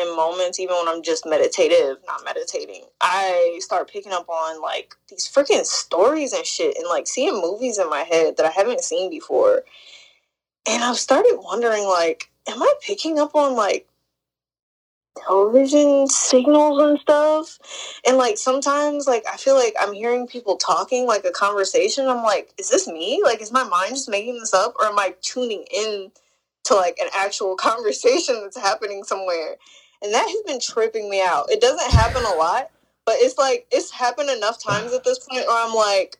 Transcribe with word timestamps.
in 0.00 0.16
moments, 0.16 0.58
even 0.60 0.76
when 0.76 0.88
I'm 0.88 1.02
just 1.02 1.26
meditative, 1.26 1.98
not 2.06 2.24
meditating, 2.24 2.84
I 3.00 3.58
start 3.60 3.90
picking 3.90 4.12
up 4.12 4.28
on 4.28 4.62
like 4.62 4.94
these 5.08 5.28
freaking 5.28 5.64
stories 5.64 6.32
and 6.32 6.46
shit 6.46 6.76
and 6.76 6.88
like 6.88 7.06
seeing 7.06 7.40
movies 7.40 7.78
in 7.78 7.90
my 7.90 8.00
head 8.00 8.36
that 8.36 8.46
I 8.46 8.50
haven't 8.50 8.82
seen 8.82 9.10
before. 9.10 9.62
And 10.68 10.82
I've 10.84 10.98
started 10.98 11.38
wondering 11.42 11.84
like, 11.84 12.30
am 12.48 12.62
I 12.62 12.72
picking 12.82 13.18
up 13.18 13.34
on 13.34 13.56
like 13.56 13.88
television 15.26 16.08
signals 16.08 16.82
and 16.82 17.00
stuff? 17.00 17.58
And 18.06 18.16
like 18.16 18.38
sometimes 18.38 19.06
like 19.06 19.24
I 19.32 19.36
feel 19.36 19.54
like 19.54 19.74
I'm 19.80 19.92
hearing 19.92 20.26
people 20.26 20.56
talking 20.56 21.06
like 21.06 21.24
a 21.24 21.30
conversation. 21.32 22.08
I'm 22.08 22.22
like, 22.22 22.52
is 22.58 22.70
this 22.70 22.88
me? 22.88 23.22
Like 23.24 23.42
is 23.42 23.52
my 23.52 23.64
mind 23.64 23.90
just 23.90 24.08
making 24.10 24.38
this 24.38 24.54
up 24.54 24.74
or 24.80 24.86
am 24.86 24.98
I 24.98 25.14
tuning 25.22 25.64
in 25.74 26.10
to 26.64 26.74
like 26.74 26.98
an 27.00 27.08
actual 27.16 27.56
conversation 27.58 28.40
that's 28.42 28.58
happening 28.58 29.04
somewhere? 29.04 29.56
And 30.02 30.14
that 30.14 30.26
has 30.26 30.42
been 30.46 30.60
tripping 30.60 31.10
me 31.10 31.20
out. 31.20 31.50
It 31.50 31.60
doesn't 31.60 31.92
happen 31.92 32.24
a 32.24 32.34
lot, 32.34 32.70
but 33.04 33.16
it's 33.18 33.36
like 33.36 33.66
it's 33.70 33.90
happened 33.90 34.30
enough 34.30 34.62
times 34.62 34.94
at 34.94 35.04
this 35.04 35.18
point 35.18 35.46
where 35.46 35.66
I'm 35.66 35.74
like, 35.74 36.18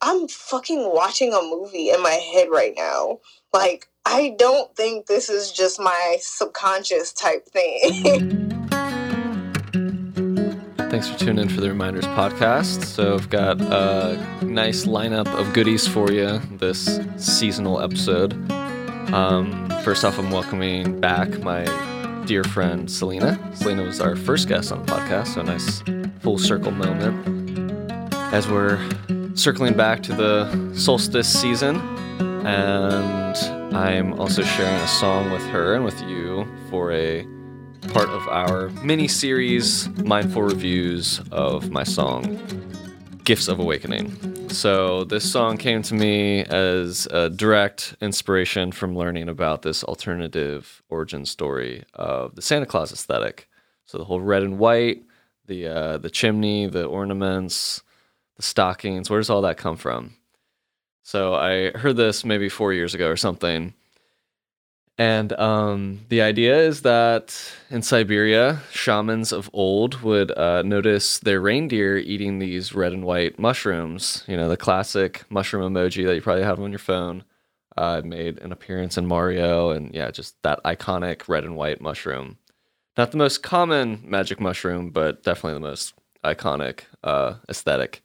I'm 0.00 0.28
fucking 0.28 0.90
watching 0.94 1.34
a 1.34 1.42
movie 1.42 1.90
in 1.90 2.02
my 2.02 2.10
head 2.10 2.48
right 2.50 2.72
now. 2.74 3.18
Like, 3.52 3.88
I 4.06 4.34
don't 4.38 4.74
think 4.76 5.06
this 5.06 5.28
is 5.28 5.52
just 5.52 5.78
my 5.78 6.16
subconscious 6.20 7.12
type 7.12 7.46
thing. 7.48 8.46
Thanks 10.90 11.10
for 11.10 11.18
tuning 11.18 11.40
in 11.40 11.48
for 11.50 11.60
the 11.60 11.68
Reminders 11.68 12.06
podcast. 12.06 12.84
So, 12.84 13.14
I've 13.14 13.28
got 13.28 13.60
a 13.60 14.16
nice 14.42 14.86
lineup 14.86 15.28
of 15.38 15.52
goodies 15.52 15.86
for 15.86 16.10
you 16.10 16.38
this 16.52 16.98
seasonal 17.18 17.80
episode. 17.80 18.32
Um, 19.12 19.68
first 19.82 20.04
off, 20.04 20.18
I'm 20.18 20.30
welcoming 20.30 20.98
back 20.98 21.40
my 21.40 21.66
dear 22.28 22.44
friend 22.44 22.90
Selena. 22.90 23.38
Selena 23.54 23.84
was 23.84 24.02
our 24.02 24.14
first 24.14 24.48
guest 24.48 24.70
on 24.70 24.84
the 24.84 24.92
podcast, 24.92 25.28
so 25.28 25.40
a 25.40 25.44
nice 25.44 25.82
full 26.20 26.36
circle 26.36 26.70
moment 26.70 27.16
as 28.34 28.46
we're 28.46 28.78
circling 29.34 29.74
back 29.74 30.02
to 30.02 30.12
the 30.12 30.74
solstice 30.74 31.26
season. 31.26 31.76
And 32.46 33.74
I'm 33.74 34.12
also 34.20 34.42
sharing 34.42 34.74
a 34.74 34.86
song 34.86 35.30
with 35.30 35.42
her 35.44 35.74
and 35.74 35.86
with 35.86 35.98
you 36.02 36.46
for 36.68 36.92
a 36.92 37.26
part 37.94 38.10
of 38.10 38.28
our 38.28 38.68
mini 38.84 39.08
series, 39.08 39.88
Mindful 40.04 40.42
Reviews 40.42 41.22
of 41.32 41.70
my 41.70 41.82
song, 41.82 42.38
Gifts 43.28 43.48
of 43.48 43.60
Awakening. 43.60 44.48
So, 44.48 45.04
this 45.04 45.30
song 45.30 45.58
came 45.58 45.82
to 45.82 45.92
me 45.92 46.44
as 46.44 47.04
a 47.10 47.28
direct 47.28 47.94
inspiration 48.00 48.72
from 48.72 48.96
learning 48.96 49.28
about 49.28 49.60
this 49.60 49.84
alternative 49.84 50.82
origin 50.88 51.26
story 51.26 51.84
of 51.92 52.36
the 52.36 52.40
Santa 52.40 52.64
Claus 52.64 52.90
aesthetic. 52.90 53.46
So, 53.84 53.98
the 53.98 54.04
whole 54.04 54.22
red 54.22 54.44
and 54.44 54.58
white, 54.58 55.02
the, 55.44 55.66
uh, 55.66 55.98
the 55.98 56.08
chimney, 56.08 56.68
the 56.68 56.86
ornaments, 56.86 57.82
the 58.36 58.42
stockings, 58.42 59.10
where 59.10 59.20
does 59.20 59.28
all 59.28 59.42
that 59.42 59.58
come 59.58 59.76
from? 59.76 60.14
So, 61.02 61.34
I 61.34 61.72
heard 61.76 61.98
this 61.98 62.24
maybe 62.24 62.48
four 62.48 62.72
years 62.72 62.94
ago 62.94 63.10
or 63.10 63.16
something 63.18 63.74
and 64.98 65.32
um, 65.34 66.00
the 66.08 66.22
idea 66.22 66.58
is 66.58 66.82
that 66.82 67.52
in 67.70 67.82
Siberia, 67.82 68.62
shamans 68.72 69.32
of 69.32 69.48
old 69.52 70.02
would 70.02 70.36
uh, 70.36 70.62
notice 70.62 71.20
their 71.20 71.40
reindeer 71.40 71.96
eating 71.96 72.40
these 72.40 72.74
red 72.74 72.92
and 72.92 73.04
white 73.04 73.38
mushrooms. 73.38 74.24
You 74.26 74.36
know, 74.36 74.48
the 74.48 74.56
classic 74.56 75.24
mushroom 75.30 75.72
emoji 75.72 76.04
that 76.04 76.16
you 76.16 76.20
probably 76.20 76.42
have 76.42 76.58
on 76.58 76.72
your 76.72 76.80
phone. 76.80 77.24
Uh, 77.76 78.02
made 78.04 78.38
an 78.38 78.50
appearance 78.50 78.98
in 78.98 79.06
Mario, 79.06 79.70
and 79.70 79.94
yeah, 79.94 80.10
just 80.10 80.34
that 80.42 80.60
iconic 80.64 81.28
red 81.28 81.44
and 81.44 81.54
white 81.54 81.80
mushroom. 81.80 82.36
Not 82.96 83.12
the 83.12 83.18
most 83.18 83.44
common 83.44 84.02
magic 84.04 84.40
mushroom, 84.40 84.90
but 84.90 85.22
definitely 85.22 85.54
the 85.54 85.60
most 85.60 85.94
iconic 86.24 86.80
uh, 87.04 87.34
aesthetic. 87.48 88.02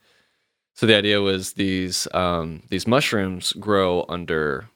So 0.75 0.85
the 0.85 0.95
idea 0.95 1.21
was 1.21 1.53
these 1.53 2.07
um, 2.13 2.61
these 2.69 2.85
mushrooms 2.85 3.53
grow 3.53 4.05
under 4.07 4.69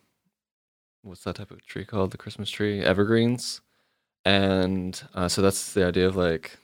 what's 1.07 1.23
that 1.23 1.35
type 1.35 1.51
of 1.51 1.65
tree 1.65 1.85
called? 1.85 2.11
The 2.11 2.17
Christmas 2.17 2.49
tree, 2.49 2.81
evergreens. 2.81 3.61
And 4.25 5.01
uh, 5.13 5.27
so 5.29 5.41
that's 5.41 5.73
the 5.73 5.85
idea 5.85 6.07
of 6.07 6.15
like 6.15 6.57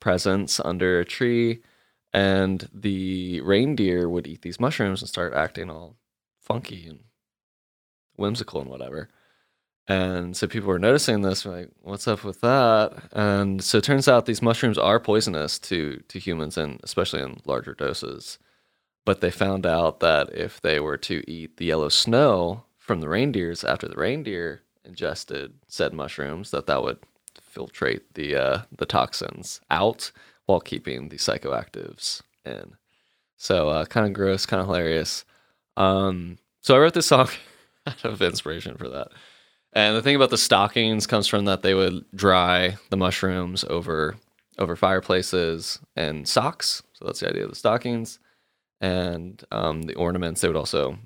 presents 0.00 0.60
under 0.60 1.00
a 1.00 1.04
tree. 1.04 1.60
And 2.12 2.68
the 2.72 3.40
reindeer 3.42 4.08
would 4.08 4.26
eat 4.26 4.42
these 4.42 4.60
mushrooms 4.60 5.02
and 5.02 5.08
start 5.08 5.34
acting 5.34 5.70
all 5.70 5.96
funky 6.40 6.86
and 6.86 7.00
whimsical 8.16 8.60
and 8.60 8.70
whatever. 8.70 9.08
And 9.88 10.36
so 10.36 10.48
people 10.48 10.68
were 10.68 10.80
noticing 10.80 11.22
this, 11.22 11.46
like, 11.46 11.70
what's 11.82 12.08
up 12.08 12.24
with 12.24 12.40
that? 12.40 12.92
And 13.12 13.62
so 13.62 13.78
it 13.78 13.84
turns 13.84 14.08
out 14.08 14.26
these 14.26 14.42
mushrooms 14.42 14.78
are 14.78 14.98
poisonous 14.98 15.58
to 15.60 16.02
to 16.08 16.18
humans 16.18 16.58
and 16.58 16.80
especially 16.82 17.22
in 17.22 17.40
larger 17.44 17.74
doses. 17.74 18.38
But 19.04 19.20
they 19.20 19.30
found 19.30 19.66
out 19.66 20.00
that 20.00 20.32
if 20.34 20.60
they 20.60 20.80
were 20.80 20.96
to 20.98 21.22
eat 21.30 21.58
the 21.58 21.66
yellow 21.66 21.88
snow, 21.88 22.65
from 22.86 23.00
the 23.00 23.08
reindeers 23.08 23.64
after 23.64 23.88
the 23.88 23.96
reindeer 23.96 24.62
ingested 24.84 25.54
said 25.66 25.92
mushrooms 25.92 26.52
that 26.52 26.66
that 26.66 26.82
would 26.82 26.98
filtrate 27.54 28.02
the 28.14 28.36
uh, 28.36 28.62
the 28.70 28.86
toxins 28.86 29.60
out 29.70 30.12
while 30.46 30.60
keeping 30.60 31.08
the 31.08 31.16
psychoactives 31.16 32.22
in. 32.44 32.76
So 33.36 33.68
uh, 33.68 33.84
kind 33.86 34.06
of 34.06 34.12
gross, 34.12 34.46
kind 34.46 34.60
of 34.60 34.68
hilarious. 34.68 35.24
Um, 35.76 36.38
so 36.62 36.76
I 36.76 36.78
wrote 36.78 36.94
this 36.94 37.06
song 37.06 37.28
out 37.86 38.04
of 38.04 38.22
inspiration 38.22 38.76
for 38.76 38.88
that. 38.88 39.08
And 39.72 39.96
the 39.96 40.02
thing 40.02 40.16
about 40.16 40.30
the 40.30 40.38
stockings 40.38 41.06
comes 41.06 41.26
from 41.26 41.44
that 41.46 41.62
they 41.62 41.74
would 41.74 42.04
dry 42.14 42.76
the 42.90 42.96
mushrooms 42.96 43.64
over 43.64 44.16
over 44.58 44.76
fireplaces 44.76 45.80
and 45.96 46.26
socks. 46.26 46.82
So 46.92 47.04
that's 47.04 47.20
the 47.20 47.28
idea 47.28 47.44
of 47.44 47.50
the 47.50 47.56
stockings. 47.56 48.20
And 48.80 49.42
um, 49.50 49.82
the 49.82 49.94
ornaments 49.96 50.40
they 50.40 50.48
would 50.48 50.56
also 50.56 50.98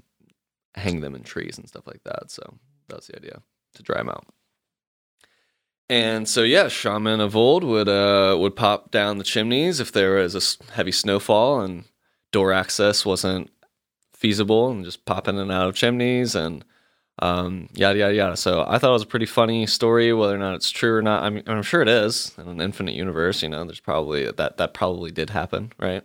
hang 0.75 1.01
them 1.01 1.15
in 1.15 1.23
trees 1.23 1.59
and 1.59 1.69
stuff 1.69 1.87
like 1.87 2.03
that. 2.05 2.31
So 2.31 2.59
that's 2.89 3.07
the 3.09 3.17
idea 3.17 3.43
to 3.75 3.83
dry 3.83 3.99
them 3.99 4.09
out. 4.09 4.27
And 5.89 6.29
so 6.29 6.43
yeah, 6.43 6.69
shaman 6.69 7.21
of 7.21 7.35
old 7.35 7.65
would 7.65 7.89
uh, 7.89 8.37
would 8.39 8.55
pop 8.55 8.93
down 8.93 9.19
the 9.19 9.25
chimneys 9.25 9.81
if 9.81 9.91
there 9.91 10.15
was 10.15 10.37
a 10.37 10.73
heavy 10.73 10.93
snowfall 10.93 11.61
and 11.61 11.85
door 12.31 12.53
access 12.53 13.05
wasn't 13.05 13.51
feasible, 14.15 14.71
and 14.71 14.85
just 14.85 15.05
pop 15.05 15.27
in 15.27 15.37
and 15.37 15.51
out 15.51 15.69
of 15.69 15.75
chimneys 15.75 16.37
and 16.37 16.65
um, 17.19 17.69
yada 17.75 17.99
yada 17.99 18.15
yada. 18.15 18.37
So 18.37 18.65
I 18.69 18.79
thought 18.79 18.91
it 18.91 18.93
was 18.93 19.03
a 19.03 19.07
pretty 19.07 19.27
funny 19.27 19.67
story. 19.67 20.13
Whether 20.13 20.37
or 20.37 20.39
not 20.39 20.55
it's 20.55 20.71
true 20.71 20.95
or 20.95 21.03
not, 21.03 21.25
I 21.25 21.31
mean, 21.31 21.43
I'm 21.49 21.63
sure 21.63 21.83
it 21.83 21.89
is. 21.89 22.33
In 22.39 22.47
an 22.47 22.61
infinite 22.61 22.95
universe, 22.95 23.43
you 23.43 23.49
know, 23.49 23.65
there's 23.65 23.81
probably 23.81 24.31
that 24.31 24.59
that 24.59 24.75
probably 24.75 25.11
did 25.11 25.31
happen, 25.31 25.73
right? 25.77 26.05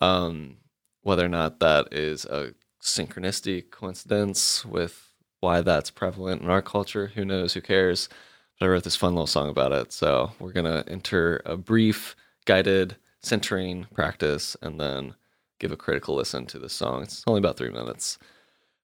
Um, 0.00 0.56
whether 1.02 1.24
or 1.24 1.28
not 1.28 1.60
that 1.60 1.92
is 1.92 2.24
a 2.24 2.54
synchronicity, 2.80 3.68
coincidence 3.70 4.64
with 4.64 5.12
why 5.40 5.60
that's 5.60 5.90
prevalent 5.90 6.42
in 6.42 6.50
our 6.50 6.62
culture. 6.62 7.12
Who 7.14 7.24
knows? 7.24 7.54
Who 7.54 7.60
cares? 7.60 8.08
But 8.58 8.66
I 8.66 8.68
wrote 8.68 8.84
this 8.84 8.96
fun 8.96 9.14
little 9.14 9.26
song 9.26 9.48
about 9.48 9.72
it. 9.72 9.92
So 9.92 10.32
we're 10.38 10.52
gonna 10.52 10.84
enter 10.88 11.42
a 11.44 11.56
brief 11.56 12.16
guided 12.44 12.96
centering 13.22 13.86
practice 13.94 14.56
and 14.62 14.80
then 14.80 15.14
give 15.58 15.72
a 15.72 15.76
critical 15.76 16.14
listen 16.14 16.46
to 16.46 16.58
the 16.58 16.68
song. 16.68 17.02
It's 17.02 17.24
only 17.26 17.38
about 17.38 17.56
three 17.56 17.70
minutes. 17.70 18.18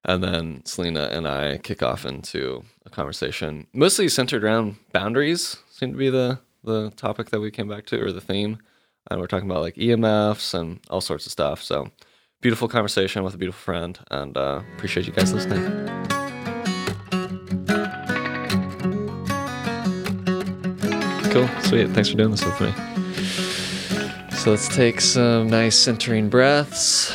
And 0.03 0.23
then 0.23 0.63
Selena 0.65 1.09
and 1.11 1.27
I 1.27 1.57
kick 1.57 1.81
off 1.81 2.05
into 2.05 2.63
a 2.85 2.89
conversation, 2.89 3.65
mostly 3.73 4.07
centered 4.07 4.43
around 4.43 4.77
boundaries, 4.91 5.57
seem 5.71 5.93
to 5.93 5.97
be 5.97 6.09
the, 6.11 6.39
the 6.63 6.91
topic 6.91 7.31
that 7.31 7.39
we 7.39 7.49
came 7.49 7.67
back 7.67 7.87
to, 7.87 7.99
or 7.99 8.11
the 8.11 8.21
theme. 8.21 8.59
And 9.09 9.19
we're 9.19 9.27
talking 9.27 9.49
about 9.49 9.61
like 9.61 9.75
EMFs 9.75 10.53
and 10.53 10.79
all 10.89 11.01
sorts 11.01 11.25
of 11.25 11.31
stuff. 11.31 11.63
So 11.63 11.91
beautiful 12.41 12.67
conversation 12.67 13.23
with 13.23 13.33
a 13.33 13.37
beautiful 13.37 13.61
friend, 13.61 13.99
and 14.11 14.37
uh, 14.37 14.61
appreciate 14.75 15.07
you 15.07 15.13
guys 15.13 15.33
listening. 15.33 15.63
Cool, 21.31 21.49
sweet. 21.63 21.89
Thanks 21.89 22.09
for 22.09 22.17
doing 22.17 22.31
this 22.31 22.45
with 22.45 22.61
me. 22.61 22.73
So 24.37 24.51
let's 24.51 24.73
take 24.73 25.01
some 25.01 25.49
nice 25.49 25.77
centering 25.77 26.29
breaths. 26.29 27.11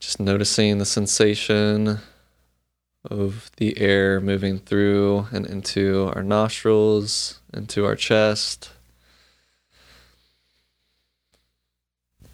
Just 0.00 0.20
noticing 0.20 0.78
the 0.78 0.84
sensation 0.84 2.00
of 3.08 3.50
the 3.56 3.78
air 3.78 4.20
moving 4.20 4.58
through 4.58 5.28
and 5.32 5.46
into 5.46 6.12
our 6.14 6.22
nostrils, 6.22 7.40
into 7.54 7.84
our 7.86 7.96
chest. 7.96 8.72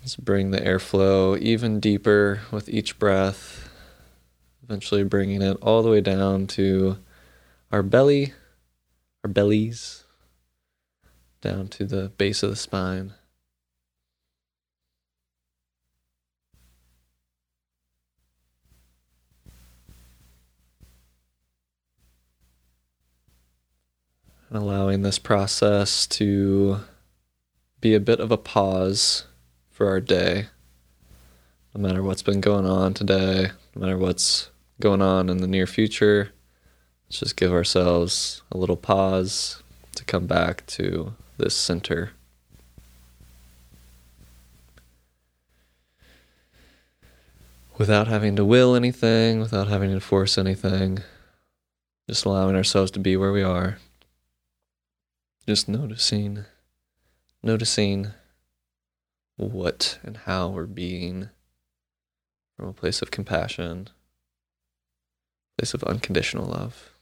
Let's 0.07 0.15
bring 0.15 0.53
the 0.53 0.61
airflow 0.61 1.37
even 1.37 1.81
deeper 1.81 2.43
with 2.53 2.69
each 2.69 2.97
breath, 2.97 3.69
eventually 4.63 5.03
bringing 5.03 5.43
it 5.43 5.57
all 5.61 5.83
the 5.83 5.91
way 5.91 6.01
down 6.01 6.47
to 6.47 6.99
our 7.73 7.83
belly, 7.83 8.33
our 9.25 9.29
bellies, 9.29 10.05
down 11.41 11.67
to 11.71 11.85
the 11.85 12.11
base 12.11 12.45
of 12.45 12.51
the 12.51 12.57
spine. 12.57 13.15
and 24.51 24.57
allowing 24.57 25.03
this 25.03 25.19
process 25.19 26.07
to 26.07 26.79
be 27.81 27.93
a 27.93 27.99
bit 27.99 28.21
of 28.21 28.31
a 28.31 28.37
pause 28.37 29.25
for 29.77 29.91
our 29.91 30.01
day. 30.01 30.47
No 31.75 31.83
matter 31.83 32.03
what's 32.03 32.23
been 32.23 32.41
going 32.41 32.65
on 32.65 32.95
today, 32.95 33.51
no 33.75 33.81
matter 33.83 33.99
what's 33.99 34.49
going 34.81 35.03
on 35.03 35.29
in 35.29 35.37
the 35.37 35.47
near 35.47 35.67
future, 35.67 36.33
let's 37.07 37.21
just 37.21 37.37
give 37.37 37.53
ourselves 37.53 38.41
a 38.51 38.57
little 38.57 38.79
pause 38.79 39.63
to 39.95 40.03
come 40.05 40.27
back 40.27 40.65
to 40.69 41.13
this 41.37 41.55
center. 41.55 42.13
Without 47.77 48.09
having 48.09 48.35
to 48.37 48.47
will 48.47 48.75
anything, 48.75 49.41
without 49.41 49.69
having 49.69 49.93
to 49.93 50.01
force 50.01 50.39
anything, 50.39 51.01
just 52.09 52.25
allowing 52.25 52.57
ourselves 52.57 52.91
to 52.93 52.99
be 52.99 53.15
where 53.15 53.33
we 53.33 53.43
are. 53.43 53.77
Just 55.47 55.69
noticing, 55.69 56.47
noticing 57.43 58.13
what 59.37 59.99
and 60.03 60.17
how 60.19 60.49
we're 60.49 60.67
being 60.67 61.29
from 62.57 62.69
a 62.69 62.73
place 62.73 63.03
of 63.03 63.11
compassion, 63.11 63.89
place 65.59 65.75
of 65.75 65.85
unconditional 65.85 66.47
love. 66.47 66.93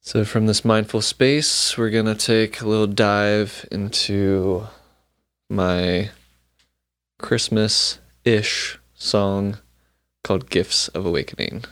So, 0.00 0.24
from 0.24 0.46
this 0.46 0.64
mindful 0.64 1.02
space, 1.02 1.76
we're 1.76 1.90
going 1.90 2.06
to 2.06 2.14
take 2.14 2.60
a 2.60 2.68
little 2.68 2.86
dive 2.86 3.66
into 3.72 4.68
my 5.50 6.10
Christmas 7.18 7.98
ish 8.24 8.78
song 8.94 9.58
called 10.22 10.48
Gifts 10.48 10.86
of 10.88 11.06
Awakening. 11.06 11.64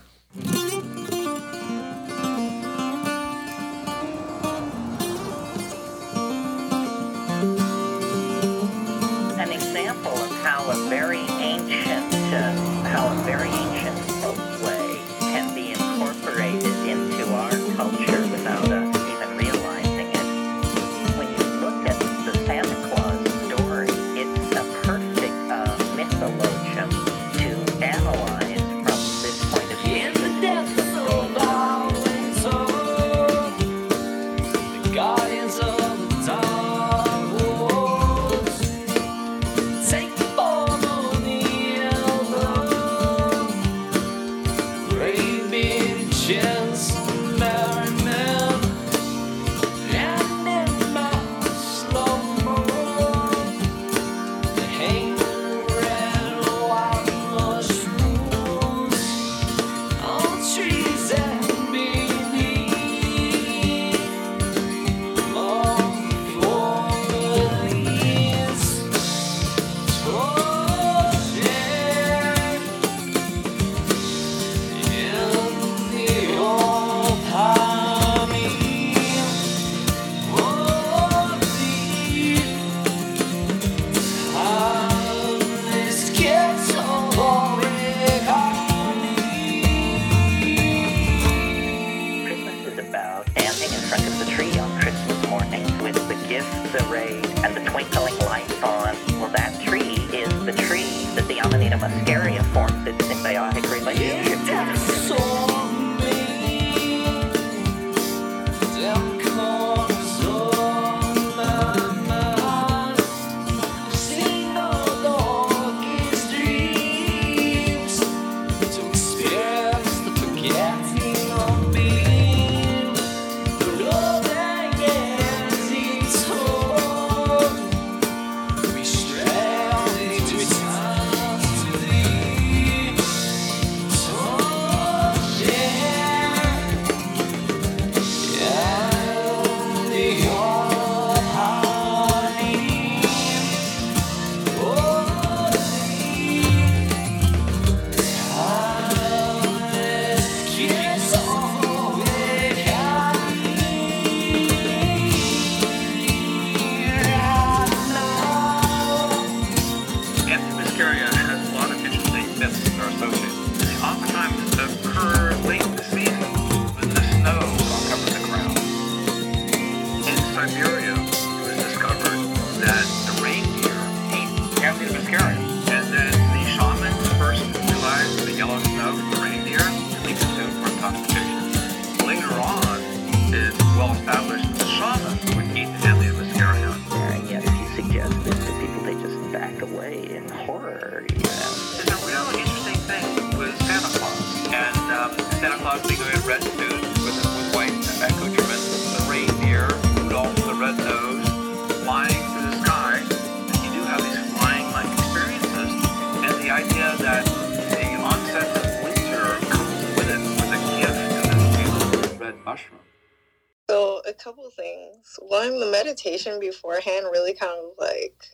Beforehand 216.40 217.06
really 217.10 217.34
kind 217.34 217.52
of 217.52 217.72
like 217.78 218.24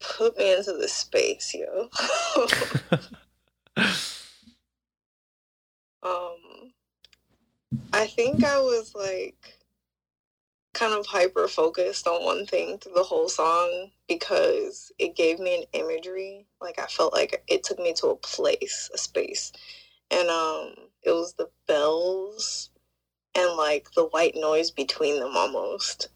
put 0.00 0.36
me 0.36 0.54
into 0.54 0.72
the 0.72 0.88
space, 0.88 1.54
yo. 1.54 1.88
um 6.02 6.72
I 7.92 8.06
think 8.06 8.44
I 8.44 8.58
was 8.58 8.94
like 8.94 9.58
kind 10.74 10.92
of 10.92 11.06
hyper 11.06 11.46
focused 11.48 12.06
on 12.06 12.24
one 12.24 12.44
thing 12.46 12.78
through 12.78 12.94
the 12.94 13.02
whole 13.02 13.28
song 13.28 13.90
because 14.08 14.90
it 14.98 15.16
gave 15.16 15.38
me 15.38 15.54
an 15.56 15.64
imagery. 15.72 16.46
Like 16.60 16.78
I 16.78 16.86
felt 16.86 17.12
like 17.12 17.42
it 17.48 17.62
took 17.64 17.78
me 17.78 17.92
to 17.94 18.08
a 18.08 18.16
place, 18.16 18.90
a 18.92 18.98
space. 18.98 19.52
And 20.10 20.28
um 20.28 20.74
it 21.02 21.12
was 21.12 21.34
the 21.34 21.48
bells 21.66 22.70
and 23.36 23.56
like 23.56 23.90
the 23.92 24.06
white 24.06 24.34
noise 24.36 24.70
between 24.70 25.20
them 25.20 25.36
almost. 25.36 26.08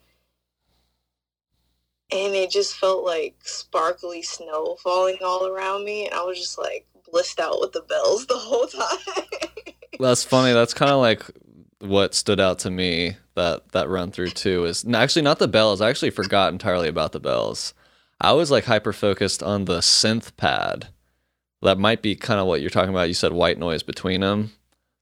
And 2.10 2.34
it 2.34 2.50
just 2.50 2.76
felt 2.76 3.04
like 3.04 3.36
sparkly 3.42 4.22
snow 4.22 4.76
falling 4.82 5.18
all 5.22 5.46
around 5.46 5.84
me 5.84 6.06
and 6.06 6.14
I 6.14 6.22
was 6.22 6.38
just 6.38 6.58
like 6.58 6.86
blissed 7.10 7.40
out 7.40 7.60
with 7.60 7.72
the 7.72 7.82
bells 7.82 8.26
the 8.28 8.36
whole 8.36 8.66
time. 8.66 9.24
That's 9.98 10.24
funny. 10.24 10.52
That's 10.52 10.74
kind 10.74 10.92
of 10.92 11.00
like 11.00 11.22
what 11.80 12.14
stood 12.14 12.40
out 12.40 12.58
to 12.60 12.70
me 12.70 13.16
that 13.34 13.70
that 13.70 13.88
run 13.88 14.10
through 14.10 14.30
too 14.30 14.64
is 14.64 14.84
actually 14.92 15.22
not 15.22 15.38
the 15.38 15.48
bells. 15.48 15.80
I 15.80 15.88
actually 15.88 16.10
forgot 16.10 16.52
entirely 16.52 16.88
about 16.88 17.12
the 17.12 17.20
bells. 17.20 17.74
I 18.20 18.32
was 18.32 18.50
like 18.50 18.64
hyper 18.64 18.92
focused 18.92 19.42
on 19.42 19.64
the 19.64 19.78
synth 19.78 20.36
pad. 20.36 20.88
That 21.62 21.78
might 21.78 22.02
be 22.02 22.14
kind 22.16 22.40
of 22.40 22.46
what 22.46 22.60
you're 22.60 22.70
talking 22.70 22.90
about. 22.90 23.08
You 23.08 23.14
said 23.14 23.32
white 23.32 23.58
noise 23.58 23.82
between 23.82 24.20
them. 24.20 24.52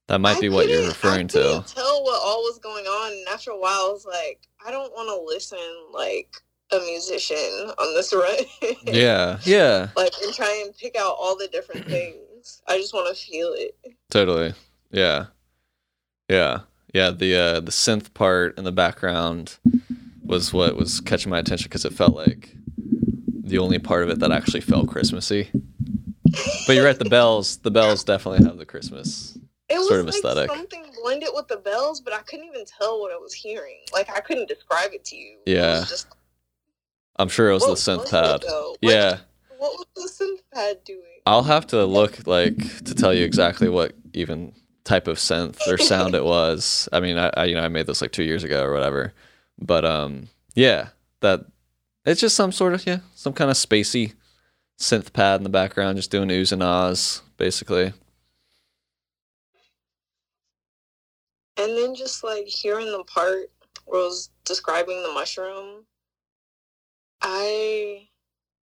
That 0.07 0.19
might 0.21 0.37
I 0.37 0.41
be 0.41 0.49
what 0.49 0.69
you're 0.69 0.87
referring 0.87 1.25
I 1.25 1.27
to. 1.29 1.63
tell 1.67 2.03
what 2.03 2.21
all 2.23 2.41
was 2.43 2.59
going 2.59 2.85
on, 2.85 3.11
and 3.11 3.27
after 3.29 3.51
a 3.51 3.59
while, 3.59 3.87
I 3.89 3.91
was 3.91 4.05
like, 4.05 4.47
I 4.65 4.71
don't 4.71 4.91
want 4.93 5.09
to 5.09 5.25
listen 5.33 5.59
like 5.93 6.29
a 6.71 6.79
musician 6.79 7.71
on 7.77 7.93
this 7.93 8.13
run. 8.61 8.75
Yeah, 8.85 9.39
yeah, 9.43 9.89
like 9.95 10.13
and 10.23 10.33
try 10.33 10.63
and 10.65 10.75
pick 10.77 10.95
out 10.95 11.15
all 11.19 11.35
the 11.37 11.47
different 11.49 11.85
things. 11.89 12.61
I 12.67 12.77
just 12.77 12.93
want 12.93 13.15
to 13.15 13.21
feel 13.21 13.53
it. 13.53 13.75
totally. 14.09 14.53
Yeah, 14.91 15.25
yeah, 16.29 16.59
yeah. 16.93 17.11
The 17.11 17.35
uh, 17.35 17.59
the 17.59 17.71
synth 17.71 18.13
part 18.13 18.57
in 18.57 18.63
the 18.63 18.71
background 18.71 19.57
was 20.23 20.53
what 20.53 20.77
was 20.77 21.01
catching 21.01 21.29
my 21.29 21.39
attention 21.39 21.65
because 21.65 21.83
it 21.85 21.93
felt 21.93 22.15
like 22.15 22.55
the 23.43 23.57
only 23.57 23.79
part 23.79 24.03
of 24.03 24.09
it 24.09 24.19
that 24.19 24.31
actually 24.31 24.61
felt 24.61 24.87
Christmassy. 24.87 25.49
But 26.65 26.75
you're 26.75 26.85
right. 26.85 26.97
The 26.97 27.05
bells, 27.09 27.57
the 27.57 27.71
bells 27.71 28.03
definitely 28.03 28.45
have 28.45 28.57
the 28.57 28.65
Christmas. 28.65 29.37
It 29.69 29.77
was 29.77 29.87
Sort 29.89 29.99
of 29.99 30.05
like 30.05 30.15
aesthetic. 30.15 30.49
something 30.49 30.85
blended 31.03 31.29
with 31.33 31.47
the 31.49 31.57
bells, 31.57 31.99
but 32.01 32.13
I 32.13 32.19
couldn't 32.19 32.45
even 32.45 32.63
tell 32.65 33.01
what 33.01 33.11
I 33.11 33.17
was 33.17 33.33
hearing. 33.33 33.79
Like 33.93 34.09
I 34.09 34.19
couldn't 34.21 34.47
describe 34.47 34.91
it 34.93 35.03
to 35.05 35.17
you. 35.17 35.37
Yeah. 35.45 35.83
just, 35.87 36.07
I'm 37.17 37.27
sure 37.29 37.49
it 37.49 37.53
was 37.53 37.65
the 37.65 37.91
synth 37.91 37.99
was 37.99 38.09
pad. 38.09 38.43
Like, 38.43 38.77
Yeah, 38.81 39.17
What 39.57 39.73
was 39.95 40.17
the 40.17 40.25
synth 40.25 40.39
pad 40.53 40.83
doing? 40.85 41.01
I'll 41.25 41.43
have 41.43 41.67
to 41.67 41.83
look 41.85 42.25
like 42.25 42.55
to 42.85 42.95
tell 42.95 43.13
you 43.13 43.25
exactly 43.25 43.67
what 43.67 43.93
even 44.13 44.53
type 44.85 45.07
of 45.09 45.17
synth 45.17 45.59
or 45.67 45.77
sound 45.77 46.15
it 46.15 46.23
was. 46.35 46.87
I 46.93 47.01
mean, 47.01 47.17
I, 47.17 47.29
I 47.35 47.45
you 47.45 47.55
know 47.55 47.61
I 47.63 47.67
made 47.67 47.87
this 47.87 48.01
like 48.01 48.13
two 48.13 48.23
years 48.23 48.45
ago 48.45 48.63
or 48.63 48.71
whatever, 48.71 49.13
but 49.59 49.83
um 49.83 50.29
yeah, 50.55 50.89
that 51.19 51.41
it's 52.05 52.21
just 52.21 52.37
some 52.37 52.53
sort 52.53 52.73
of 52.73 52.85
yeah 52.87 52.99
some 53.15 53.33
kind 53.33 53.51
of 53.51 53.57
spacey 53.57 54.13
synth 54.79 55.11
pad 55.11 55.41
in 55.41 55.43
the 55.43 55.49
background, 55.49 55.97
just 55.97 56.11
doing 56.11 56.29
oohs 56.29 56.53
and 56.53 56.63
ahs 56.63 57.21
basically. 57.35 57.91
And 61.57 61.77
then 61.77 61.95
just 61.95 62.23
like 62.23 62.45
hearing 62.47 62.91
the 62.91 63.03
part 63.03 63.51
where 63.85 64.01
it 64.01 64.05
was 64.05 64.29
describing 64.45 65.01
the 65.01 65.11
mushroom, 65.11 65.85
I 67.21 68.09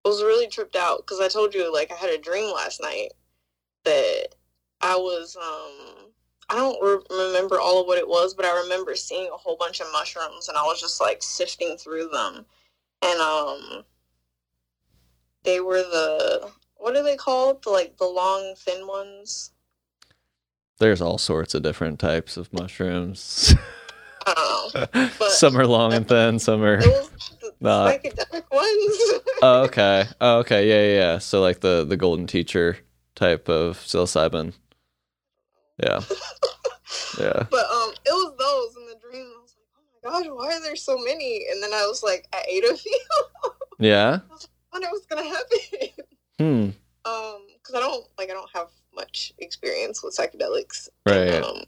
was 0.05 0.21
really 0.21 0.47
tripped 0.47 0.75
out 0.75 0.99
because 0.99 1.19
I 1.19 1.27
told 1.27 1.53
you 1.53 1.73
like 1.73 1.91
I 1.91 1.95
had 1.95 2.09
a 2.11 2.17
dream 2.17 2.53
last 2.53 2.81
night 2.81 3.13
that 3.85 4.27
I 4.81 4.95
was 4.95 5.35
um 5.37 6.11
I 6.49 6.55
don't 6.55 6.81
re- 6.83 7.25
remember 7.25 7.59
all 7.59 7.81
of 7.81 7.87
what 7.87 7.97
it 7.97 8.07
was, 8.07 8.35
but 8.35 8.45
I 8.45 8.61
remember 8.63 8.95
seeing 8.95 9.29
a 9.33 9.37
whole 9.37 9.55
bunch 9.57 9.79
of 9.79 9.87
mushrooms 9.91 10.49
and 10.49 10.57
I 10.57 10.63
was 10.63 10.79
just 10.79 11.01
like 11.01 11.23
sifting 11.23 11.77
through 11.77 12.09
them, 12.09 12.45
and 13.01 13.19
um 13.21 13.85
they 15.43 15.61
were 15.61 15.83
the 15.83 16.51
what 16.75 16.95
are 16.97 17.03
they 17.03 17.15
called? 17.15 17.63
The 17.63 17.71
like 17.71 17.97
the 17.97 18.05
long 18.07 18.55
thin 18.57 18.87
ones. 18.87 19.52
There's 20.83 21.01
all 21.01 21.17
sorts 21.17 21.53
of 21.55 21.63
different 21.63 21.97
types 21.97 22.35
of 22.35 22.51
mushrooms. 22.51 23.55
I. 24.27 24.59
But- 25.17 25.31
some 25.31 25.55
are 25.57 25.65
long 25.65 25.93
and 25.93 26.05
thin, 26.05 26.39
some 26.39 26.61
are. 26.61 26.77
Was 26.77 27.09
Nah. 27.61 27.87
psychedelic 27.87 28.43
ones. 28.51 29.21
Oh, 29.41 29.61
okay. 29.63 30.05
Oh, 30.19 30.39
okay. 30.39 30.67
Yeah, 30.67 30.81
yeah, 30.83 30.99
yeah. 31.13 31.17
So 31.19 31.39
like 31.41 31.61
the 31.61 31.85
the 31.85 31.95
golden 31.95 32.27
teacher 32.27 32.77
type 33.15 33.47
of 33.47 33.77
psilocybin. 33.77 34.51
Yeah. 35.81 36.01
Yeah. 37.17 37.43
But 37.49 37.65
um, 37.71 37.91
it 38.05 38.11
was 38.11 38.33
those 38.37 38.75
in 38.81 38.87
the 38.89 38.95
dream. 38.99 39.25
I 39.25 39.41
was 39.41 39.55
like, 39.55 39.67
oh 39.77 40.11
my 40.11 40.19
gosh, 40.23 40.29
why 40.35 40.53
are 40.57 40.61
there 40.61 40.75
so 40.75 40.97
many? 40.97 41.45
And 41.49 41.63
then 41.63 41.73
I 41.73 41.85
was 41.87 42.03
like, 42.03 42.27
I 42.33 42.43
ate 42.47 42.65
a 42.65 42.75
few. 42.75 42.99
Yeah. 43.79 44.19
I 44.31 44.37
wonder 44.73 44.87
what's 44.91 45.05
gonna 45.05 45.23
happen. 45.23 46.05
Hmm. 46.39 46.69
Um, 47.09 47.47
because 47.57 47.75
I 47.75 47.79
don't 47.79 48.05
like 48.17 48.29
I 48.29 48.33
don't 48.33 48.49
have 48.53 48.67
much 48.95 49.33
experience 49.37 50.03
with 50.03 50.15
psychedelics. 50.15 50.89
Right. 51.05 51.43
Um, 51.43 51.63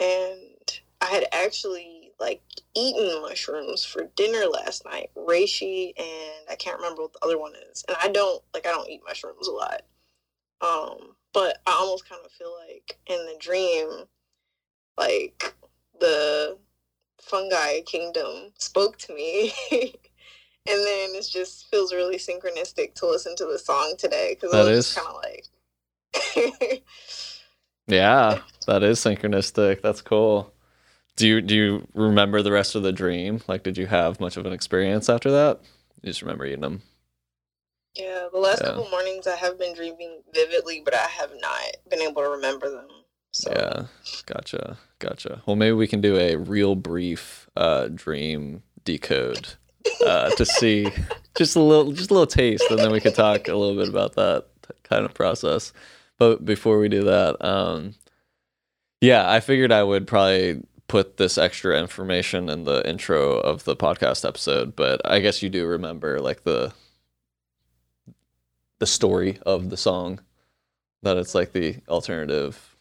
and 0.00 0.80
I 1.00 1.06
had 1.06 1.26
actually 1.32 2.12
like 2.20 2.42
eaten 2.74 3.22
mushrooms 3.22 3.84
for 3.84 4.10
dinner 4.16 4.46
last 4.46 4.84
night, 4.84 5.10
reishi, 5.16 5.92
and 5.98 6.48
I 6.50 6.56
can't 6.56 6.78
remember 6.78 7.02
what 7.02 7.12
the 7.12 7.24
other 7.24 7.38
one 7.38 7.52
is. 7.70 7.84
And 7.88 7.96
I 8.02 8.08
don't 8.08 8.42
like 8.52 8.66
I 8.66 8.70
don't 8.70 8.88
eat 8.88 9.02
mushrooms 9.06 9.48
a 9.48 9.52
lot. 9.52 9.82
Um, 10.60 11.16
but 11.32 11.58
I 11.66 11.72
almost 11.72 12.08
kind 12.08 12.22
of 12.24 12.32
feel 12.32 12.54
like 12.68 12.98
in 13.06 13.18
the 13.26 13.36
dream, 13.38 13.88
like 14.96 15.54
the 16.00 16.58
fungi 17.20 17.80
kingdom 17.82 18.52
spoke 18.58 18.98
to 18.98 19.14
me. 19.14 19.52
and 19.72 19.92
then 20.66 21.10
it 21.14 21.28
just 21.30 21.68
feels 21.70 21.92
really 21.92 22.16
synchronistic 22.16 22.94
to 22.94 23.06
listen 23.06 23.36
to 23.36 23.46
the 23.46 23.58
song 23.58 23.94
today 23.98 24.34
because 24.34 24.54
I 24.54 24.62
was 24.62 24.86
is. 24.86 24.94
kind 24.94 25.08
of 25.08 25.16
like 25.22 25.46
Yeah. 27.86 28.40
That 28.66 28.82
is 28.82 28.98
synchronistic. 28.98 29.82
That's 29.82 30.00
cool. 30.00 30.52
Do 31.16 31.28
you 31.28 31.40
do 31.40 31.54
you 31.54 31.86
remember 31.94 32.42
the 32.42 32.50
rest 32.52 32.74
of 32.74 32.82
the 32.82 32.92
dream? 32.92 33.40
Like, 33.46 33.62
did 33.62 33.76
you 33.78 33.86
have 33.86 34.20
much 34.20 34.36
of 34.36 34.46
an 34.46 34.52
experience 34.52 35.08
after 35.08 35.30
that? 35.30 35.60
You 36.02 36.10
just 36.10 36.22
remember 36.22 36.46
eating 36.46 36.62
them. 36.62 36.82
Yeah, 37.94 38.26
the 38.32 38.38
last 38.38 38.60
Yeah. 38.62 38.68
couple 38.70 38.88
mornings 38.90 39.26
I 39.26 39.36
have 39.36 39.58
been 39.58 39.74
dreaming 39.74 40.22
vividly, 40.34 40.80
but 40.84 40.94
I 40.94 41.06
have 41.06 41.30
not 41.40 41.76
been 41.88 42.00
able 42.00 42.22
to 42.22 42.28
remember 42.30 42.68
them. 42.70 42.88
So 43.32 43.52
Yeah. 43.54 43.84
Gotcha. 44.26 44.78
Gotcha. 44.98 45.42
Well, 45.46 45.54
maybe 45.56 45.72
we 45.74 45.86
can 45.86 46.00
do 46.00 46.16
a 46.16 46.36
real 46.36 46.74
brief 46.74 47.48
uh, 47.56 47.88
dream 47.94 48.62
decode 48.84 49.46
uh, 50.04 50.30
to 50.30 50.44
see 50.46 50.88
just 51.36 51.54
a 51.54 51.60
little, 51.60 51.92
just 51.92 52.10
a 52.10 52.14
little 52.14 52.26
taste, 52.26 52.64
and 52.70 52.78
then 52.78 52.90
we 52.90 53.00
could 53.00 53.14
talk 53.14 53.46
a 53.46 53.54
little 53.54 53.76
bit 53.76 53.88
about 53.88 54.14
that 54.14 54.46
kind 54.82 55.04
of 55.04 55.14
process. 55.14 55.72
But 56.18 56.44
before 56.44 56.78
we 56.78 56.88
do 56.88 57.04
that, 57.04 57.44
um, 57.44 57.94
yeah, 59.00 59.30
I 59.30 59.40
figured 59.40 59.72
I 59.72 59.82
would 59.82 60.06
probably 60.06 60.62
put 60.88 61.16
this 61.16 61.38
extra 61.38 61.78
information 61.78 62.48
in 62.48 62.64
the 62.64 62.88
intro 62.88 63.38
of 63.38 63.64
the 63.64 63.76
podcast 63.76 64.26
episode. 64.26 64.76
But 64.76 65.00
I 65.04 65.20
guess 65.20 65.42
you 65.42 65.48
do 65.48 65.66
remember 65.66 66.20
like 66.20 66.44
the 66.44 66.72
the 68.78 68.86
story 68.86 69.38
of 69.46 69.70
the 69.70 69.76
song 69.76 70.20
that 71.02 71.16
it's 71.16 71.34
like 71.34 71.52
the 71.52 71.76
alternative 71.88 72.76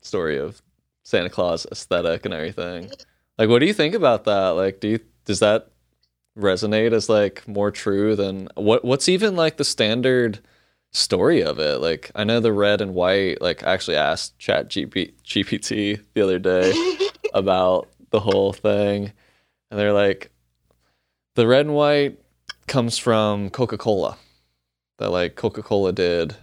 story 0.00 0.38
of 0.38 0.60
Santa 1.02 1.30
Claus 1.30 1.66
aesthetic 1.70 2.24
and 2.24 2.34
everything. 2.34 2.90
Like, 3.38 3.48
what 3.48 3.60
do 3.60 3.66
you 3.66 3.72
think 3.72 3.94
about 3.94 4.24
that? 4.24 4.50
Like, 4.50 4.80
do 4.80 4.88
you 4.88 5.00
does 5.24 5.40
that 5.40 5.70
resonate 6.38 6.92
as 6.92 7.08
like 7.08 7.46
more 7.48 7.70
true 7.70 8.14
than 8.16 8.48
what? 8.54 8.84
What's 8.84 9.08
even 9.08 9.36
like 9.36 9.56
the 9.56 9.64
standard 9.64 10.40
story 10.92 11.42
of 11.42 11.58
it? 11.58 11.80
Like, 11.80 12.10
I 12.14 12.24
know 12.24 12.40
the 12.40 12.52
red 12.52 12.80
and 12.80 12.94
white. 12.94 13.40
Like, 13.40 13.62
I 13.64 13.72
actually 13.72 13.96
asked 13.96 14.38
Chat 14.38 14.68
GP, 14.68 15.12
GPT 15.24 16.00
the 16.14 16.22
other 16.22 16.38
day 16.38 16.72
about 17.34 17.88
the 18.10 18.20
whole 18.20 18.52
thing, 18.52 19.12
and 19.70 19.78
they're 19.78 19.92
like, 19.92 20.30
the 21.36 21.46
red 21.46 21.66
and 21.66 21.74
white 21.74 22.18
comes 22.66 22.98
from 22.98 23.50
Coca 23.50 23.78
Cola. 23.78 24.16
That 24.98 25.10
like 25.10 25.34
Coca 25.36 25.62
Cola 25.62 25.92
did 25.92 26.34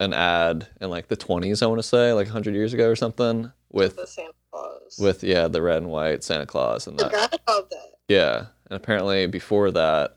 an 0.00 0.12
ad 0.14 0.66
in 0.80 0.90
like 0.90 1.08
the 1.08 1.16
20s, 1.16 1.62
I 1.62 1.66
want 1.66 1.78
to 1.78 1.86
say, 1.86 2.12
like 2.12 2.26
100 2.26 2.54
years 2.54 2.72
ago 2.72 2.88
or 2.88 2.96
something, 2.96 3.52
with 3.70 3.96
the 3.96 4.06
Santa 4.06 4.32
Claus. 4.50 4.96
with 4.98 5.22
yeah 5.22 5.46
the 5.46 5.62
red 5.62 5.76
and 5.82 5.90
white 5.90 6.24
Santa 6.24 6.46
Claus 6.46 6.86
and 6.86 6.98
that. 6.98 7.10
forgot 7.10 7.34
about 7.46 7.70
that. 7.70 7.90
Yeah, 8.08 8.46
and 8.68 8.76
apparently 8.76 9.26
before 9.26 9.70
that, 9.72 10.16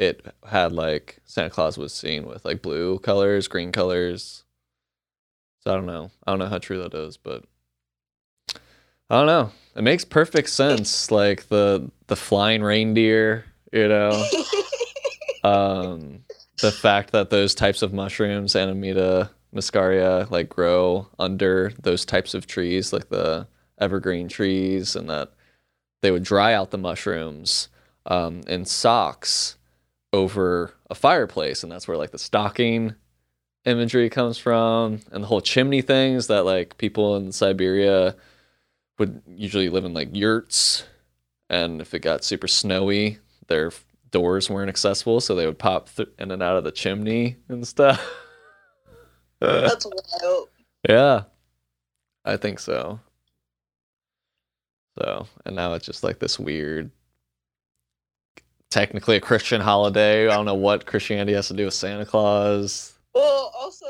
it 0.00 0.24
had 0.48 0.72
like 0.72 1.18
Santa 1.26 1.50
Claus 1.50 1.76
was 1.76 1.92
seen 1.92 2.26
with 2.26 2.42
like 2.42 2.62
blue 2.62 2.98
colors, 3.00 3.48
green 3.48 3.70
colors. 3.70 4.44
So 5.60 5.72
I 5.72 5.74
don't 5.74 5.84
know. 5.84 6.10
I 6.26 6.32
don't 6.32 6.38
know 6.38 6.46
how 6.46 6.56
true 6.56 6.82
that 6.82 6.94
is, 6.94 7.18
but 7.18 7.44
I 9.10 9.18
don't 9.18 9.26
know. 9.26 9.52
It 9.76 9.82
makes 9.82 10.06
perfect 10.06 10.48
sense. 10.48 11.10
Like 11.10 11.48
the 11.48 11.90
the 12.06 12.16
flying 12.16 12.62
reindeer, 12.62 13.44
you 13.74 13.88
know, 13.88 14.26
um, 15.44 16.24
the 16.62 16.72
fact 16.72 17.12
that 17.12 17.28
those 17.28 17.54
types 17.54 17.82
of 17.82 17.92
mushrooms, 17.92 18.56
Amanita 18.56 19.30
muscaria, 19.54 20.30
like 20.30 20.48
grow 20.48 21.08
under 21.18 21.74
those 21.82 22.06
types 22.06 22.32
of 22.32 22.46
trees, 22.46 22.90
like 22.90 23.10
the 23.10 23.46
evergreen 23.78 24.28
trees, 24.28 24.96
and 24.96 25.10
that 25.10 25.32
they 26.00 26.10
would 26.10 26.24
dry 26.24 26.54
out 26.54 26.70
the 26.70 26.78
mushrooms 26.78 27.68
um, 28.06 28.40
in 28.46 28.64
socks 28.64 29.58
over 30.12 30.74
a 30.88 30.94
fireplace, 30.94 31.62
and 31.62 31.70
that's 31.70 31.86
where 31.86 31.96
like 31.96 32.10
the 32.10 32.18
stocking 32.18 32.94
imagery 33.64 34.08
comes 34.10 34.38
from, 34.38 35.00
and 35.12 35.22
the 35.22 35.28
whole 35.28 35.40
chimney 35.40 35.82
things 35.82 36.26
that 36.28 36.44
like 36.44 36.78
people 36.78 37.16
in 37.16 37.32
Siberia 37.32 38.16
would 38.98 39.22
usually 39.26 39.68
live 39.68 39.84
in 39.84 39.94
like 39.94 40.14
yurts, 40.14 40.84
and 41.48 41.80
if 41.80 41.94
it 41.94 42.00
got 42.00 42.24
super 42.24 42.48
snowy, 42.48 43.18
their 43.48 43.72
doors 44.10 44.50
weren't 44.50 44.68
accessible, 44.68 45.20
so 45.20 45.34
they 45.34 45.46
would 45.46 45.58
pop 45.58 45.88
th- 45.94 46.08
in 46.18 46.30
and 46.30 46.42
out 46.42 46.56
of 46.56 46.64
the 46.64 46.72
chimney 46.72 47.36
and 47.48 47.66
stuff. 47.66 48.04
That's 49.40 49.86
wild. 50.22 50.48
Yeah, 50.88 51.24
I 52.24 52.36
think 52.36 52.58
so. 52.58 53.00
So, 54.98 55.26
and 55.46 55.56
now 55.56 55.74
it's 55.74 55.86
just 55.86 56.02
like 56.02 56.18
this 56.18 56.38
weird, 56.38 56.90
technically 58.70 59.16
a 59.16 59.20
Christian 59.20 59.60
holiday. 59.60 60.28
I 60.28 60.34
don't 60.34 60.46
know 60.46 60.54
what 60.54 60.86
Christianity 60.86 61.32
has 61.34 61.48
to 61.48 61.54
do 61.54 61.66
with 61.66 61.74
Santa 61.74 62.06
Claus. 62.06 62.94
Well, 63.14 63.52
also, 63.58 63.86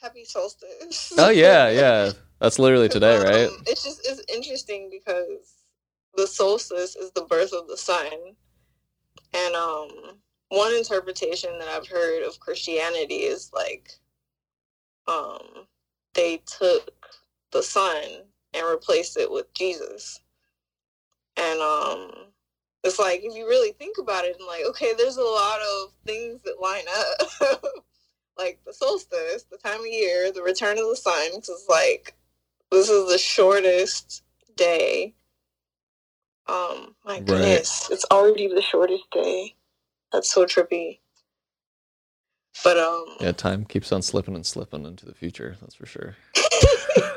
happy 0.00 0.24
solstice. 0.24 1.12
Oh 1.18 1.30
yeah, 1.30 1.70
yeah. 1.70 2.12
That's 2.40 2.58
literally 2.58 2.88
today, 2.88 3.16
right? 3.18 3.48
Um, 3.48 3.62
it's 3.66 3.84
just 3.84 4.06
it's 4.08 4.22
interesting 4.32 4.88
because 4.90 5.54
the 6.14 6.26
solstice 6.26 6.96
is 6.96 7.10
the 7.12 7.22
birth 7.22 7.52
of 7.52 7.68
the 7.68 7.76
sun, 7.76 8.12
and 9.34 9.54
um, 9.54 9.88
one 10.48 10.74
interpretation 10.74 11.58
that 11.58 11.68
I've 11.68 11.88
heard 11.88 12.22
of 12.26 12.40
Christianity 12.40 13.16
is 13.16 13.50
like, 13.54 13.92
um, 15.06 15.66
they 16.14 16.42
took 16.46 16.90
the 17.52 17.62
sun 17.62 18.02
and 18.54 18.66
replaced 18.66 19.16
it 19.16 19.30
with 19.30 19.52
Jesus, 19.54 20.20
and 21.36 21.60
um, 21.60 22.29
it's 22.84 22.98
like 22.98 23.20
if 23.22 23.34
you 23.36 23.46
really 23.48 23.72
think 23.72 23.98
about 23.98 24.24
it, 24.24 24.36
and 24.38 24.46
like, 24.46 24.64
okay, 24.68 24.92
there's 24.96 25.16
a 25.16 25.22
lot 25.22 25.58
of 25.60 25.92
things 26.06 26.42
that 26.42 26.60
line 26.60 26.84
up. 26.96 27.62
like 28.38 28.60
the 28.66 28.72
solstice, 28.72 29.44
the 29.50 29.58
time 29.58 29.80
of 29.80 29.86
year, 29.86 30.32
the 30.32 30.42
return 30.42 30.78
of 30.78 30.88
the 30.88 30.96
sun, 30.96 31.30
because 31.36 31.66
like 31.68 32.14
this 32.70 32.88
is 32.88 33.10
the 33.10 33.18
shortest 33.18 34.22
day. 34.56 35.14
Um, 36.46 36.96
my 37.04 37.18
Right. 37.18 37.26
goodness, 37.26 37.88
it's 37.90 38.06
already 38.10 38.48
the 38.48 38.62
shortest 38.62 39.10
day. 39.12 39.54
That's 40.12 40.32
so 40.32 40.46
trippy. 40.46 40.98
But 42.64 42.78
um, 42.78 43.04
Yeah, 43.20 43.32
time 43.32 43.64
keeps 43.64 43.92
on 43.92 44.02
slipping 44.02 44.34
and 44.34 44.44
slipping 44.46 44.84
into 44.84 45.06
the 45.06 45.14
future. 45.14 45.56
That's 45.60 45.74
for 45.74 45.86
sure. 45.86 46.16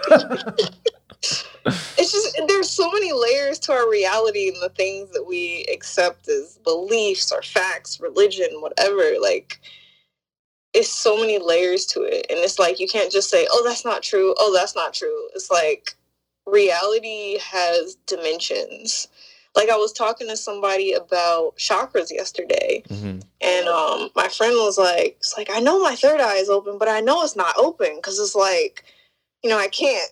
it's 1.98 2.12
just 2.12 2.40
there's 2.48 2.70
so 2.70 2.92
many 2.92 3.12
layers 3.12 3.60
to 3.60 3.72
our 3.72 3.90
reality 3.90 4.48
and 4.50 4.62
the 4.62 4.70
things 4.70 5.12
that 5.12 5.26
we 5.26 5.66
accept 5.72 6.28
as 6.28 6.58
beliefs 6.64 7.32
or 7.32 7.42
facts, 7.42 8.00
religion, 8.00 8.50
whatever. 8.60 9.16
Like, 9.22 9.60
it's 10.74 10.92
so 10.92 11.18
many 11.18 11.38
layers 11.38 11.86
to 11.88 12.02
it, 12.02 12.26
and 12.30 12.40
it's 12.40 12.60
like 12.60 12.80
you 12.80 12.88
can't 12.88 13.12
just 13.12 13.30
say, 13.30 13.48
"Oh, 13.52 13.64
that's 13.66 13.86
not 13.86 14.04
true." 14.04 14.34
Oh, 14.40 14.54
that's 14.54 14.76
not 14.76 14.94
true. 14.94 15.30
It's 15.36 15.52
like 15.52 15.96
reality 16.46 17.38
has 17.40 17.96
dimensions. 18.08 19.08
Like 19.56 19.70
I 19.70 19.78
was 19.78 19.94
talking 19.94 20.28
to 20.28 20.38
somebody 20.38 20.94
about 20.94 21.56
chakras 21.58 22.12
yesterday, 22.12 22.84
hmm 22.88 23.20
and 23.42 23.68
um, 23.68 24.10
my 24.16 24.30
friend 24.30 24.54
was 24.56 24.78
like, 24.78 25.18
"It's 25.20 25.36
like 25.38 25.50
I 25.52 25.60
know 25.60 25.82
my 25.82 25.96
third 25.96 26.22
eye 26.22 26.38
is 26.38 26.50
open, 26.50 26.78
but 26.78 26.88
I 26.88 27.02
know 27.02 27.24
it's 27.24 27.36
not 27.36 27.56
open 27.58 27.98
because 27.98 28.20
it's 28.20 28.36
like, 28.36 28.84
you 29.44 29.50
know, 29.50 29.60
I 29.60 29.68
can't 29.68 30.10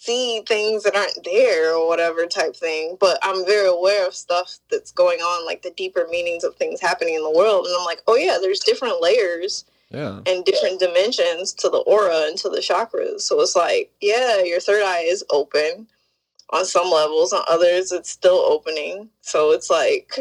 see 0.00 0.42
things 0.46 0.84
that 0.84 0.94
aren't 0.94 1.24
there 1.24 1.74
or 1.74 1.88
whatever 1.88 2.26
type 2.26 2.54
thing. 2.54 2.96
But 3.00 3.18
I'm 3.22 3.44
very 3.44 3.68
aware 3.68 4.06
of 4.06 4.14
stuff 4.14 4.58
that's 4.70 4.92
going 4.92 5.18
on, 5.20 5.44
like 5.44 5.62
the 5.62 5.70
deeper 5.70 6.06
meanings 6.10 6.44
of 6.44 6.54
things 6.56 6.80
happening 6.80 7.14
in 7.14 7.22
the 7.22 7.30
world. 7.30 7.66
And 7.66 7.74
I'm 7.78 7.84
like, 7.84 8.02
oh 8.06 8.16
yeah, 8.16 8.38
there's 8.40 8.60
different 8.60 9.02
layers 9.02 9.64
Yeah. 9.90 10.20
and 10.26 10.44
different 10.44 10.78
dimensions 10.80 11.52
to 11.54 11.68
the 11.68 11.78
aura 11.78 12.26
and 12.28 12.38
to 12.38 12.48
the 12.48 12.58
chakras. 12.58 13.22
So 13.22 13.40
it's 13.40 13.56
like, 13.56 13.90
yeah, 14.00 14.42
your 14.42 14.60
third 14.60 14.82
eye 14.84 15.02
is 15.02 15.24
open 15.30 15.88
on 16.50 16.64
some 16.64 16.90
levels, 16.90 17.32
on 17.32 17.42
others 17.48 17.92
it's 17.92 18.08
still 18.10 18.38
opening. 18.38 19.10
So 19.20 19.50
it's 19.50 19.68
like 19.68 20.12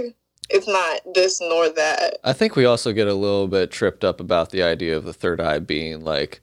it's 0.49 0.67
not 0.67 1.01
this 1.13 1.39
nor 1.39 1.69
that. 1.69 2.17
I 2.23 2.33
think 2.33 2.55
we 2.55 2.65
also 2.65 2.93
get 2.93 3.07
a 3.07 3.13
little 3.13 3.47
bit 3.47 3.69
tripped 3.69 4.03
up 4.03 4.19
about 4.19 4.49
the 4.49 4.63
idea 4.63 4.97
of 4.97 5.03
the 5.05 5.13
third 5.13 5.39
eye 5.39 5.59
being 5.59 6.03
like 6.03 6.41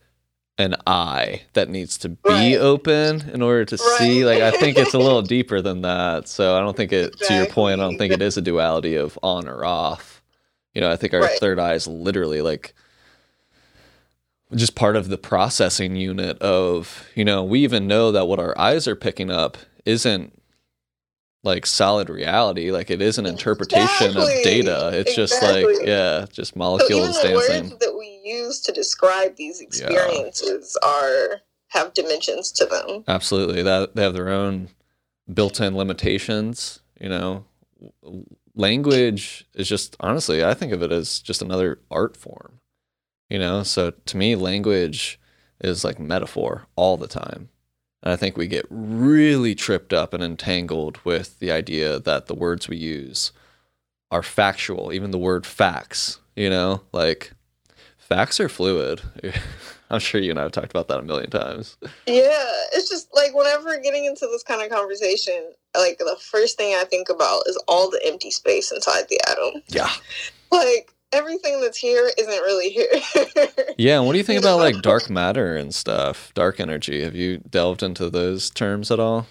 an 0.57 0.77
eye 0.87 1.43
that 1.55 1.69
needs 1.69 1.99
to 1.99 2.11
be 2.11 2.55
Right. 2.55 2.63
open 2.63 3.29
in 3.31 3.43
order 3.43 3.65
to 3.65 3.77
see. 3.77 4.25
Like 4.25 4.41
I 4.41 4.53
think 4.53 4.79
it's 4.79 4.95
a 4.95 4.99
little 4.99 5.23
deeper 5.37 5.61
than 5.61 5.83
that. 5.83 6.29
So 6.29 6.57
I 6.57 6.61
don't 6.61 6.77
think 6.77 6.93
it 6.93 7.19
to 7.23 7.35
your 7.35 7.47
point, 7.47 7.81
I 7.81 7.85
don't 7.85 7.99
think 7.99 8.13
it 8.13 8.23
is 8.23 8.37
a 8.37 8.43
duality 8.43 8.95
of 8.97 9.19
on 9.23 9.49
or 9.49 9.65
off. 9.65 10.23
You 10.73 10.81
know, 10.81 10.91
I 10.91 10.97
think 10.97 11.13
our 11.15 11.23
Right. 11.23 11.39
third 11.39 11.59
eye 11.59 11.75
is 11.75 11.87
literally 11.87 12.41
like 12.41 12.75
just 14.55 14.75
part 14.77 14.95
of 14.95 15.09
the 15.09 15.19
processing 15.19 15.97
unit 15.97 16.39
of, 16.41 17.05
you 17.17 17.25
know, 17.25 17.43
we 17.43 17.61
even 17.61 17.89
know 17.89 18.13
that 18.13 18.27
what 18.27 18.39
our 18.39 18.57
eyes 18.59 18.87
are 18.87 18.95
picking 18.95 19.31
up 19.31 19.57
isn't 19.85 20.41
like 21.43 21.67
solid 21.67 22.09
reality. 22.09 22.71
Like 22.71 22.91
it 22.91 23.03
is 23.03 23.19
an 23.19 23.27
interpretation 23.27 24.17
of 24.17 24.29
data. 24.43 24.91
It's 24.95 25.15
just 25.17 25.43
like, 25.43 25.67
yeah, 25.85 26.27
just 26.33 26.53
So 26.55 26.59
molecules 26.59 27.21
the 27.21 27.29
dancing. 27.29 27.79
Words 28.25 28.33
that 28.33 28.41
we 28.41 28.47
use 28.47 28.61
to 28.61 28.73
describe 28.73 29.37
these 29.37 29.61
experiences 29.61 30.77
are 30.83 31.41
have 31.69 31.95
dimensions 31.95 32.53
to 32.53 32.67
them. 32.67 33.05
Absolutely. 33.09 33.63
That 33.63 33.95
they 33.97 34.03
have 34.03 34.15
their 34.15 34.31
own 34.31 34.69
built-in 35.33 35.77
limitations, 35.77 36.81
you 37.01 37.09
know. 37.09 37.45
Language 38.55 39.47
is 39.55 39.69
just 39.69 39.97
honestly, 40.01 40.45
I 40.45 40.55
think 40.55 40.73
of 40.73 40.83
it 40.83 40.93
as 40.93 41.19
just 41.21 41.43
another 41.43 41.81
art 41.91 42.17
form. 42.17 42.61
You 43.31 43.39
know, 43.39 43.63
so 43.63 43.91
to 43.91 44.17
me 44.17 44.37
language 44.37 45.19
is 45.61 45.85
like 45.85 45.99
metaphor 45.99 46.67
all 46.77 46.97
the 46.97 47.09
time. 47.09 47.49
And 48.03 48.13
I 48.13 48.17
think 48.17 48.37
we 48.37 48.47
get 48.47 48.67
really 48.69 49.55
tripped 49.55 49.95
up 49.95 50.13
and 50.13 50.23
entangled 50.23 50.99
with 51.05 51.39
the 51.39 51.51
idea 51.51 51.99
that 51.99 52.27
the 52.27 52.35
words 52.35 52.69
we 52.69 52.77
use 52.77 53.33
are 54.11 54.23
factual, 54.23 54.93
even 54.93 55.11
the 55.11 55.19
word 55.19 55.47
facts, 55.47 56.21
you 56.37 56.51
know? 56.51 56.83
Like 56.93 57.33
facts 58.09 58.41
are 58.41 58.49
fluid. 58.49 59.03
I'm 59.91 60.01
sure 60.01 60.21
you 60.21 60.31
and 60.31 60.39
I 60.39 60.43
have 60.43 60.53
talked 60.53 60.71
about 60.71 60.89
that 60.89 60.99
a 60.99 61.03
million 61.03 61.31
times. 61.31 61.77
Yeah, 62.07 62.53
it's 62.73 62.89
just 62.89 63.15
like 63.15 63.35
whenever 63.35 63.77
getting 63.79 64.07
into 64.07 64.27
this 64.27 64.43
kind 64.43 64.63
of 64.63 64.71
conversation, 64.71 65.53
like 65.77 65.99
the 65.99 66.17
first 66.21 66.57
thing 66.57 66.75
I 66.75 66.85
think 66.85 67.09
about 67.09 67.43
is 67.47 67.63
all 67.69 67.91
the 67.91 68.01
empty 68.05 68.31
space 68.31 68.73
inside 68.73 69.05
the 69.09 69.21
atom. 69.29 69.63
Yeah. 69.69 69.91
Like 70.53 70.93
everything 71.13 71.61
that's 71.61 71.79
here 71.79 72.13
isn't 72.17 72.31
really 72.43 72.69
here. 72.71 72.87
Yeah, 73.77 73.97
and 73.97 74.07
what 74.07 74.13
do 74.13 74.19
you 74.19 74.25
think 74.25 74.39
about 74.39 74.59
like 74.59 74.81
dark 74.83 75.11
matter 75.11 75.57
and 75.57 75.75
stuff? 75.75 76.31
Dark 76.35 76.61
energy. 76.61 77.03
Have 77.03 77.17
you 77.17 77.39
delved 77.39 77.83
into 77.83 78.09
those 78.09 78.51
terms 78.51 78.93
at 78.93 79.01
all? 79.01 79.27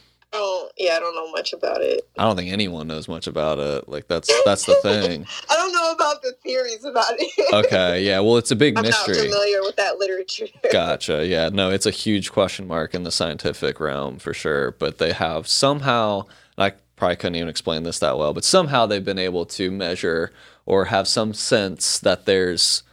Yeah, 0.78 0.96
I 0.96 1.00
don't 1.00 1.16
know 1.16 1.30
much 1.32 1.54
about 1.54 1.82
it. 1.82 2.08
I 2.18 2.24
don't 2.24 2.36
think 2.36 2.52
anyone 2.52 2.88
knows 2.88 3.08
much 3.08 3.28
about 3.28 3.60
it. 3.60 3.88
Like 3.88 4.08
that's 4.08 4.30
that's 4.46 4.66
the 4.66 4.76
thing. 4.82 5.26
I 5.50 5.56
don't 5.56 5.72
know 5.72 5.92
about 5.92 6.22
the 6.22 6.34
theories 6.44 6.84
about 6.84 7.14
it. 7.18 7.54
Okay, 7.66 8.04
yeah. 8.04 8.20
Well, 8.20 8.38
it's 8.38 8.52
a 8.52 8.56
big 8.56 8.78
I'm 8.78 8.84
mystery. 8.84 9.16
not 9.16 9.24
familiar 9.24 9.62
with 9.62 9.76
that 9.76 9.98
literature. 10.00 10.48
Gotcha. 10.72 11.26
Yeah, 11.26 11.50
no, 11.50 11.70
it's 11.70 11.86
a 11.86 11.92
huge 11.92 12.32
question 12.32 12.68
mark 12.68 12.94
in 12.96 13.04
the 13.04 13.12
scientific 13.12 13.80
realm 13.80 14.18
for 14.20 14.34
sure. 14.34 14.72
But 14.72 14.98
they 14.98 15.14
have 15.14 15.48
somehow, 15.48 16.24
I 16.58 16.74
probably 16.96 17.16
couldn't 17.18 17.36
even 17.36 17.50
explain 17.50 17.84
this 17.84 18.00
that 18.00 18.18
well, 18.18 18.34
but 18.34 18.44
somehow 18.44 18.86
they've 18.86 19.04
been 19.06 19.20
able 19.20 19.46
to 19.46 19.72
measure 19.72 20.32
or 20.66 20.86
have 20.86 21.08
some 21.08 21.34
sense 21.34 22.00
that 22.00 22.26
there's 22.26 22.84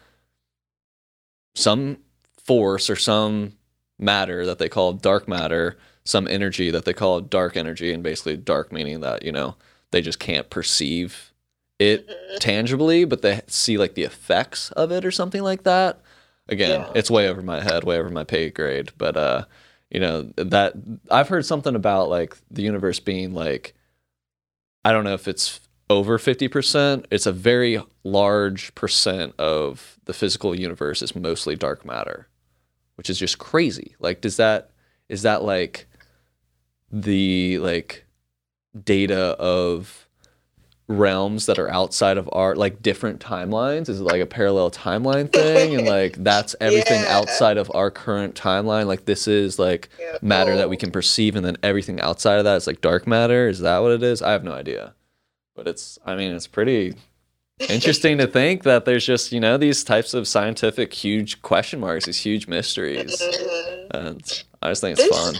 some 1.54 1.98
force 2.44 2.90
or 2.90 2.96
some 2.96 3.52
matter 3.98 4.46
that 4.46 4.58
they 4.58 4.68
call 4.68 4.92
dark 4.92 5.28
matter, 5.28 5.76
some 6.10 6.26
energy 6.28 6.70
that 6.70 6.84
they 6.84 6.92
call 6.92 7.20
dark 7.20 7.56
energy, 7.56 7.92
and 7.92 8.02
basically 8.02 8.36
dark 8.36 8.72
meaning 8.72 9.00
that, 9.00 9.24
you 9.24 9.32
know, 9.32 9.56
they 9.92 10.02
just 10.02 10.18
can't 10.18 10.50
perceive 10.50 11.32
it 11.78 12.06
Mhm. 12.08 12.38
tangibly, 12.40 13.04
but 13.04 13.22
they 13.22 13.40
see 13.46 13.78
like 13.78 13.94
the 13.94 14.02
effects 14.02 14.70
of 14.72 14.90
it 14.92 15.04
or 15.04 15.10
something 15.10 15.42
like 15.42 15.62
that. 15.62 16.00
Again, 16.48 16.80
Yeah. 16.80 16.92
it's 16.94 17.10
way 17.10 17.28
over 17.28 17.40
my 17.42 17.60
head, 17.62 17.84
way 17.84 17.96
over 17.98 18.10
my 18.10 18.24
pay 18.24 18.50
grade, 18.50 18.90
but 18.98 19.16
uh, 19.16 19.44
you 19.90 19.98
know, 20.00 20.22
that 20.36 20.74
I've 21.10 21.28
heard 21.28 21.46
something 21.46 21.74
about 21.74 22.08
like 22.10 22.36
the 22.50 22.62
universe 22.62 23.00
being 23.00 23.32
like 23.34 23.74
I 24.84 24.92
don't 24.92 25.04
know 25.04 25.14
if 25.14 25.28
it's 25.28 25.60
over 25.90 26.18
50%, 26.18 27.04
it's 27.10 27.26
a 27.26 27.32
very 27.32 27.82
large 28.04 28.74
percent 28.74 29.34
of 29.38 29.98
the 30.04 30.12
physical 30.12 30.54
universe 30.58 31.02
is 31.02 31.14
mostly 31.16 31.54
dark 31.56 31.84
matter, 31.84 32.28
which 32.94 33.10
is 33.10 33.18
just 33.18 33.38
crazy. 33.38 33.94
Like 34.00 34.20
does 34.20 34.36
that 34.36 34.70
is 35.08 35.22
that 35.22 35.42
like 35.42 35.86
the 36.90 37.58
like 37.58 38.04
data 38.84 39.36
of 39.38 40.06
realms 40.88 41.46
that 41.46 41.56
are 41.56 41.70
outside 41.70 42.18
of 42.18 42.28
our 42.32 42.56
like 42.56 42.82
different 42.82 43.20
timelines? 43.20 43.88
Is 43.88 44.00
it 44.00 44.04
like 44.04 44.20
a 44.20 44.26
parallel 44.26 44.70
timeline 44.70 45.32
thing? 45.32 45.76
and 45.76 45.86
like 45.86 46.16
that's 46.22 46.56
everything 46.60 47.00
Yeah. 47.02 47.16
outside 47.18 47.58
of 47.58 47.70
our 47.74 47.90
current 47.90 48.34
timeline? 48.34 48.86
Like 48.86 49.04
this 49.04 49.28
is 49.28 49.58
like 49.58 49.88
Yeah. 50.00 50.16
matter 50.20 50.56
that 50.56 50.68
we 50.68 50.76
can 50.76 50.90
perceive, 50.90 51.36
and 51.36 51.44
then 51.44 51.56
everything 51.62 52.00
outside 52.00 52.38
of 52.38 52.44
that 52.44 52.56
is 52.56 52.66
like 52.66 52.80
dark 52.80 53.06
matter? 53.06 53.48
Is 53.48 53.60
that 53.60 53.78
what 53.78 53.92
it 53.92 54.02
is? 54.02 54.20
I 54.22 54.32
have 54.32 54.42
no 54.44 54.52
idea. 54.52 54.94
But 55.54 55.68
it's, 55.68 55.98
I 56.06 56.16
mean, 56.16 56.32
it's 56.32 56.46
pretty 56.46 56.94
interesting 57.68 58.18
to 58.18 58.26
think 58.26 58.62
that 58.64 58.84
there's 58.84 59.04
just, 59.06 59.30
you 59.30 59.38
know, 59.40 59.58
these 59.58 59.84
types 59.84 60.14
of 60.14 60.26
scientific 60.26 60.92
huge 60.94 61.42
question 61.42 61.78
marks, 61.80 62.06
these 62.06 62.18
huge 62.24 62.48
mysteries. 62.48 63.20
Mhm. 63.20 63.86
And 63.90 64.42
I 64.62 64.70
just 64.70 64.80
think 64.80 64.98
it's 64.98 65.08
This- 65.08 65.16
fun. 65.16 65.34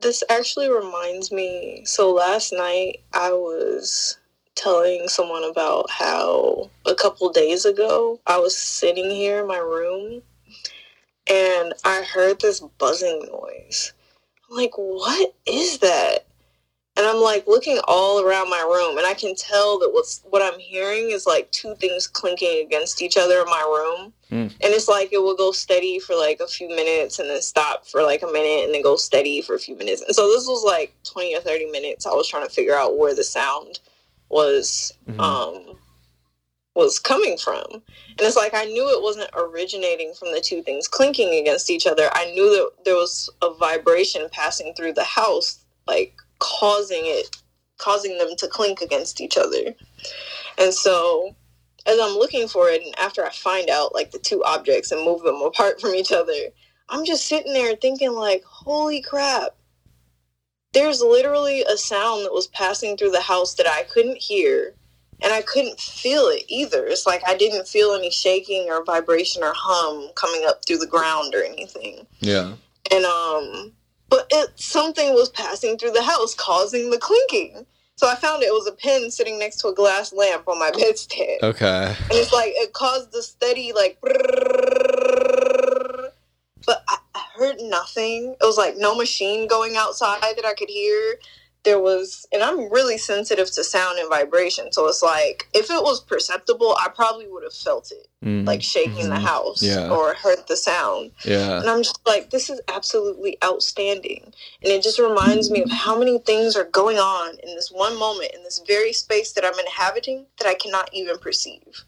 This 0.00 0.22
actually 0.28 0.70
reminds 0.70 1.32
me. 1.32 1.82
So 1.84 2.12
last 2.12 2.52
night 2.52 3.00
I 3.12 3.32
was 3.32 4.18
telling 4.54 5.08
someone 5.08 5.44
about 5.44 5.90
how 5.90 6.70
a 6.86 6.94
couple 6.94 7.30
days 7.30 7.64
ago 7.64 8.20
I 8.26 8.38
was 8.38 8.56
sitting 8.56 9.10
here 9.10 9.40
in 9.40 9.46
my 9.46 9.58
room 9.58 10.22
and 11.30 11.74
I 11.84 12.02
heard 12.02 12.40
this 12.40 12.60
buzzing 12.60 13.26
noise. 13.30 13.92
I'm 14.50 14.56
like, 14.56 14.76
what 14.76 15.34
is 15.46 15.78
that? 15.78 16.26
And 16.96 17.04
I'm 17.06 17.20
like 17.20 17.46
looking 17.46 17.78
all 17.86 18.20
around 18.20 18.48
my 18.48 18.60
room 18.60 18.96
and 18.96 19.06
I 19.06 19.12
can 19.12 19.34
tell 19.34 19.78
that 19.80 19.90
what's 19.92 20.22
what 20.30 20.40
I'm 20.40 20.58
hearing 20.58 21.10
is 21.10 21.26
like 21.26 21.50
two 21.50 21.74
things 21.74 22.06
clinking 22.06 22.64
against 22.66 23.02
each 23.02 23.18
other 23.18 23.40
in 23.40 23.46
my 23.46 23.60
room. 23.60 24.12
Hmm. 24.30 24.54
And 24.62 24.72
it's 24.74 24.88
like 24.88 25.12
it 25.12 25.18
will 25.18 25.36
go 25.36 25.52
steady 25.52 25.98
for 25.98 26.16
like 26.16 26.40
a 26.40 26.46
few 26.46 26.68
minutes 26.68 27.18
and 27.18 27.28
then 27.28 27.42
stop 27.42 27.86
for 27.86 28.02
like 28.02 28.22
a 28.22 28.26
minute 28.26 28.64
and 28.64 28.74
then 28.74 28.82
go 28.82 28.96
steady 28.96 29.42
for 29.42 29.54
a 29.54 29.58
few 29.58 29.76
minutes. 29.76 30.00
And 30.00 30.14
so 30.16 30.26
this 30.28 30.46
was 30.46 30.64
like 30.64 30.94
20 31.04 31.36
or 31.36 31.40
30 31.40 31.70
minutes. 31.70 32.06
I 32.06 32.10
was 32.10 32.28
trying 32.28 32.46
to 32.46 32.52
figure 32.52 32.74
out 32.76 32.96
where 32.96 33.14
the 33.14 33.24
sound 33.24 33.80
was 34.30 34.92
Mhm. 35.08 35.20
um 35.20 35.78
was 36.74 36.98
coming 36.98 37.36
from. 37.38 37.64
And 37.72 38.20
it's 38.20 38.36
like 38.36 38.54
I 38.54 38.64
knew 38.64 38.88
it 38.88 39.02
wasn't 39.02 39.30
originating 39.34 40.12
from 40.14 40.32
the 40.32 40.40
two 40.40 40.62
things 40.62 40.88
clinking 40.88 41.34
against 41.34 41.70
each 41.70 41.86
other. 41.86 42.08
I 42.12 42.30
knew 42.32 42.50
that 42.50 42.84
there 42.84 42.96
was 42.96 43.30
a 43.42 43.52
vibration 43.54 44.28
passing 44.30 44.74
through 44.74 44.92
the 44.94 45.04
house 45.04 45.58
like 45.86 46.16
causing 46.38 47.02
it 47.04 47.36
causing 47.78 48.18
them 48.18 48.34
to 48.38 48.48
clink 48.48 48.80
against 48.80 49.20
each 49.20 49.36
other. 49.36 49.74
And 50.58 50.72
so 50.72 51.34
as 51.86 51.98
I'm 52.00 52.16
looking 52.16 52.48
for 52.48 52.68
it 52.68 52.82
and 52.82 52.98
after 52.98 53.24
I 53.24 53.30
find 53.30 53.70
out 53.70 53.94
like 53.94 54.10
the 54.10 54.18
two 54.18 54.42
objects 54.44 54.90
and 54.90 55.04
move 55.04 55.22
them 55.22 55.42
apart 55.42 55.80
from 55.80 55.94
each 55.94 56.12
other, 56.12 56.32
I'm 56.88 57.04
just 57.04 57.26
sitting 57.26 57.52
there 57.52 57.76
thinking 57.76 58.12
like, 58.12 58.44
holy 58.44 59.02
crap. 59.02 59.50
There's 60.72 61.00
literally 61.00 61.62
a 61.62 61.76
sound 61.76 62.24
that 62.24 62.34
was 62.34 62.48
passing 62.48 62.96
through 62.96 63.12
the 63.12 63.20
house 63.20 63.54
that 63.54 63.66
I 63.66 63.84
couldn't 63.84 64.18
hear 64.18 64.74
and 65.22 65.32
I 65.32 65.40
couldn't 65.42 65.80
feel 65.80 66.24
it 66.24 66.44
either. 66.48 66.86
It's 66.86 67.06
like 67.06 67.22
I 67.26 67.36
didn't 67.36 67.66
feel 67.66 67.92
any 67.92 68.10
shaking 68.10 68.68
or 68.68 68.84
vibration 68.84 69.42
or 69.42 69.52
hum 69.54 70.10
coming 70.14 70.44
up 70.46 70.64
through 70.66 70.78
the 70.78 70.86
ground 70.86 71.34
or 71.34 71.42
anything. 71.42 72.06
Yeah. 72.20 72.54
And 72.90 73.04
um 73.04 73.72
but 74.08 74.26
it 74.30 74.50
something 74.56 75.14
was 75.14 75.30
passing 75.30 75.78
through 75.78 75.92
the 75.92 76.02
house 76.02 76.34
causing 76.34 76.90
the 76.90 76.98
clinking. 76.98 77.66
So 77.96 78.08
I 78.08 78.14
found 78.14 78.42
it 78.42 78.52
was 78.52 78.66
a 78.66 78.72
pin 78.72 79.10
sitting 79.10 79.38
next 79.38 79.56
to 79.60 79.68
a 79.68 79.74
glass 79.74 80.12
lamp 80.12 80.46
on 80.48 80.58
my 80.58 80.70
bedstead. 80.70 81.38
Okay. 81.42 81.86
And 81.98 82.12
it's 82.12 82.32
like 82.32 82.52
it 82.54 82.74
caused 82.74 83.10
the 83.12 83.22
steady 83.22 83.72
like 83.72 83.98
but 86.66 86.82
I, 86.88 86.98
I 87.14 87.24
heard 87.36 87.56
nothing. 87.60 88.34
It 88.38 88.44
was 88.44 88.58
like 88.58 88.76
no 88.76 88.94
machine 88.94 89.46
going 89.46 89.76
outside 89.76 90.20
that 90.20 90.44
I 90.44 90.54
could 90.54 90.68
hear. 90.68 91.16
There 91.66 91.80
was 91.80 92.26
and 92.32 92.44
I'm 92.44 92.72
really 92.72 92.96
sensitive 92.96 93.50
to 93.50 93.64
sound 93.64 93.98
and 93.98 94.08
vibration. 94.08 94.70
So 94.70 94.86
it's 94.86 95.02
like 95.02 95.48
if 95.52 95.68
it 95.68 95.82
was 95.82 96.00
perceptible, 96.00 96.76
I 96.80 96.88
probably 96.88 97.26
would 97.28 97.42
have 97.42 97.52
felt 97.52 97.90
it. 97.90 98.06
Mm, 98.24 98.46
Like 98.46 98.62
shaking 98.62 99.08
the 99.10 99.16
mhm. 99.16 99.22
house 99.32 99.60
Yeah. 99.62 99.90
or 99.90 100.14
heard 100.14 100.46
the 100.46 100.56
sound. 100.56 101.10
Yeah. 101.24 101.60
And 101.60 101.68
I'm 101.68 101.82
just 101.82 101.98
like, 102.06 102.30
this 102.30 102.48
is 102.48 102.60
absolutely 102.68 103.36
outstanding. 103.44 104.32
And 104.62 104.72
it 104.72 104.82
just 104.84 105.00
reminds 105.00 105.50
me 105.50 105.60
of 105.62 105.70
how 105.70 105.98
many 105.98 106.18
things 106.20 106.54
are 106.56 106.64
going 106.64 106.98
on 106.98 107.30
in 107.42 107.54
this 107.56 107.70
one 107.72 107.98
moment, 107.98 108.30
in 108.32 108.44
this 108.44 108.62
very 108.66 108.92
space 108.92 109.32
that 109.32 109.44
I'm 109.44 109.58
inhabiting 109.58 110.26
that 110.38 110.46
I 110.48 110.54
cannot 110.54 110.88
even 110.92 111.18
perceive. 111.18 111.84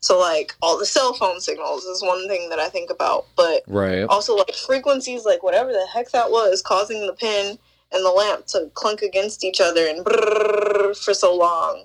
So, 0.00 0.18
like, 0.18 0.54
all 0.62 0.78
the 0.78 0.86
cell 0.86 1.12
phone 1.12 1.40
signals 1.40 1.84
is 1.84 2.02
one 2.02 2.28
thing 2.28 2.48
that 2.50 2.60
I 2.60 2.68
think 2.70 2.88
about. 2.88 3.26
But 3.36 3.62
Right. 3.66 4.04
also, 4.04 4.36
like, 4.36 4.54
frequencies, 4.54 5.24
like, 5.26 5.42
whatever 5.42 5.72
the 5.72 5.86
heck 5.92 6.10
that 6.12 6.30
was, 6.30 6.62
causing 6.62 7.06
the 7.06 7.12
pin 7.12 7.58
and 7.92 8.04
the 8.04 8.10
lamp 8.10 8.46
to 8.46 8.70
clunk 8.74 9.02
against 9.02 9.44
each 9.44 9.60
other 9.60 9.86
and 9.86 10.04
for 10.96 11.14
so 11.14 11.34
long. 11.36 11.84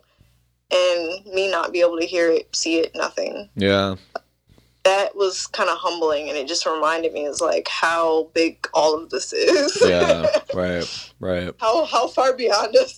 And 0.72 1.26
me 1.34 1.52
not 1.52 1.72
be 1.72 1.82
able 1.82 2.00
to 2.00 2.06
hear 2.06 2.32
it, 2.32 2.54
see 2.56 2.80
it, 2.80 2.92
nothing 2.96 3.50
Yeah. 3.56 3.96
that 4.86 5.16
was 5.16 5.46
kind 5.48 5.70
of 5.70 5.78
humbling 5.78 6.30
and 6.30 6.38
it 6.38 6.48
just 6.48 6.66
reminded 6.66 7.14
me 7.14 7.26
is 7.26 7.40
like 7.40 7.68
how 7.70 8.30
big 8.34 8.68
all 8.74 8.98
of 9.02 9.10
this 9.12 9.32
is 9.34 9.78
Yeah. 9.86 10.26
right. 10.54 11.12
Right. 11.20 11.54
how 11.60 11.86
how 11.86 12.08
far 12.08 12.34
beyond 12.34 12.76
us 12.76 12.98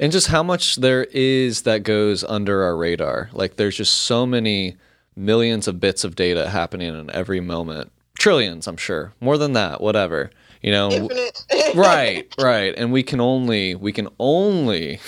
and 0.00 0.10
just 0.12 0.26
how 0.26 0.42
much 0.42 0.76
there 0.76 1.04
is 1.12 1.62
that 1.62 1.82
goes 1.84 2.24
under 2.24 2.62
our 2.64 2.76
radar. 2.76 3.30
Like 3.32 3.56
there's 3.56 3.76
just 3.76 3.94
so 3.98 4.26
many 4.26 4.76
millions 5.16 5.66
of 5.68 5.78
bits 5.80 6.02
of 6.04 6.16
data 6.16 6.50
happening 6.50 6.94
in 6.98 7.10
every 7.10 7.40
moment. 7.40 7.92
Trillions, 8.18 8.66
I'm 8.66 8.76
sure. 8.76 9.12
More 9.20 9.38
than 9.38 9.52
that, 9.52 9.80
whatever. 9.80 10.30
You 10.62 10.72
know, 10.72 11.08
right, 11.74 12.32
right. 12.40 12.74
And 12.76 12.92
we 12.92 13.02
can 13.02 13.20
only 13.20 13.74
we 13.74 13.92
can 13.92 14.08
only 14.18 15.00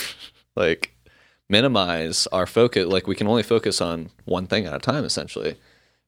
like 0.56 0.94
minimize 1.48 2.26
our 2.28 2.46
focus 2.46 2.86
like 2.86 3.06
we 3.06 3.16
can 3.16 3.26
only 3.26 3.42
focus 3.42 3.80
on 3.80 4.10
one 4.24 4.46
thing 4.46 4.66
at 4.66 4.74
a 4.74 4.78
time 4.78 5.04
essentially. 5.04 5.56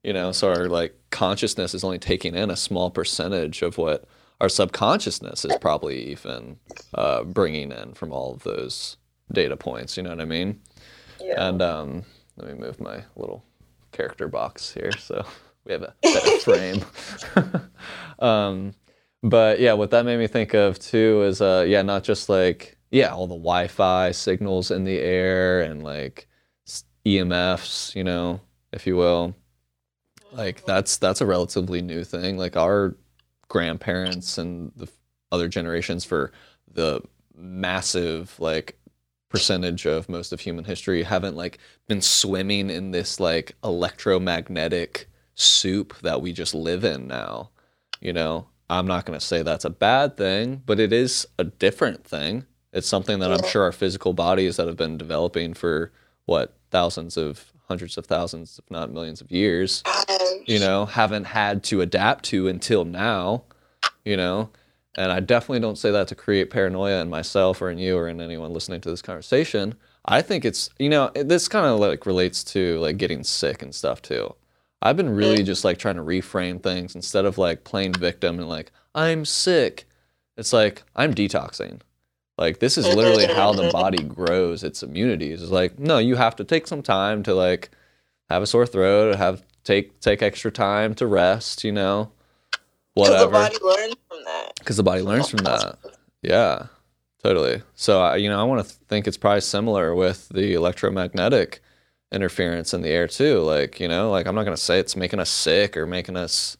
You 0.03 0.13
know, 0.13 0.31
so 0.31 0.49
our 0.49 0.67
like 0.67 0.95
consciousness 1.11 1.73
is 1.73 1.83
only 1.83 1.99
taking 1.99 2.35
in 2.35 2.49
a 2.49 2.57
small 2.57 2.89
percentage 2.91 3.61
of 3.61 3.77
what 3.77 4.05
our 4.41 4.49
subconsciousness 4.49 5.45
is 5.45 5.55
probably 5.61 6.11
even 6.11 6.57
uh, 6.93 7.23
bringing 7.23 7.71
in 7.71 7.93
from 7.93 8.11
all 8.11 8.33
of 8.33 8.43
those 8.43 8.97
data 9.31 9.55
points. 9.55 9.95
You 9.95 10.03
know 10.03 10.09
what 10.09 10.19
I 10.19 10.25
mean? 10.25 10.59
yeah. 11.21 11.47
And 11.47 11.61
um, 11.61 12.03
let 12.37 12.47
me 12.47 12.59
move 12.59 12.79
my 12.79 13.03
little 13.15 13.43
character 13.91 14.27
box 14.27 14.73
here 14.73 14.91
so 14.91 15.25
we 15.65 15.71
have 15.71 15.83
a 15.83 15.93
better 16.01 16.37
frame. 16.39 16.85
um, 18.19 18.73
but 19.23 19.59
yeah, 19.59 19.73
what 19.73 19.91
that 19.91 20.05
made 20.05 20.19
me 20.19 20.27
think 20.27 20.53
of 20.53 20.77
too 20.79 21.23
is 21.23 21.41
uh, 21.41 21.65
yeah, 21.67 21.81
not 21.81 22.03
just 22.03 22.29
like 22.29 22.77
yeah, 22.91 23.13
all 23.13 23.25
the 23.27 23.35
Wi-Fi 23.35 24.11
signals 24.11 24.69
in 24.69 24.83
the 24.83 24.99
air 24.99 25.61
and 25.61 25.81
like 25.83 26.27
EMFs, 27.05 27.95
you 27.95 28.03
know, 28.03 28.41
if 28.71 28.85
you 28.85 28.95
will. 28.95 29.35
Like 30.31 30.65
that's 30.65 30.97
that's 30.97 31.21
a 31.21 31.25
relatively 31.25 31.81
new 31.81 32.03
thing. 32.03 32.37
Like 32.37 32.57
our 32.57 32.95
grandparents 33.47 34.37
and 34.37 34.71
the 34.75 34.87
other 35.31 35.47
generations 35.47 36.05
for 36.05 36.31
the 36.71 37.01
massive 37.35 38.35
like 38.39 38.77
percentage 39.29 39.85
of 39.85 40.07
most 40.09 40.31
of 40.31 40.39
human 40.39 40.63
history 40.63 41.01
haven't 41.03 41.35
like 41.35 41.57
been 41.87 42.01
swimming 42.01 42.69
in 42.69 42.91
this 42.91 43.19
like 43.19 43.55
electromagnetic 43.63 45.09
soup 45.35 45.95
that 46.01 46.21
we 46.21 46.31
just 46.31 46.53
live 46.53 46.83
in 46.83 47.07
now 47.07 47.49
you 47.99 48.13
know 48.13 48.45
i'm 48.69 48.87
not 48.87 49.05
going 49.05 49.17
to 49.17 49.25
say 49.25 49.43
that's 49.43 49.65
a 49.65 49.69
bad 49.69 50.17
thing 50.17 50.61
but 50.65 50.79
it 50.79 50.93
is 50.93 51.27
a 51.37 51.43
different 51.43 52.03
thing 52.05 52.45
it's 52.71 52.87
something 52.87 53.19
that 53.19 53.31
i'm 53.31 53.43
sure 53.47 53.63
our 53.63 53.71
physical 53.71 54.13
bodies 54.13 54.57
that 54.57 54.67
have 54.67 54.77
been 54.77 54.97
developing 54.97 55.53
for 55.53 55.91
what 56.25 56.55
thousands 56.71 57.17
of 57.17 57.51
hundreds 57.67 57.97
of 57.97 58.05
thousands 58.05 58.59
if 58.59 58.69
not 58.71 58.91
millions 58.91 59.21
of 59.21 59.31
years 59.31 59.83
you 60.45 60.59
know, 60.59 60.85
haven't 60.85 61.25
had 61.25 61.63
to 61.63 61.81
adapt 61.81 62.25
to 62.25 62.47
until 62.47 62.85
now, 62.85 63.43
you 64.05 64.17
know. 64.17 64.49
And 64.95 65.11
I 65.11 65.19
definitely 65.21 65.61
don't 65.61 65.77
say 65.77 65.91
that 65.91 66.07
to 66.09 66.15
create 66.15 66.51
paranoia 66.51 67.01
in 67.01 67.09
myself 67.09 67.61
or 67.61 67.71
in 67.71 67.79
you 67.79 67.97
or 67.97 68.07
in 68.07 68.21
anyone 68.21 68.53
listening 68.53 68.81
to 68.81 68.89
this 68.89 69.01
conversation. 69.01 69.75
I 70.05 70.21
think 70.21 70.45
it's, 70.45 70.69
you 70.77 70.89
know, 70.89 71.09
this 71.15 71.47
kind 71.47 71.65
of 71.65 71.79
like 71.79 72.05
relates 72.05 72.43
to 72.45 72.79
like 72.79 72.97
getting 72.97 73.23
sick 73.23 73.63
and 73.63 73.73
stuff 73.73 74.01
too. 74.01 74.35
I've 74.83 74.97
been 74.97 75.15
really 75.15 75.43
just 75.43 75.63
like 75.63 75.77
trying 75.77 75.95
to 75.95 76.03
reframe 76.03 76.61
things 76.61 76.93
instead 76.93 77.23
of 77.23 77.37
like 77.37 77.63
playing 77.63 77.93
victim 77.93 78.37
and 78.37 78.49
like, 78.49 78.71
I'm 78.93 79.23
sick. 79.23 79.85
It's 80.35 80.51
like, 80.51 80.83
I'm 80.93 81.13
detoxing. 81.13 81.79
Like, 82.37 82.59
this 82.59 82.77
is 82.77 82.85
literally 82.93 83.25
how 83.25 83.53
the 83.53 83.69
body 83.73 84.03
grows 84.03 84.61
its 84.63 84.83
immunities. 84.83 85.41
It's 85.41 85.51
like, 85.51 85.79
no, 85.79 85.99
you 85.99 86.15
have 86.15 86.35
to 86.35 86.43
take 86.43 86.67
some 86.67 86.81
time 86.81 87.23
to 87.23 87.33
like 87.33 87.69
have 88.29 88.41
a 88.41 88.45
sore 88.45 88.65
throat, 88.65 89.15
have 89.15 89.41
take 89.63 89.99
take 90.01 90.21
extra 90.21 90.51
time 90.51 90.93
to 90.95 91.07
rest, 91.07 91.63
you 91.63 91.71
know, 91.71 92.11
whatever. 92.93 93.47
Because 93.49 93.57
the 93.57 93.63
body 93.63 93.63
learns 93.63 93.95
from 94.09 94.23
that. 94.25 94.51
because 94.59 94.77
the 94.77 94.83
body 94.83 95.01
learns 95.01 95.29
from 95.29 95.43
that. 95.45 95.77
Yeah, 96.21 96.67
totally. 97.23 97.61
So 97.75 98.01
I, 98.01 98.17
you 98.17 98.27
know, 98.27 98.39
I 98.39 98.43
want 98.43 98.67
to 98.67 98.73
think 98.87 99.07
it's 99.07 99.17
probably 99.17 99.41
similar 99.41 99.95
with 99.95 100.27
the 100.29 100.53
electromagnetic 100.55 101.61
interference 102.13 102.73
in 102.73 102.81
the 102.81 102.89
air 102.89 103.07
too. 103.07 103.39
Like, 103.39 103.79
you 103.79 103.87
know, 103.87 104.11
like 104.11 104.27
I'm 104.27 104.35
not 104.35 104.43
gonna 104.43 104.57
say 104.57 104.79
it's 104.79 104.95
making 104.95 105.19
us 105.19 105.29
sick 105.29 105.75
or 105.75 105.85
making 105.85 106.15
us 106.17 106.57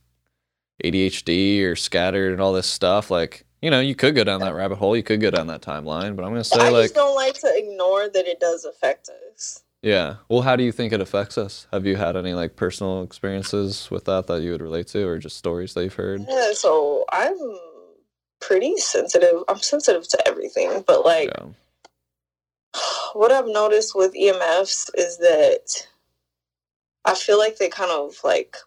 ADHD 0.84 1.64
or 1.64 1.76
scattered 1.76 2.32
and 2.32 2.42
all 2.42 2.54
this 2.54 2.68
stuff. 2.68 3.12
Like, 3.12 3.46
you 3.62 3.70
know, 3.70 3.80
you 3.80 3.96
could 3.96 4.16
go 4.16 4.24
down 4.24 4.42
that 4.42 4.56
rabbit 4.56 4.78
hole, 4.78 4.98
you 4.98 5.04
could 5.04 5.22
go 5.22 5.32
down 5.32 5.48
that 5.48 5.62
timeline, 5.62 6.16
but 6.16 6.24
I'm 6.24 6.32
gonna 6.32 6.44
say 6.44 6.60
I 6.60 6.70
like 6.70 6.86
just 6.86 6.96
don't 6.96 7.16
like 7.16 7.36
to 7.36 7.52
ignore 7.56 8.10
that 8.10 8.28
it 8.28 8.40
does 8.40 8.66
affect 8.66 9.10
us. 9.32 9.64
Yeah. 9.82 10.16
Well, 10.30 10.42
how 10.42 10.56
do 10.56 10.64
you 10.64 10.72
think 10.72 10.94
it 10.94 11.02
affects 11.02 11.38
us? 11.38 11.68
Have 11.72 11.86
you 11.86 11.98
had 11.98 12.16
any 12.16 12.34
like 12.34 12.56
personal 12.56 13.04
experiences 13.04 13.92
with 13.92 14.06
that 14.06 14.28
that 14.28 14.42
you 14.42 14.52
would 14.52 14.62
relate 14.62 14.88
to, 14.88 15.06
or 15.06 15.18
just 15.20 15.38
stories 15.38 15.74
that 15.74 15.84
you've 15.84 15.94
heard? 15.96 16.26
Yeah, 16.28 16.54
so 16.54 17.06
I'm 17.12 17.38
pretty 18.40 18.78
sensitive. 18.78 19.44
I'm 19.48 19.60
sensitive 19.60 20.08
to 20.10 20.28
everything, 20.28 20.84
but 20.88 21.06
like 21.06 21.30
Yeah. 21.30 21.48
What 23.14 23.32
I've 23.32 23.48
noticed 23.48 23.96
with 23.96 24.14
EMFs 24.14 24.90
is 24.96 25.18
that 25.18 25.88
I 27.06 27.16
feel 27.16 27.38
like 27.38 27.58
they 27.58 27.70
kind 27.70 27.92
of 27.92 28.16
like 28.24 28.58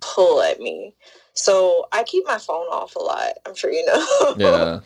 pull 0.00 0.42
at 0.42 0.60
me. 0.60 0.94
So 1.34 1.86
I 1.92 2.02
keep 2.04 2.26
my 2.26 2.38
phone 2.38 2.66
off 2.66 2.96
a 2.96 3.00
lot. 3.00 3.32
I'm 3.46 3.54
sure 3.54 3.72
you 3.72 3.84
know. 3.86 4.34
Yeah. 4.36 4.80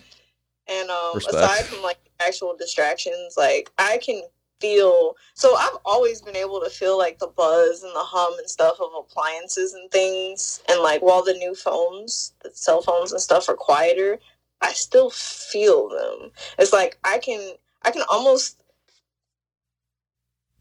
And 0.66 0.90
um, 0.90 1.12
Respect. 1.14 1.36
aside 1.36 1.64
from 1.64 1.82
like 1.82 1.98
actual 2.20 2.56
distractions, 2.56 3.34
like 3.36 3.70
I 3.78 3.98
can 3.98 4.22
feel. 4.60 5.14
So 5.34 5.56
I've 5.56 5.78
always 5.84 6.22
been 6.22 6.36
able 6.36 6.60
to 6.60 6.70
feel 6.70 6.96
like 6.96 7.18
the 7.18 7.26
buzz 7.26 7.82
and 7.82 7.94
the 7.94 8.02
hum 8.02 8.34
and 8.38 8.48
stuff 8.48 8.80
of 8.80 8.90
appliances 8.98 9.74
and 9.74 9.90
things. 9.90 10.62
And 10.68 10.80
like 10.80 11.02
while 11.02 11.22
the 11.22 11.34
new 11.34 11.54
phones, 11.54 12.32
the 12.42 12.50
cell 12.54 12.82
phones 12.82 13.12
and 13.12 13.20
stuff 13.20 13.48
are 13.48 13.56
quieter, 13.56 14.18
I 14.60 14.72
still 14.72 15.10
feel 15.10 15.88
them. 15.88 16.30
It's 16.58 16.72
like 16.72 16.98
I 17.04 17.18
can, 17.18 17.54
I 17.84 17.90
can 17.90 18.02
almost. 18.08 18.60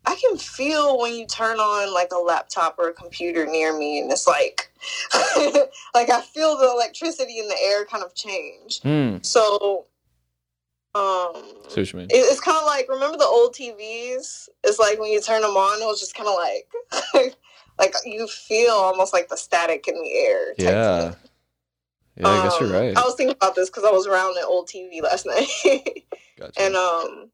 I 0.05 0.15
can 0.15 0.38
feel 0.38 0.99
when 0.99 1.15
you 1.15 1.25
turn 1.25 1.59
on 1.59 1.93
like 1.93 2.12
a 2.12 2.17
laptop 2.19 2.77
or 2.77 2.89
a 2.89 2.93
computer 2.93 3.45
near 3.45 3.77
me, 3.77 3.99
and 3.99 4.12
it's 4.12 4.27
like, 4.27 4.69
like 5.95 6.09
I 6.09 6.21
feel 6.21 6.57
the 6.57 6.69
electricity 6.69 7.39
in 7.39 7.47
the 7.47 7.55
air 7.62 7.86
kind 7.86 8.03
of 8.03 8.13
change. 8.13 8.81
Hmm. 8.81 9.17
So, 9.21 9.86
um, 10.93 11.33
See 11.69 11.79
what 11.81 11.93
you 11.93 11.99
mean? 11.99 12.07
it, 12.09 12.15
it's 12.15 12.41
kind 12.41 12.57
of 12.57 12.65
like 12.65 12.89
remember 12.89 13.17
the 13.17 13.23
old 13.23 13.55
TVs. 13.55 14.49
It's 14.65 14.77
like 14.77 14.99
when 14.99 15.09
you 15.12 15.21
turn 15.21 15.41
them 15.41 15.51
on, 15.55 15.81
it 15.81 15.86
was 15.86 16.01
just 16.01 16.15
kind 16.15 16.27
of 16.27 16.36
like, 16.36 17.36
like 17.79 17.95
you 18.05 18.27
feel 18.27 18.71
almost 18.73 19.13
like 19.13 19.29
the 19.29 19.38
static 19.38 19.88
in 19.88 19.95
the 19.95 20.13
air. 20.17 20.47
type 20.49 20.57
Yeah. 20.59 21.13
Yeah, 22.17 22.27
I 22.29 22.43
guess 22.43 22.59
you're 22.59 22.69
Um, 22.69 22.75
right. 22.75 22.97
I 22.97 23.01
was 23.03 23.15
thinking 23.15 23.36
about 23.36 23.55
this 23.55 23.69
because 23.69 23.86
I 23.86 23.91
was 23.91 24.05
around 24.05 24.38
an 24.38 24.43
old 24.45 24.67
TV 24.67 25.01
last 25.01 25.25
night, 25.25 25.47
Gotcha. 26.43 26.62
and 26.62 26.75
um, 26.75 27.29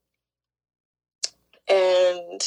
and 1.68 2.42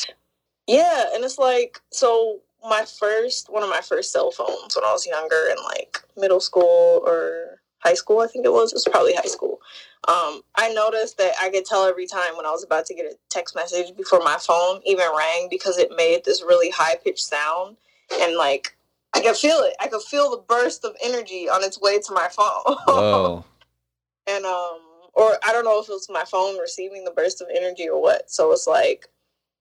yeah, 0.69 1.07
and 1.15 1.25
it's 1.25 1.39
like 1.39 1.81
so. 1.91 2.41
My 2.65 2.85
first 2.85 3.51
one 3.51 3.65
of 3.65 3.69
my 3.69 3.81
first 3.81 4.13
cell 4.13 4.31
phones 4.31 4.77
when 4.77 4.85
I 4.85 4.93
was 4.93 5.05
younger 5.05 5.49
in 5.51 5.57
like 5.65 6.01
middle 6.17 6.39
school 6.39 7.03
or 7.05 7.59
high 7.81 7.95
school, 7.95 8.21
I 8.21 8.29
think 8.29 8.45
it 8.45 8.53
was. 8.53 8.73
It 8.73 8.77
was 8.77 8.87
probably 8.89 9.17
high 9.17 9.23
school. 9.23 9.61
Um, 10.07 10.43
I 10.55 10.73
noticed 10.73 11.19
that 11.19 11.33
I 11.41 11.51
could 11.51 11.65
tell 11.65 11.85
every 11.87 12.07
time 12.07 12.37
when 12.37 12.47
I 12.47 12.51
was 12.51 12.63
about 12.63 12.87
to 12.87 12.95
get 12.95 13.07
a 13.07 13.17
text 13.31 13.57
message 13.57 13.97
before 13.97 14.21
my 14.21 14.37
phone 14.39 14.81
even 14.87 15.07
rang 15.17 15.49
because 15.51 15.77
it 15.77 15.91
made 15.97 16.25
this 16.25 16.43
really 16.43 16.71
high 16.71 16.95
pitched 17.03 17.25
sound, 17.25 17.77
and 18.21 18.37
like 18.37 18.77
I 19.13 19.21
could 19.21 19.35
feel 19.35 19.59
it. 19.59 19.75
I 19.81 19.89
could 19.89 20.03
feel 20.03 20.31
the 20.31 20.45
burst 20.49 20.85
of 20.85 20.95
energy 21.03 21.49
on 21.49 21.65
its 21.65 21.81
way 21.81 21.99
to 21.99 22.13
my 22.13 22.29
phone. 22.29 22.77
Whoa. 22.87 23.45
and 24.29 24.45
um 24.45 24.79
or 25.15 25.37
I 25.45 25.53
don't 25.53 25.65
know 25.65 25.81
if 25.81 25.89
it 25.89 25.93
was 25.93 26.09
my 26.11 26.25
phone 26.25 26.59
receiving 26.59 27.05
the 27.05 27.11
burst 27.11 27.41
of 27.41 27.49
energy 27.55 27.89
or 27.89 28.01
what. 28.01 28.31
So 28.31 28.53
it's 28.53 28.67
like 28.67 29.09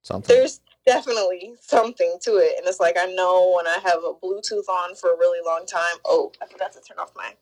Something. 0.03 0.35
there's 0.35 0.59
definitely 0.85 1.53
something 1.61 2.17
to 2.23 2.37
it, 2.37 2.55
and 2.57 2.67
it's 2.67 2.79
like 2.79 2.95
I 2.97 3.05
know 3.05 3.53
when 3.55 3.67
I 3.67 3.79
have 3.83 4.03
a 4.03 4.13
Bluetooth 4.13 4.67
on 4.69 4.95
for 4.95 5.13
a 5.13 5.17
really 5.17 5.39
long 5.45 5.65
time. 5.65 5.97
Oh, 6.05 6.31
I 6.41 6.47
forgot 6.47 6.73
to 6.73 6.79
turn 6.81 6.97
off 6.99 7.11
my. 7.15 7.33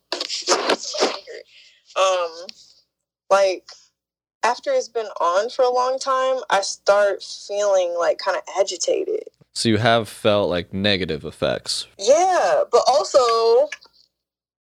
Um, 1.95 2.47
like 3.29 3.67
after 4.43 4.71
it's 4.71 4.87
been 4.89 5.07
on 5.19 5.49
for 5.49 5.63
a 5.63 5.69
long 5.69 5.99
time, 5.99 6.41
I 6.49 6.61
start 6.61 7.23
feeling 7.23 7.95
like 7.97 8.17
kind 8.17 8.37
of 8.37 8.43
agitated. 8.59 9.23
So 9.53 9.69
you 9.69 9.77
have 9.77 10.07
felt 10.07 10.49
like 10.49 10.73
negative 10.73 11.25
effects. 11.25 11.87
Yeah, 11.97 12.63
but 12.71 12.81
also 12.87 13.69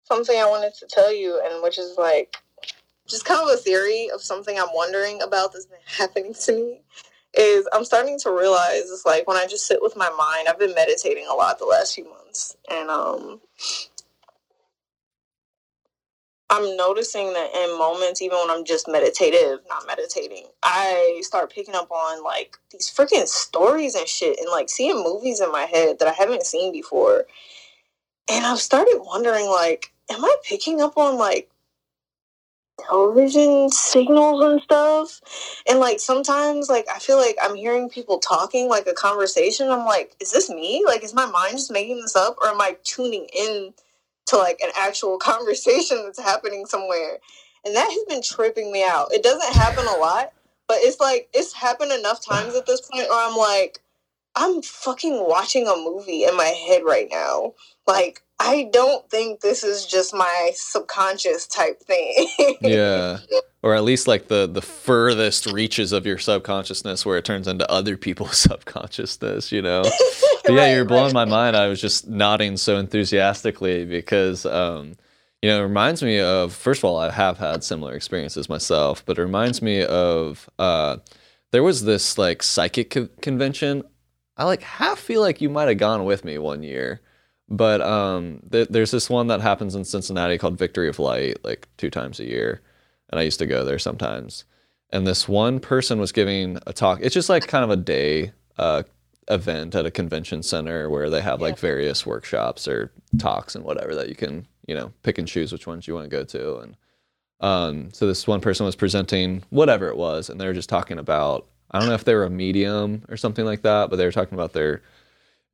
something 0.03 0.37
I 0.37 0.45
wanted 0.45 0.73
to 0.79 0.87
tell 0.87 1.13
you, 1.13 1.41
and 1.43 1.63
which 1.63 1.77
is 1.77 1.97
like 1.97 2.37
just 3.07 3.25
kind 3.25 3.41
of 3.41 3.49
a 3.53 3.57
theory 3.57 4.09
of 4.13 4.21
something 4.21 4.57
I'm 4.59 4.73
wondering 4.73 5.21
about 5.21 5.53
that's 5.53 5.65
been 5.65 5.79
happening 5.85 6.33
to 6.33 6.53
me. 6.53 6.81
Is 7.35 7.67
I'm 7.73 7.85
starting 7.85 8.19
to 8.19 8.31
realize 8.31 8.91
it's 8.91 9.05
like 9.05 9.27
when 9.27 9.37
I 9.37 9.47
just 9.47 9.67
sit 9.67 9.81
with 9.81 9.95
my 9.97 10.09
mind. 10.11 10.47
I've 10.47 10.59
been 10.59 10.75
meditating 10.75 11.27
a 11.29 11.33
lot 11.33 11.59
the 11.59 11.65
last 11.65 11.95
few 11.95 12.09
months, 12.09 12.55
and 12.69 12.89
um, 12.89 13.41
I'm 16.49 16.77
noticing 16.77 17.33
that 17.33 17.49
in 17.55 17.77
moments, 17.79 18.21
even 18.21 18.37
when 18.37 18.51
I'm 18.51 18.65
just 18.65 18.87
meditative, 18.87 19.61
not 19.69 19.87
meditating, 19.87 20.45
I 20.63 21.21
start 21.23 21.51
picking 21.51 21.75
up 21.75 21.91
on 21.91 22.23
like 22.23 22.57
these 22.71 22.89
freaking 22.89 23.27
stories 23.27 23.95
and 23.95 24.07
shit, 24.07 24.39
and 24.39 24.51
like 24.51 24.69
seeing 24.69 25.03
movies 25.03 25.41
in 25.41 25.51
my 25.51 25.63
head 25.63 25.99
that 25.99 26.07
I 26.07 26.13
haven't 26.13 26.45
seen 26.45 26.71
before. 26.71 27.25
And 28.31 28.45
I've 28.45 28.59
started 28.59 29.01
wondering, 29.03 29.47
like, 29.47 29.93
am 30.11 30.23
I 30.25 30.35
picking 30.47 30.81
up 30.81 30.97
on 30.97 31.17
like 31.17 31.49
television 32.79 33.69
signals 33.69 34.43
and 34.43 34.61
stuff? 34.61 35.21
And 35.67 35.79
like 35.79 35.99
sometimes, 35.99 36.69
like 36.69 36.85
I 36.93 36.99
feel 36.99 37.17
like 37.17 37.37
I'm 37.41 37.55
hearing 37.55 37.89
people 37.89 38.19
talking, 38.19 38.69
like 38.69 38.87
a 38.87 38.93
conversation. 38.93 39.69
I'm 39.69 39.85
like, 39.85 40.15
is 40.19 40.31
this 40.31 40.49
me? 40.49 40.83
Like, 40.85 41.03
is 41.03 41.13
my 41.13 41.25
mind 41.25 41.53
just 41.57 41.71
making 41.71 42.01
this 42.01 42.15
up, 42.15 42.37
or 42.41 42.47
am 42.49 42.61
I 42.61 42.77
tuning 42.83 43.27
in 43.33 43.73
to 44.27 44.37
like 44.37 44.59
an 44.63 44.71
actual 44.79 45.17
conversation 45.19 46.03
that's 46.03 46.21
happening 46.21 46.65
somewhere? 46.65 47.17
And 47.65 47.75
that 47.75 47.89
has 47.89 48.03
been 48.09 48.21
tripping 48.21 48.71
me 48.71 48.83
out. 48.83 49.13
It 49.13 49.23
doesn't 49.23 49.53
happen 49.53 49.85
a 49.87 49.97
lot, 49.97 50.33
but 50.67 50.77
it's 50.81 50.99
like 50.99 51.29
it's 51.33 51.53
happened 51.53 51.91
enough 51.91 52.25
times 52.25 52.55
at 52.55 52.65
this 52.65 52.81
point 52.81 53.07
where 53.09 53.27
I'm 53.29 53.37
like, 53.37 53.79
I'm 54.35 54.61
fucking 54.61 55.25
watching 55.27 55.67
a 55.67 55.75
movie 55.75 56.23
in 56.23 56.35
my 56.35 56.45
head 56.45 56.83
right 56.83 57.07
now. 57.11 57.53
Like, 57.87 58.23
I 58.45 58.69
don't 58.73 59.09
think 59.09 59.39
this 59.39 59.63
is 59.63 59.85
just 59.85 60.13
my 60.13 60.51
subconscious 60.53 61.47
type 61.47 61.81
thing. 61.81 62.27
Yeah. 62.61 63.19
Or 63.61 63.73
at 63.75 63.83
least 63.83 64.07
like 64.07 64.27
the 64.27 64.45
the 64.45 64.61
furthest 64.61 65.45
reaches 65.45 65.93
of 65.93 66.05
your 66.05 66.17
subconsciousness 66.17 67.05
where 67.05 67.17
it 67.17 67.23
turns 67.23 67.47
into 67.47 67.69
other 67.71 67.95
people's 67.95 68.37
subconsciousness, 68.49 69.51
you 69.51 69.61
know. 69.61 69.83
Yeah, 70.49 70.75
you're 70.75 70.83
blowing 70.83 71.13
right. 71.13 71.25
my 71.25 71.25
mind. 71.25 71.55
I 71.55 71.69
was 71.69 71.79
just 71.79 72.09
nodding 72.09 72.57
so 72.57 72.77
enthusiastically 72.77 73.85
because, 73.85 74.45
um, 74.45 74.97
you 75.41 75.49
know, 75.49 75.61
it 75.61 75.63
reminds 75.63 76.03
me 76.03 76.19
of. 76.19 76.53
First 76.53 76.81
of 76.81 76.83
all, 76.83 76.97
I 76.97 77.09
have 77.11 77.37
had 77.37 77.63
similar 77.63 77.93
experiences 77.93 78.49
myself, 78.49 79.05
but 79.05 79.17
it 79.17 79.21
reminds 79.21 79.61
me 79.61 79.85
of. 79.85 80.49
Uh, 80.59 80.97
there 81.51 81.63
was 81.63 81.85
this 81.85 82.17
like 82.17 82.43
psychic 82.43 82.89
co- 82.89 83.07
convention. 83.21 83.83
I 84.35 84.43
like 84.43 84.63
half 84.63 84.99
feel 84.99 85.21
like 85.21 85.39
you 85.39 85.49
might 85.49 85.69
have 85.69 85.77
gone 85.77 86.03
with 86.03 86.25
me 86.25 86.37
one 86.37 86.61
year, 86.61 86.99
but 87.49 87.81
um, 87.81 88.41
th- 88.51 88.69
there's 88.69 88.91
this 88.91 89.09
one 89.09 89.27
that 89.27 89.41
happens 89.41 89.75
in 89.75 89.85
Cincinnati 89.85 90.37
called 90.37 90.57
Victory 90.57 90.89
of 90.89 90.99
Light, 90.99 91.37
like 91.43 91.67
two 91.77 91.89
times 91.89 92.19
a 92.19 92.25
year, 92.25 92.61
and 93.09 93.19
I 93.19 93.23
used 93.23 93.39
to 93.39 93.45
go 93.45 93.63
there 93.65 93.79
sometimes. 93.79 94.45
And 94.91 95.07
this 95.07 95.27
one 95.27 95.59
person 95.59 95.99
was 95.99 96.11
giving 96.11 96.59
a 96.67 96.73
talk. 96.73 96.99
It's 97.01 97.13
just 97.13 97.29
like 97.29 97.47
kind 97.47 97.63
of 97.63 97.71
a 97.71 97.77
day 97.77 98.31
uh, 98.57 98.83
event 99.29 99.75
at 99.75 99.85
a 99.85 99.91
convention 99.91 100.43
center 100.43 100.89
where 100.89 101.09
they 101.09 101.21
have 101.21 101.41
like 101.41 101.57
various 101.57 102.05
workshops 102.05 102.67
or 102.67 102.91
talks 103.17 103.55
and 103.55 103.63
whatever 103.63 103.95
that 103.95 104.09
you 104.09 104.15
can 104.15 104.45
you 104.67 104.75
know 104.75 104.91
pick 105.03 105.17
and 105.17 105.27
choose 105.27 105.51
which 105.51 105.67
ones 105.67 105.87
you 105.87 105.93
want 105.93 106.09
to 106.09 106.09
go 106.09 106.23
to 106.23 106.57
and 106.57 106.75
um, 107.39 107.91
so 107.91 108.07
this 108.07 108.25
one 108.25 108.39
person 108.39 108.65
was 108.65 108.75
presenting 108.75 109.43
whatever 109.49 109.87
it 109.87 109.97
was 109.97 110.29
and 110.29 110.39
they 110.39 110.45
were 110.45 110.53
just 110.53 110.69
talking 110.69 110.97
about 110.97 111.47
i 111.71 111.79
don't 111.79 111.87
know 111.87 111.95
if 111.95 112.03
they 112.03 112.15
were 112.15 112.25
a 112.25 112.29
medium 112.29 113.03
or 113.09 113.17
something 113.17 113.45
like 113.45 113.61
that 113.61 113.89
but 113.89 113.95
they 113.95 114.05
were 114.05 114.11
talking 114.11 114.33
about 114.33 114.53
their 114.53 114.81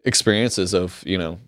experiences 0.06 0.74
of 0.74 1.04
you 1.06 1.18
know 1.18 1.40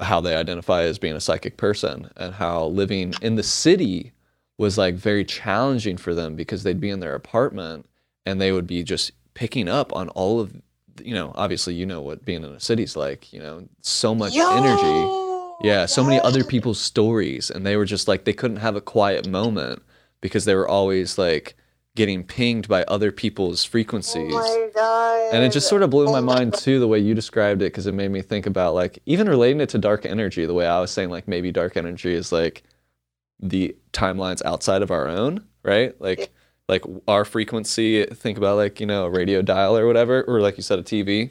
how 0.00 0.20
they 0.20 0.34
identify 0.34 0.82
as 0.82 0.98
being 0.98 1.14
a 1.14 1.20
psychic 1.20 1.56
person 1.56 2.10
and 2.16 2.34
how 2.34 2.64
living 2.66 3.12
in 3.20 3.36
the 3.36 3.42
city 3.42 4.12
was 4.56 4.78
like 4.78 4.94
very 4.94 5.24
challenging 5.24 5.96
for 5.96 6.14
them 6.14 6.36
because 6.36 6.62
they'd 6.62 6.80
be 6.80 6.90
in 6.90 7.00
their 7.00 7.14
apartment 7.14 7.86
and 8.26 8.40
they 8.40 8.52
would 8.52 8.66
be 8.66 8.82
just 8.82 9.12
picking 9.34 9.68
up 9.68 9.94
on 9.94 10.08
all 10.10 10.40
of 10.40 10.54
you 11.02 11.14
know 11.14 11.32
obviously 11.34 11.74
you 11.74 11.86
know 11.86 12.00
what 12.00 12.24
being 12.24 12.42
in 12.44 12.50
a 12.50 12.60
city's 12.60 12.96
like 12.96 13.32
you 13.32 13.40
know 13.40 13.66
so 13.82 14.14
much 14.14 14.34
energy. 14.34 15.26
Yeah 15.62 15.86
so 15.86 16.02
many 16.02 16.18
other 16.20 16.44
people's 16.44 16.80
stories 16.80 17.50
and 17.50 17.66
they 17.66 17.76
were 17.76 17.84
just 17.84 18.08
like 18.08 18.24
they 18.24 18.32
couldn't 18.32 18.58
have 18.58 18.76
a 18.76 18.80
quiet 18.80 19.28
moment 19.28 19.82
because 20.20 20.44
they 20.44 20.54
were 20.54 20.68
always 20.68 21.18
like 21.18 21.56
getting 21.96 22.22
pinged 22.24 22.68
by 22.68 22.84
other 22.84 23.10
people's 23.10 23.64
frequencies 23.64 24.32
Oh 24.34 24.66
my 24.66 24.70
god. 24.74 25.34
and 25.34 25.44
it 25.44 25.50
just 25.50 25.68
sort 25.68 25.82
of 25.82 25.90
blew 25.90 26.06
my 26.06 26.18
Oh 26.18 26.22
my 26.22 26.34
mind 26.36 26.54
too 26.54 26.78
the 26.78 26.86
way 26.88 26.98
you 27.00 27.14
described 27.14 27.62
it 27.62 27.66
because 27.72 27.86
it 27.86 27.94
made 27.94 28.10
me 28.10 28.22
think 28.22 28.46
about 28.46 28.74
like 28.74 29.00
even 29.06 29.28
relating 29.28 29.60
it 29.60 29.68
to 29.70 29.78
dark 29.78 30.06
energy 30.06 30.46
the 30.46 30.54
way 30.54 30.66
i 30.66 30.80
was 30.80 30.90
saying 30.92 31.10
like 31.10 31.26
maybe 31.26 31.50
dark 31.50 31.76
energy 31.76 32.14
is 32.14 32.30
like 32.32 32.62
the 33.40 33.76
timelines 33.92 34.40
outside 34.44 34.82
of 34.82 34.90
our 34.90 35.08
own 35.08 35.44
right 35.64 36.00
like 36.00 36.18
Yeah. 36.20 36.26
like 36.68 36.84
our 37.08 37.24
frequency 37.24 38.04
think 38.06 38.38
about 38.38 38.56
like 38.56 38.78
you 38.80 38.86
know 38.86 39.04
a 39.06 39.10
radio 39.10 39.42
dial 39.42 39.76
or 39.76 39.86
whatever 39.86 40.22
or 40.22 40.40
like 40.40 40.56
you 40.56 40.62
said 40.62 40.78
a 40.78 40.82
tv 40.84 41.30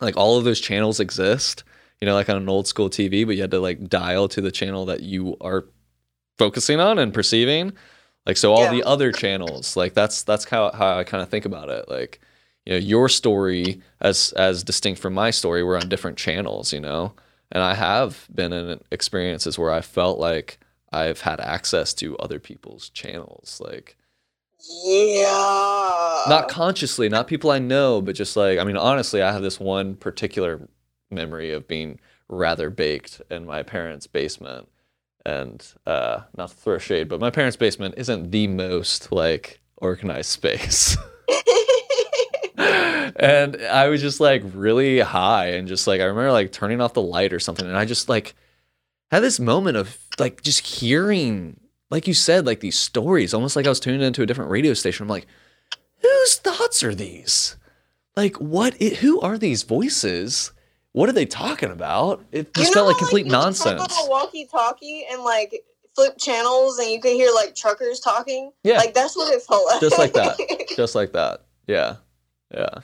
like 0.00 0.16
all 0.16 0.36
of 0.36 0.44
those 0.44 0.60
channels 0.60 0.98
exist 0.98 1.62
you 2.00 2.06
know 2.06 2.14
like 2.14 2.28
on 2.28 2.36
an 2.36 2.48
old 2.48 2.66
school 2.66 2.90
tv 2.90 3.24
but 3.24 3.36
you 3.36 3.42
had 3.42 3.50
to 3.52 3.60
like 3.60 3.88
dial 3.88 4.26
to 4.28 4.40
the 4.40 4.50
channel 4.50 4.84
that 4.86 5.02
you 5.02 5.36
are 5.40 5.64
focusing 6.38 6.80
on 6.80 6.98
and 6.98 7.12
perceiving. 7.14 7.70
Like 8.26 8.36
so 8.36 8.52
all 8.52 8.64
Yeah. 8.64 8.70
the 8.72 8.84
other 8.84 9.12
channels, 9.12 9.76
like 9.76 9.94
that's 9.94 10.22
that's 10.22 10.44
how 10.44 10.70
how 10.72 10.98
I 10.98 11.04
kind 11.04 11.22
of 11.22 11.28
think 11.30 11.44
about 11.46 11.68
it. 11.70 11.88
Like, 11.88 12.20
you 12.66 12.72
know, 12.72 12.78
your 12.78 13.08
story 13.08 13.80
as 14.00 14.32
as 14.36 14.62
distinct 14.62 15.00
from 15.00 15.14
my 15.14 15.30
story, 15.30 15.62
we're 15.64 15.78
on 15.78 15.88
different 15.88 16.18
channels, 16.18 16.72
you 16.72 16.80
know. 16.80 17.14
And 17.52 17.62
I 17.62 17.74
have 17.74 18.28
been 18.32 18.52
in 18.52 18.80
experiences 18.92 19.58
where 19.58 19.70
I 19.72 19.80
felt 19.80 20.18
like 20.20 20.58
I've 20.92 21.22
had 21.22 21.40
access 21.40 21.92
to 21.94 22.16
other 22.18 22.38
people's 22.38 22.90
channels, 22.90 23.60
like 23.64 23.96
Yeah. 24.84 26.24
not 26.28 26.48
consciously, 26.48 27.08
not 27.08 27.26
people 27.26 27.50
I 27.50 27.58
know, 27.58 28.00
but 28.00 28.14
just 28.14 28.36
like 28.36 28.58
I 28.58 28.64
mean, 28.64 28.76
honestly, 28.76 29.22
I 29.22 29.32
have 29.32 29.42
this 29.42 29.58
one 29.60 29.96
particular 29.96 30.68
memory 31.10 31.52
of 31.52 31.66
being 31.66 31.98
rather 32.28 32.70
baked 32.70 33.20
in 33.30 33.44
my 33.46 33.62
parents' 33.62 34.06
basement, 34.06 34.68
and 35.26 35.66
uh, 35.86 36.20
not 36.36 36.50
to 36.50 36.54
throw 36.56 36.74
a 36.76 36.78
shade, 36.80 37.08
but 37.08 37.20
my 37.20 37.30
parents' 37.30 37.56
basement 37.56 37.94
isn't 37.98 38.30
the 38.30 38.46
most 38.46 39.12
like 39.12 39.60
organized 39.76 40.30
space. 40.30 40.96
and 42.56 43.56
I 43.56 43.88
was 43.88 44.00
just 44.00 44.20
like 44.20 44.42
really 44.54 45.00
high 45.00 45.48
and 45.52 45.66
just 45.68 45.86
like 45.86 46.00
I 46.00 46.04
remember 46.04 46.32
like 46.32 46.52
turning 46.52 46.80
off 46.80 46.94
the 46.94 47.02
light 47.02 47.32
or 47.32 47.40
something 47.40 47.66
and 47.66 47.76
I 47.76 47.84
just 47.84 48.08
like 48.08 48.34
had 49.10 49.20
this 49.20 49.40
moment 49.40 49.76
of 49.76 49.96
like 50.18 50.42
just 50.42 50.66
hearing 50.66 51.58
like 51.90 52.06
you 52.06 52.14
said 52.14 52.46
like 52.46 52.60
these 52.60 52.78
stories 52.78 53.34
almost 53.34 53.56
like 53.56 53.66
I 53.66 53.70
was 53.70 53.80
tuned 53.80 54.02
into 54.02 54.22
a 54.22 54.26
different 54.26 54.50
radio 54.50 54.74
station. 54.74 55.04
I'm 55.04 55.08
like 55.08 55.26
whose 56.02 56.36
thoughts 56.36 56.82
are 56.82 56.94
these? 56.94 57.56
Like 58.16 58.36
what 58.36 58.74
i- 58.80 58.96
who 59.00 59.20
are 59.20 59.38
these 59.38 59.62
voices? 59.62 60.52
What 60.92 61.08
are 61.08 61.12
they 61.12 61.26
talking 61.26 61.70
about? 61.70 62.24
It 62.32 62.52
just 62.54 62.68
You 62.68 62.74
felt 62.74 62.88
like 62.88 62.98
complete 62.98 63.26
you 63.26 63.30
can 63.30 63.40
nonsense. 63.40 63.80
Talk 63.80 63.92
on 63.92 64.06
a 64.06 64.10
walkie-talkie 64.10 65.06
and 65.10 65.22
like 65.22 65.62
flip 65.94 66.18
channels, 66.18 66.78
and 66.78 66.90
you 66.90 67.00
could 67.00 67.12
hear 67.12 67.30
like 67.32 67.54
truckers 67.54 68.00
talking. 68.00 68.50
Yeah. 68.64 68.78
like 68.78 68.94
that's 68.94 69.16
what 69.16 69.32
it 69.32 69.42
felt 69.42 69.66
like. 69.66 69.80
Just 69.80 69.98
like 69.98 70.12
that. 70.14 70.36
Just 70.76 70.94
like 70.94 71.12
that. 71.12 71.42
Yeah. 71.66 71.96
Yeah. 72.52 72.80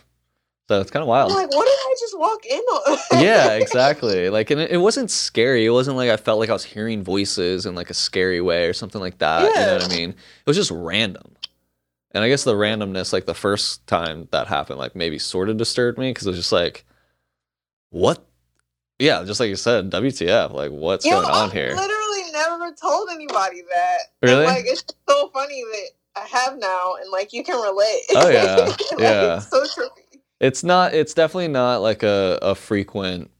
So 0.68 0.80
it's 0.80 0.90
kind 0.90 1.02
of 1.02 1.08
wild. 1.08 1.30
I'm 1.30 1.36
like, 1.36 1.54
what 1.54 1.64
did 1.64 1.70
I 1.70 1.96
just 2.00 2.18
walk 2.18 2.44
in 2.44 2.58
on? 2.58 2.98
yeah, 3.22 3.52
exactly. 3.52 4.30
Like, 4.30 4.50
and 4.50 4.60
it, 4.60 4.72
it 4.72 4.78
wasn't 4.78 5.12
scary. 5.12 5.64
It 5.64 5.70
wasn't 5.70 5.96
like 5.96 6.10
I 6.10 6.16
felt 6.16 6.40
like 6.40 6.48
I 6.48 6.52
was 6.52 6.64
hearing 6.64 7.04
voices 7.04 7.66
in 7.66 7.76
like 7.76 7.88
a 7.88 7.94
scary 7.94 8.40
way 8.40 8.66
or 8.66 8.72
something 8.72 9.00
like 9.00 9.18
that. 9.18 9.42
You 9.42 9.54
know 9.54 9.72
what 9.74 9.84
I 9.84 9.88
mean? 9.96 10.10
It 10.10 10.46
was 10.46 10.56
just 10.56 10.72
random. 10.72 11.36
And 12.12 12.24
I 12.24 12.28
guess 12.28 12.44
the 12.44 12.54
randomness, 12.54 13.12
like 13.12 13.26
the 13.26 13.34
first 13.34 13.86
time 13.86 14.26
that 14.32 14.48
happened, 14.48 14.78
like 14.78 14.96
maybe 14.96 15.18
sort 15.18 15.50
of 15.50 15.56
disturbed 15.56 15.98
me 15.98 16.10
because 16.10 16.26
it 16.26 16.30
was 16.30 16.38
just 16.38 16.52
like, 16.52 16.84
what? 17.90 18.24
Yeah, 18.98 19.24
just 19.24 19.40
like 19.40 19.48
you 19.50 19.56
said, 19.56 19.90
WTF? 19.90 20.52
Like, 20.52 20.70
what's 20.70 21.04
Yo, 21.04 21.20
going 21.20 21.26
on 21.26 21.50
here. 21.50 21.66
I've 21.72 21.76
here? 21.76 21.76
literally 21.76 22.32
never 22.32 22.72
told 22.80 23.08
anybody 23.10 23.62
that. 23.70 23.98
And, 24.22 24.30
Really? 24.30 24.46
like 24.46 24.64
it's 24.66 24.84
so 25.08 25.28
funny 25.30 25.62
that 25.62 26.22
I 26.22 26.26
have 26.26 26.58
now, 26.58 26.94
and 27.00 27.10
like 27.10 27.32
you 27.32 27.44
can 27.44 27.60
relate. 27.60 28.02
Oh, 28.14 28.28
yeah. 28.30 28.56
Like, 28.66 28.80
Yeah. 28.98 29.36
it's 29.36 29.74
so. 29.74 29.88
It's 30.40 30.64
not. 30.64 30.94
It's 30.94 31.14
definitely 31.14 31.48
not 31.48 31.82
like 31.82 32.02
a 32.02 32.38
a 32.42 32.54
frequent 32.54 33.30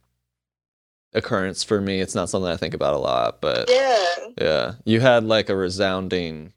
occurrence 1.15 1.63
for 1.65 1.81
me. 1.81 2.01
It's 2.01 2.15
not 2.15 2.29
something 2.29 2.51
I 2.51 2.57
think 2.57 2.75
about 2.75 2.95
a 2.95 2.99
lot, 2.99 3.41
but 3.41 3.71
Yeah. 3.71 4.05
Yeah, 4.39 4.75
you 4.85 5.01
had 5.01 5.25
like 5.25 5.49
a 5.49 5.57
resounding 5.57 6.53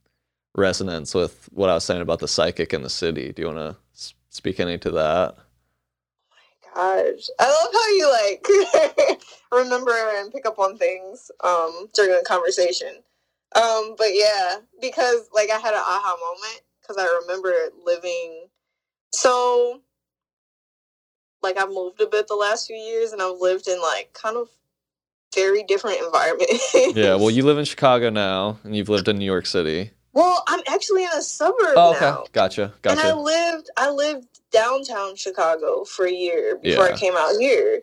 resonance 0.55 1.13
with 1.15 1.47
what 1.53 1.69
I 1.69 1.75
was 1.75 1.85
saying 1.85 2.01
about 2.01 2.19
the 2.19 2.27
psychic 2.27 2.73
in 2.73 2.81
the 2.81 2.89
city. 2.89 3.31
Do 3.31 3.41
you 3.41 3.47
want 3.47 3.75
to 3.93 4.13
speak 4.29 4.59
any 4.59 4.77
to 4.79 4.91
that? 4.91 5.35
Gosh, 6.75 7.29
I 7.39 7.49
love 7.49 7.73
how 7.73 7.89
you 7.89 8.11
like 8.11 9.19
remember 9.51 9.93
and 10.15 10.31
pick 10.31 10.45
up 10.45 10.59
on 10.59 10.77
things 10.77 11.31
um 11.43 11.89
during 11.93 12.17
a 12.19 12.23
conversation. 12.23 12.95
Um, 13.55 13.95
but 13.97 14.09
yeah, 14.13 14.57
because 14.81 15.29
like 15.33 15.49
I 15.49 15.57
had 15.57 15.73
an 15.73 15.79
aha 15.79 16.15
moment 16.19 16.61
because 16.81 16.97
I 16.97 17.19
remember 17.21 17.53
living 17.85 18.47
so 19.11 19.81
like 21.41 21.57
I've 21.57 21.69
moved 21.69 22.01
a 22.01 22.07
bit 22.07 22.27
the 22.27 22.35
last 22.35 22.67
few 22.67 22.75
years 22.75 23.11
and 23.11 23.21
I've 23.21 23.39
lived 23.39 23.67
in 23.67 23.81
like 23.81 24.13
kind 24.13 24.37
of 24.37 24.49
very 25.33 25.63
different 25.63 26.01
environments. 26.03 26.73
Yeah, 26.95 27.15
well, 27.15 27.29
you 27.29 27.43
live 27.43 27.57
in 27.57 27.65
Chicago 27.65 28.09
now, 28.09 28.59
and 28.63 28.75
you've 28.75 28.89
lived 28.89 29.07
in 29.07 29.17
New 29.17 29.25
York 29.25 29.45
City. 29.45 29.91
Well, 30.13 30.43
I'm 30.47 30.61
actually 30.67 31.03
in 31.03 31.09
a 31.15 31.21
suburb 31.21 31.73
Oh, 31.77 31.91
okay, 31.95 32.01
now. 32.05 32.25
gotcha, 32.33 32.73
And 32.85 32.99
I 32.99 33.13
lived 33.13 33.69
I 33.77 33.89
lived 33.91 34.27
downtown 34.51 35.15
Chicago 35.15 35.83
for 35.85 36.05
a 36.07 36.11
year 36.13 36.57
before 36.61 36.87
Yeah. 36.87 36.95
I 36.95 36.97
came 36.97 37.15
out 37.15 37.35
here. 37.39 37.81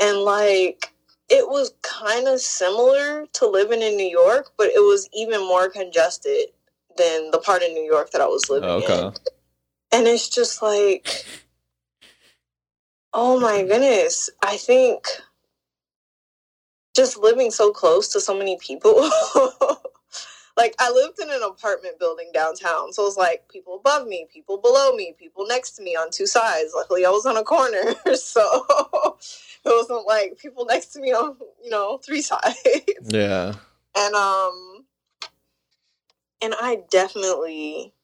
And 0.00 0.18
like 0.18 0.92
it 1.28 1.48
was 1.48 1.72
kind 1.82 2.28
of 2.28 2.40
similar 2.40 3.26
to 3.34 3.46
living 3.46 3.82
in 3.82 3.96
New 3.96 4.08
York, 4.08 4.52
but 4.58 4.68
it 4.68 4.80
was 4.80 5.08
even 5.14 5.40
more 5.40 5.70
congested 5.70 6.48
than 6.98 7.30
the 7.30 7.38
part 7.38 7.62
of 7.62 7.70
New 7.72 7.84
York 7.84 8.10
that 8.12 8.20
I 8.20 8.26
was 8.26 8.50
living 8.50 8.68
Okay, 8.68 9.00
in. 9.00 9.12
And 9.92 10.08
it's 10.08 10.28
just 10.28 10.62
like 10.62 11.24
oh 13.14 13.40
my 13.40 13.58
mm-hmm. 13.58 13.68
goodness. 13.68 14.30
I 14.42 14.56
think 14.56 15.06
just 16.96 17.18
living 17.18 17.50
so 17.50 17.72
close 17.72 18.08
to 18.08 18.20
so 18.20 18.36
many 18.36 18.58
people 18.58 19.08
like 20.60 20.74
I 20.78 20.90
lived 20.90 21.18
in 21.20 21.30
an 21.30 21.42
apartment 21.42 21.98
building 21.98 22.30
downtown, 22.34 22.92
so 22.92 23.02
it 23.02 23.06
was 23.06 23.16
like 23.16 23.48
people 23.48 23.76
above 23.76 24.06
me, 24.06 24.26
people 24.32 24.58
below 24.58 24.92
me, 24.94 25.14
people 25.18 25.46
next 25.46 25.72
to 25.72 25.82
me 25.82 25.96
on 25.96 26.10
two 26.10 26.26
sides. 26.26 26.72
Luckily, 26.74 27.06
I 27.06 27.10
was 27.10 27.24
on 27.26 27.36
a 27.38 27.42
corner, 27.42 27.94
so 28.14 28.42
it 29.64 29.66
wasn't 29.66 30.06
like 30.06 30.38
people 30.38 30.66
next 30.66 30.88
to 30.88 31.00
me 31.00 31.12
on 31.12 31.36
you 31.64 31.70
know 31.70 31.98
three 31.98 32.22
sides. 32.32 32.54
yeah, 33.08 33.54
And 33.96 34.14
um, 34.14 34.84
and 36.42 36.54
I 36.60 36.82
definitely, 36.90 37.94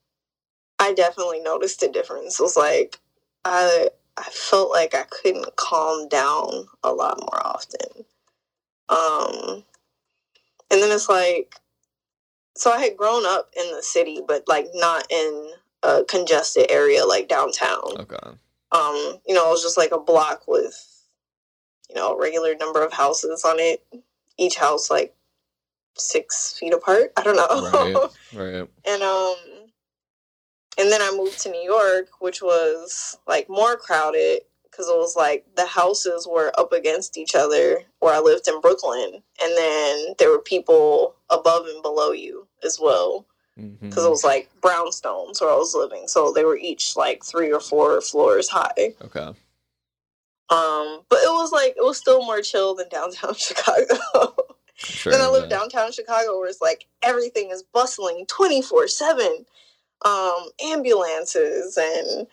I 0.79 0.95
definitely 0.95 1.41
noticed 1.41 1.83
a 1.83 1.89
difference. 1.89 2.41
It 2.41 2.43
was 2.43 2.57
like 2.57 2.99
I 3.45 3.91
I 4.17 4.25
felt 4.31 4.71
like 4.71 4.95
I 4.95 5.05
couldn't 5.11 5.57
calm 5.57 6.09
down 6.09 6.69
a 6.83 6.93
lot 6.93 7.21
more 7.21 7.47
often. 7.47 8.05
Um, 8.89 9.65
and 10.71 10.83
then 10.83 10.91
it's 10.93 11.09
like, 11.09 11.57
so 12.57 12.73
I 12.73 12.81
had 12.81 12.97
grown 12.97 13.27
up 13.27 13.51
in 13.57 13.75
the 13.75 13.83
city, 13.83 14.21
but 14.27 14.45
like 14.49 14.69
not 14.75 15.07
in 15.11 15.51
a 15.83 16.05
congested 16.05 16.67
area 16.71 17.05
like 17.05 17.29
downtown. 17.29 17.83
okay, 18.01 18.37
Um, 18.73 19.19
you 19.27 19.35
know, 19.35 19.47
it 19.49 19.51
was 19.51 19.63
just 19.63 19.77
like 19.77 19.93
a 19.93 19.99
block 20.01 20.43
with, 20.49 20.75
you 21.89 21.97
know, 21.97 22.13
a 22.13 22.21
regular 22.21 22.55
number 22.57 22.85
of 22.85 22.93
houses 22.93 23.45
on 23.45 23.59
it. 23.59 23.85
Each 24.39 24.57
house 24.57 24.91
like 24.91 25.15
six 25.97 26.59
feet 26.59 26.75
apart. 26.75 27.13
I 27.17 27.23
don't 27.23 27.37
know. 27.37 27.71
right, 27.71 28.11
right. 28.35 28.69
and 28.85 29.03
um 29.03 29.37
and 30.79 30.93
then 30.93 31.01
I 31.01 31.15
moved 31.17 31.39
to 31.41 31.51
New 31.51 31.63
York, 31.63 32.09
which 32.21 32.43
was 32.43 33.19
like 33.27 33.49
more 33.49 33.77
crowded 33.77 34.43
because 34.65 34.89
it 34.89 34.97
was 34.97 35.17
like 35.17 35.47
the 35.57 35.67
houses 35.67 36.29
were 36.31 36.53
up 36.59 36.73
against 36.73 37.17
each 37.17 37.35
other 37.35 37.81
where 38.01 38.15
I 38.15 38.19
lived 38.19 38.47
in 38.47 38.61
Brooklyn, 38.61 39.23
and 39.43 39.57
then 39.57 40.15
there 40.19 40.31
were 40.31 40.41
people 40.41 41.15
above 41.31 41.67
and 41.67 41.83
below 41.83 42.13
you 42.13 42.46
as 42.65 42.79
well 42.81 43.27
because 43.57 44.05
it 44.05 44.11
was 44.11 44.25
like 44.25 44.51
brownstones 44.61 45.41
where 45.41 45.51
I 45.51 45.57
was 45.57 45.75
living, 45.75 46.09
so 46.09 46.31
they 46.33 46.45
were 46.45 46.59
each 46.59 46.95
like 46.95 47.25
three 47.25 47.51
or 47.51 47.61
four 47.61 48.01
floors 48.03 48.49
high. 48.49 48.95
Okay, 49.03 49.33
Um, 50.51 51.01
but 51.09 51.19
it 51.23 51.31
was 51.33 51.53
like 51.53 51.75
it 51.77 51.85
was 51.85 51.97
still 51.97 52.25
more 52.25 52.43
chill 52.43 52.75
than 52.75 52.89
downtown 52.91 53.35
Chicago. 53.39 54.35
sure. 54.75 55.11
then 55.13 55.23
I 55.23 55.29
live 55.29 55.45
yeah. 55.45 55.59
downtown 55.59 55.91
Chicago 55.91 56.39
where 56.39 56.49
it's 56.49 56.61
like 56.61 56.87
everything 57.03 57.51
is 57.51 57.63
bustling 57.63 58.27
twenty 58.27 58.61
four 58.61 58.89
seven. 58.89 59.47
Um, 60.05 60.51
ambulances 60.63 61.79
and 61.79 62.27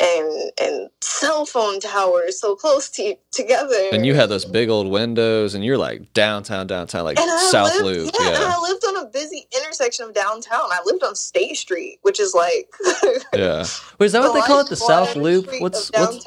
and 0.00 0.52
and 0.60 0.90
cell 1.00 1.44
phone 1.44 1.80
towers 1.80 2.40
so 2.40 2.54
close 2.54 2.88
to 2.90 3.16
together. 3.32 3.88
And 3.92 4.06
you 4.06 4.14
had 4.14 4.28
those 4.28 4.44
big 4.44 4.68
old 4.68 4.88
windows, 4.88 5.54
and 5.54 5.64
you're 5.64 5.78
like 5.78 6.12
downtown, 6.14 6.66
downtown, 6.66 7.04
like 7.04 7.18
And 7.18 7.40
South 7.50 7.74
lived, 7.82 7.84
Loop. 7.84 8.14
Yeah, 8.20 8.28
and 8.28 8.44
I 8.44 8.58
lived 8.60 8.84
on 8.86 8.96
a 9.04 9.06
busy 9.06 9.46
intersection 9.56 10.06
of 10.06 10.14
downtown. 10.14 10.60
I 10.70 10.80
lived 10.84 11.02
on 11.02 11.14
State 11.14 11.56
Street, 11.56 11.98
which 12.02 12.20
is 12.20 12.34
like 12.34 12.72
yeah. 13.34 13.64
Wait, 13.98 14.06
is 14.06 14.12
that 14.12 14.22
what 14.22 14.34
they 14.34 14.40
call 14.40 14.60
it? 14.60 14.68
The 14.68 14.76
South 14.76 15.16
Loop? 15.16 15.46
Street 15.46 15.62
What's 15.62 15.90
what's 15.92 16.26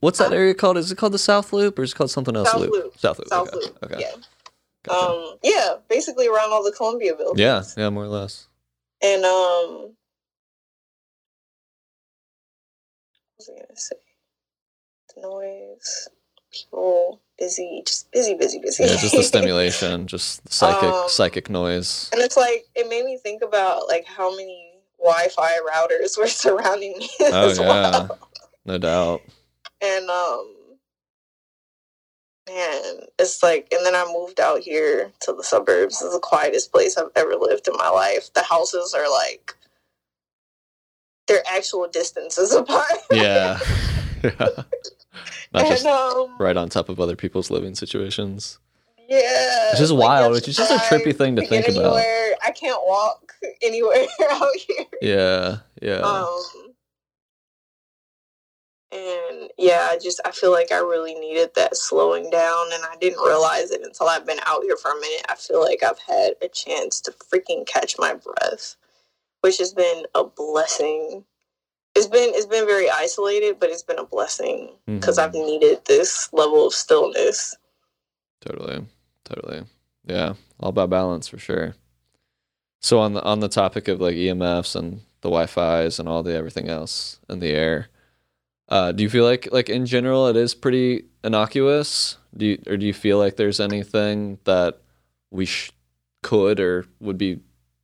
what's 0.00 0.18
that 0.18 0.32
area 0.32 0.54
called? 0.54 0.76
Is 0.76 0.92
it 0.92 0.98
called 0.98 1.12
the 1.12 1.18
South 1.18 1.52
Loop, 1.52 1.78
or 1.78 1.82
is 1.82 1.92
it 1.92 1.96
called 1.96 2.10
something 2.10 2.36
else? 2.36 2.50
South 2.50 2.60
Loop. 2.60 2.98
South 2.98 3.18
Loop. 3.18 3.28
South 3.28 3.48
okay. 3.48 3.56
Loop. 3.56 3.78
Okay. 3.84 4.00
Yeah. 4.00 4.12
Gotcha. 4.84 5.08
Um. 5.08 5.36
Yeah. 5.42 5.74
Basically 5.88 6.28
around 6.28 6.52
all 6.52 6.62
the 6.62 6.72
Columbia 6.72 7.14
buildings. 7.14 7.40
yeah, 7.40 7.62
yeah, 7.76 7.90
more 7.90 8.04
or 8.04 8.08
less. 8.08 8.48
And 9.02 9.24
um, 9.24 9.94
was 13.48 13.50
I 13.50 13.60
gonna 13.66 13.76
say? 13.76 13.96
The 15.14 15.20
noise, 15.22 16.08
people, 16.52 17.20
busy, 17.38 17.82
just 17.84 18.10
busy, 18.12 18.34
busy, 18.34 18.58
busy. 18.60 18.84
Yeah, 18.84 18.96
just 18.96 19.14
the 19.16 19.22
stimulation, 19.32 20.06
just 20.06 20.44
the 20.44 20.52
psychic 20.52 20.84
Um, 20.94 21.08
psychic 21.08 21.50
noise. 21.50 22.08
and 22.12 22.20
it's 22.22 22.36
like 22.36 22.66
it 22.74 22.88
made 22.88 23.04
me 23.04 23.18
think 23.18 23.42
about 23.42 23.88
like 23.88 24.06
how 24.06 24.30
many 24.30 24.72
Wi-Fi 24.98 25.58
routers 25.70 26.16
were 26.18 26.28
surrounding 26.28 26.96
me 26.98 27.08
Oh 27.20 27.48
as 27.50 27.58
yeah, 27.58 27.68
well. 27.68 28.18
no 28.64 28.78
doubt. 28.78 29.22
And 29.82 30.08
um, 30.08 30.54
man, 32.48 33.00
it's 33.18 33.42
like, 33.42 33.68
and 33.72 33.84
then 33.84 33.94
I 33.96 34.10
moved 34.12 34.38
out 34.40 34.60
here 34.60 35.10
to 35.20 35.32
the 35.32 35.42
suburbs. 35.44 36.00
It's 36.00 36.14
the 36.14 36.20
quietest 36.20 36.72
place 36.72 36.96
I've 36.96 37.10
ever 37.16 37.34
lived 37.34 37.66
in 37.68 37.74
my 37.76 37.88
life. 37.88 38.32
The 38.34 38.42
houses 38.44 38.94
are 38.94 39.10
like, 39.10 39.54
they're 41.32 41.42
actual 41.50 41.88
distances 41.88 42.54
apart. 42.54 42.90
Yeah. 43.10 43.58
yeah. 44.22 44.30
Not 45.52 45.66
just 45.66 45.84
and, 45.84 45.94
um, 45.94 46.36
right 46.38 46.56
on 46.56 46.70
top 46.70 46.88
of 46.88 46.98
other 46.98 47.16
people's 47.16 47.50
living 47.50 47.74
situations. 47.74 48.58
yeah. 49.08 49.70
It's 49.70 49.78
just 49.78 49.92
like, 49.92 50.02
wild, 50.02 50.32
which 50.32 50.46
just 50.46 50.70
a 50.70 50.76
trippy 50.76 51.14
thing 51.14 51.36
to 51.36 51.46
think 51.46 51.68
about. 51.68 51.96
I 51.96 52.50
can't 52.50 52.80
walk 52.86 53.34
anywhere 53.62 54.06
out 54.30 54.48
here. 54.66 54.86
Yeah. 55.02 55.58
Yeah. 55.82 56.00
Um, 56.00 56.72
and 58.92 59.50
yeah, 59.58 59.88
I 59.90 59.98
just 60.02 60.20
I 60.24 60.30
feel 60.30 60.52
like 60.52 60.70
I 60.70 60.78
really 60.78 61.14
needed 61.14 61.50
that 61.56 61.76
slowing 61.76 62.30
down, 62.30 62.72
and 62.72 62.82
I 62.84 62.96
didn't 63.00 63.24
realize 63.24 63.70
it 63.70 63.80
until 63.82 64.08
I've 64.08 64.26
been 64.26 64.40
out 64.44 64.62
here 64.62 64.76
for 64.76 64.90
a 64.90 65.00
minute. 65.00 65.24
I 65.28 65.34
feel 65.34 65.60
like 65.60 65.82
I've 65.82 65.98
had 65.98 66.34
a 66.42 66.48
chance 66.48 67.00
to 67.02 67.12
freaking 67.12 67.66
catch 67.66 67.96
my 67.98 68.14
breath, 68.14 68.76
which 69.42 69.58
has 69.58 69.72
been 69.74 70.04
a 70.14 70.24
blessing. 70.24 71.24
It's 71.94 72.06
been 72.06 72.30
it's 72.34 72.46
been 72.46 72.64
very 72.66 72.88
isolated, 72.90 73.60
but 73.60 73.68
it's 73.70 73.82
been 73.82 73.98
a 73.98 74.04
blessing 74.04 74.70
because 74.86 75.18
Mhm. 75.18 75.22
I've 75.22 75.34
needed 75.34 75.84
this 75.84 76.32
level 76.32 76.66
of 76.66 76.72
stillness. 76.72 77.54
Totally. 78.40 78.86
Totally. 79.24 79.64
Yeah. 80.06 80.34
All 80.58 80.70
about 80.70 80.90
balance 80.90 81.28
for 81.28 81.38
sure. 81.38 81.74
So 82.80 82.98
on 82.98 83.12
the 83.12 83.22
on 83.22 83.40
the 83.40 83.48
topic 83.48 83.88
of 83.88 84.00
like 84.00 84.14
EMFs 84.16 84.74
and 84.74 85.02
the 85.20 85.28
Wi-Fi's 85.28 85.98
and 86.00 86.08
all 86.08 86.22
the 86.22 86.34
everything 86.34 86.68
else 86.68 87.20
in 87.28 87.38
the 87.38 87.50
air, 87.50 87.88
uh, 88.68 88.90
do 88.92 89.02
you 89.04 89.10
feel 89.10 89.24
like 89.24 89.48
like 89.52 89.68
in 89.68 89.86
general 89.86 90.26
it 90.26 90.36
is 90.36 90.54
pretty 90.54 91.04
innocuous? 91.22 92.16
Do 92.36 92.46
you 92.46 92.62
or 92.66 92.76
do 92.76 92.86
you 92.86 92.94
feel 92.94 93.18
like 93.18 93.36
there's 93.36 93.60
anything 93.60 94.38
that 94.44 94.80
we 95.30 95.44
sh- 95.46 95.72
could 96.22 96.58
or 96.58 96.86
would 97.00 97.18
be 97.18 97.40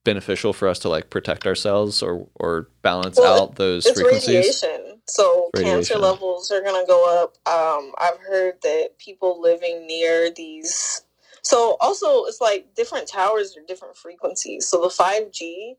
beneficial 0.08 0.52
for 0.54 0.68
us 0.68 0.78
to 0.80 0.88
like 0.88 1.10
protect 1.10 1.46
ourselves 1.46 2.02
or 2.02 2.26
or 2.36 2.68
balance 2.82 3.18
Well, 3.18 3.44
out 3.44 3.56
those 3.56 3.86
it's 3.86 3.96
frequencies? 3.96 4.62
radiation 4.64 5.02
so 5.06 5.50
cancer 5.56 5.96
levels 5.98 6.50
are 6.50 6.62
going 6.62 6.82
to 6.82 6.88
go 6.88 7.22
up 7.22 7.36
um, 7.48 7.92
i've 7.98 8.20
heard 8.20 8.54
that 8.62 8.98
people 8.98 9.40
living 9.40 9.86
near 9.86 10.30
these 10.30 11.02
so 11.42 11.76
also 11.80 12.24
it's 12.26 12.40
like 12.40 12.74
different 12.74 13.08
towers 13.08 13.56
are 13.56 13.66
different 13.68 13.96
frequencies 13.96 14.66
so 14.68 14.80
the 14.82 14.88
5g 14.88 15.76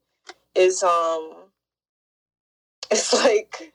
is 0.55 0.83
um 0.83 1.33
it's 2.91 3.13
like 3.13 3.73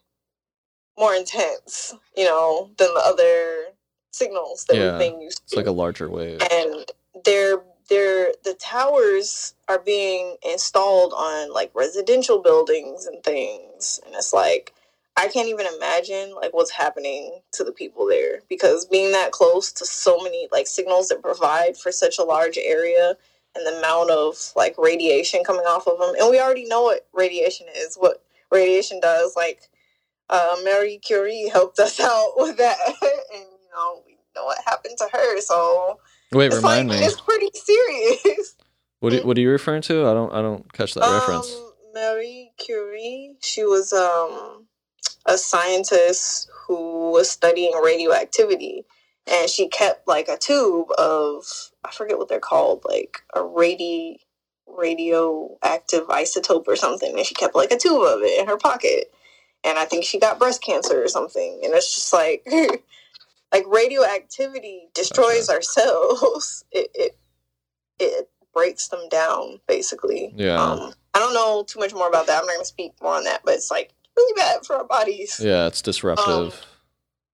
more 0.98 1.14
intense 1.14 1.94
you 2.16 2.24
know 2.24 2.70
than 2.78 2.88
the 2.94 3.02
other 3.04 3.66
signals 4.12 4.64
that 4.66 4.76
Yeah. 4.76 4.98
we've 4.98 5.10
been 5.12 5.20
used 5.22 5.38
to. 5.38 5.44
It's 5.46 5.56
like 5.56 5.66
a 5.66 5.72
larger 5.72 6.08
wave. 6.10 6.40
and 6.52 6.86
they're 7.24 7.58
they're 7.88 8.32
the 8.44 8.54
towers 8.54 9.54
are 9.68 9.78
being 9.80 10.36
installed 10.48 11.12
on 11.14 11.52
like 11.52 11.70
residential 11.74 12.42
buildings 12.42 13.06
and 13.06 13.22
things 13.24 14.00
and 14.06 14.14
it's 14.14 14.32
like 14.32 14.74
i 15.16 15.28
can't 15.28 15.48
even 15.48 15.66
imagine 15.76 16.34
like 16.34 16.54
what's 16.54 16.72
happening 16.72 17.40
to 17.52 17.64
the 17.64 17.72
people 17.72 18.06
there 18.06 18.40
because 18.48 18.86
being 18.86 19.12
that 19.12 19.32
close 19.32 19.72
to 19.72 19.86
so 19.86 20.18
many 20.22 20.48
like 20.52 20.66
signals 20.66 21.08
that 21.08 21.22
provide 21.22 21.76
for 21.76 21.92
such 21.92 22.18
a 22.18 22.24
large 22.24 22.58
area 22.58 23.16
and 23.56 23.66
the 23.66 23.78
amount 23.78 24.10
of 24.10 24.36
like 24.56 24.76
radiation 24.78 25.44
coming 25.44 25.66
off 25.66 25.86
of 25.86 25.98
them 25.98 26.14
and 26.18 26.30
we 26.30 26.40
already 26.40 26.66
know 26.66 26.82
what 26.82 27.06
radiation 27.14 27.66
is 27.76 27.96
what 27.96 28.22
radiation 28.52 29.00
does 29.00 29.34
like 29.36 29.62
uh, 30.30 30.56
Marie 30.64 30.98
Curie 30.98 31.50
helped 31.52 31.80
us 31.80 32.00
out 32.00 32.32
with 32.36 32.58
that, 32.58 32.78
and 32.86 32.96
you 33.32 33.70
know 33.74 34.02
we 34.06 34.18
know 34.36 34.46
what 34.46 34.58
happened 34.66 34.96
to 34.98 35.08
her. 35.12 35.40
So 35.42 36.00
Wait, 36.34 36.46
it's 36.46 36.56
remind 36.56 36.88
like, 36.88 37.00
me. 37.00 37.06
It's 37.06 37.20
pretty 37.20 37.50
serious. 37.54 38.56
What 39.00 39.10
do, 39.10 39.20
what 39.22 39.36
are 39.36 39.40
you 39.42 39.50
referring 39.50 39.82
to? 39.82 40.06
I 40.06 40.14
don't 40.14 40.32
I 40.32 40.40
don't 40.40 40.72
catch 40.72 40.94
that 40.94 41.02
reference. 41.02 41.54
Um, 41.54 41.72
Marie 41.92 42.52
Curie, 42.56 43.36
she 43.42 43.62
was 43.62 43.92
um, 43.92 44.66
a 45.26 45.36
scientist 45.36 46.48
who 46.66 47.10
was 47.10 47.30
studying 47.30 47.78
radioactivity, 47.84 48.86
and 49.30 49.50
she 49.50 49.68
kept 49.68 50.08
like 50.08 50.28
a 50.28 50.38
tube 50.38 50.86
of 50.96 51.44
I 51.84 51.90
forget 51.90 52.16
what 52.16 52.30
they're 52.30 52.40
called, 52.40 52.86
like 52.88 53.18
a 53.34 53.40
radi 53.40 54.20
radioactive 54.66 56.06
isotope 56.06 56.66
or 56.66 56.76
something, 56.76 57.14
and 57.14 57.26
she 57.26 57.34
kept 57.34 57.54
like 57.54 57.72
a 57.72 57.76
tube 57.76 58.00
of 58.00 58.22
it 58.22 58.40
in 58.40 58.46
her 58.46 58.56
pocket. 58.56 59.12
And 59.64 59.78
I 59.78 59.84
think 59.84 60.06
she 60.06 60.18
got 60.18 60.38
breast 60.38 60.62
cancer 60.62 61.02
or 61.02 61.08
something, 61.08 61.60
and 61.62 61.74
it's 61.74 61.94
just 61.94 62.14
like. 62.14 62.46
Like 63.54 63.64
radioactivity 63.68 64.88
destroys 64.94 65.48
our 65.48 65.62
cells. 65.62 66.64
It, 66.72 66.90
it 66.94 67.18
it 68.00 68.30
breaks 68.52 68.88
them 68.88 69.08
down 69.08 69.60
basically. 69.68 70.32
Yeah. 70.36 70.60
Um, 70.60 70.92
I 71.14 71.20
don't 71.20 71.34
know 71.34 71.64
too 71.66 71.78
much 71.78 71.94
more 71.94 72.08
about 72.08 72.26
that. 72.26 72.40
I'm 72.40 72.46
not 72.46 72.54
going 72.54 72.62
to 72.62 72.66
speak 72.66 72.92
more 73.00 73.14
on 73.14 73.24
that, 73.24 73.42
but 73.44 73.54
it's 73.54 73.70
like 73.70 73.92
really 74.16 74.34
bad 74.36 74.66
for 74.66 74.76
our 74.76 74.84
bodies. 74.84 75.40
Yeah, 75.42 75.66
it's 75.68 75.82
disruptive. 75.82 76.26
Um, 76.26 76.52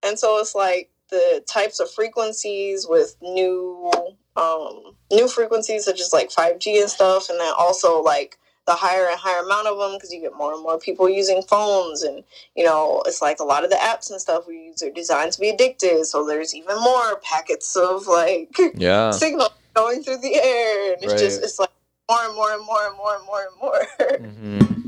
And 0.02 0.18
so 0.18 0.38
it's 0.38 0.54
like 0.54 0.90
the 1.08 1.42
types 1.48 1.80
of 1.80 1.90
frequencies 1.90 2.86
with 2.88 3.16
new 3.22 3.90
um 4.36 4.96
new 5.10 5.26
frequencies 5.26 5.84
such 5.84 6.00
as 6.00 6.12
like 6.12 6.30
5G 6.30 6.80
and 6.80 6.90
stuff 6.90 7.28
and 7.30 7.40
then 7.40 7.52
also 7.58 8.00
like 8.02 8.38
the 8.66 8.74
higher 8.74 9.06
and 9.08 9.18
higher 9.18 9.42
amount 9.42 9.66
of 9.66 9.78
them 9.78 9.94
because 9.94 10.12
you 10.12 10.20
get 10.20 10.36
more 10.36 10.52
and 10.52 10.62
more 10.62 10.78
people 10.78 11.08
using 11.08 11.42
phones 11.42 12.02
and 12.02 12.22
you 12.54 12.64
know 12.64 13.02
it's 13.06 13.22
like 13.22 13.40
a 13.40 13.44
lot 13.44 13.64
of 13.64 13.70
the 13.70 13.76
apps 13.76 14.10
and 14.10 14.20
stuff 14.20 14.46
we 14.46 14.66
use 14.66 14.82
are 14.82 14.90
designed 14.90 15.32
to 15.32 15.40
be 15.40 15.48
addicted 15.48 16.04
so 16.04 16.26
there's 16.26 16.54
even 16.54 16.76
more 16.80 17.16
packets 17.22 17.74
of 17.76 18.06
like 18.06 18.56
yeah. 18.74 19.10
signal 19.10 19.48
going 19.74 20.02
through 20.02 20.18
the 20.18 20.34
air 20.34 20.92
and 20.92 21.02
it's 21.02 21.20
just 21.20 21.42
it's 21.42 21.58
like 21.58 21.70
more 22.08 22.24
and 22.24 22.34
more 22.34 22.52
and 22.52 22.64
more 22.64 22.86
and 22.86 22.96
more 22.96 23.16
and 23.16 23.26
more 23.26 23.44
and 23.44 23.56
more. 23.60 24.60
Hmm 24.68 24.80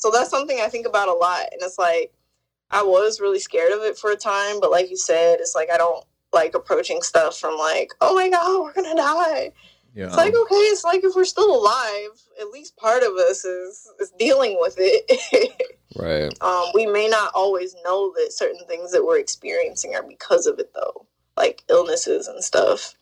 so 0.00 0.10
that's 0.10 0.30
something 0.30 0.58
i 0.60 0.68
think 0.68 0.86
about 0.86 1.08
a 1.08 1.12
lot 1.12 1.40
and 1.52 1.60
it's 1.62 1.78
like 1.78 2.12
i 2.70 2.82
was 2.82 3.20
really 3.20 3.38
scared 3.38 3.72
of 3.72 3.82
it 3.82 3.96
for 3.96 4.10
a 4.10 4.16
time 4.16 4.58
but 4.60 4.70
like 4.70 4.90
you 4.90 4.96
said 4.96 5.38
it's 5.40 5.54
like 5.54 5.68
i 5.72 5.76
don't 5.76 6.04
like 6.32 6.54
approaching 6.54 7.02
stuff 7.02 7.38
from 7.38 7.56
like 7.56 7.92
oh 8.00 8.14
my 8.14 8.28
god 8.28 8.62
we're 8.62 8.72
gonna 8.72 8.94
die 8.94 9.52
Yeah. 9.94 10.06
it's 10.06 10.16
like 10.16 10.34
okay 10.34 10.54
it's 10.54 10.84
like 10.84 11.02
if 11.04 11.14
we're 11.16 11.24
still 11.24 11.54
alive 11.54 12.10
at 12.40 12.48
least 12.50 12.76
part 12.76 13.02
of 13.02 13.12
us 13.14 13.44
is 13.44 13.88
is 13.98 14.12
dealing 14.18 14.56
with 14.60 14.76
it 14.78 15.52
right. 15.98 16.32
um, 16.42 16.66
we 16.74 16.86
may 16.86 17.08
not 17.08 17.32
always 17.34 17.74
know 17.84 18.12
that 18.16 18.32
certain 18.32 18.64
things 18.68 18.92
that 18.92 19.04
we're 19.04 19.18
experiencing 19.18 19.94
are 19.96 20.02
because 20.04 20.46
of 20.46 20.58
it 20.60 20.72
though 20.74 21.06
like 21.36 21.64
illnesses 21.68 22.28
and 22.28 22.42
stuff 22.44 22.94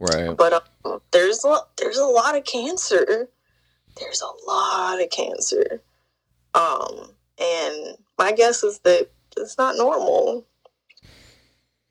Right. 0.00 0.36
but 0.36 0.64
um, 0.84 1.00
there's 1.10 1.44
a, 1.44 1.56
there's 1.76 1.96
a 1.98 2.04
lot 2.04 2.36
of 2.36 2.44
cancer. 2.44 3.28
There's 3.98 4.22
a 4.22 4.46
lot 4.48 5.02
of 5.02 5.10
cancer. 5.10 5.82
Um, 6.54 7.10
and 7.40 7.96
my 8.16 8.30
guess 8.30 8.62
is 8.62 8.78
that 8.84 9.08
it's 9.36 9.58
not 9.58 9.76
normal 9.76 10.46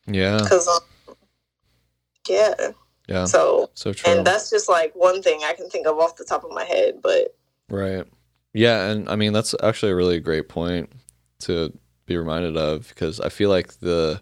Yeah. 0.05 0.37
because, 0.41 0.69
um, 0.69 1.15
yeah. 2.29 2.53
Yeah. 3.07 3.25
So, 3.25 3.69
So 3.73 3.93
true. 3.93 4.11
and 4.11 4.27
that's 4.27 4.49
just 4.49 4.67
like 4.67 4.93
one 4.95 5.21
thing 5.21 5.41
I 5.43 5.53
can 5.53 5.69
think 5.69 5.87
of 5.87 5.97
off 5.97 6.17
the 6.17 6.25
top 6.25 6.43
of 6.43 6.51
my 6.51 6.63
head. 6.65 6.99
But 7.01 7.35
Right. 7.69 8.05
Yeah, 8.53 8.89
and 8.89 9.09
I 9.09 9.15
mean 9.15 9.33
that's 9.33 9.55
actually 9.63 9.91
a 9.91 9.95
really 9.95 10.19
great 10.19 10.49
point 10.49 10.91
to 11.39 11.77
be 12.05 12.17
reminded 12.17 12.57
of 12.57 12.87
because 12.89 13.19
I 13.19 13.29
feel 13.29 13.49
like 13.49 13.79
the 13.79 14.21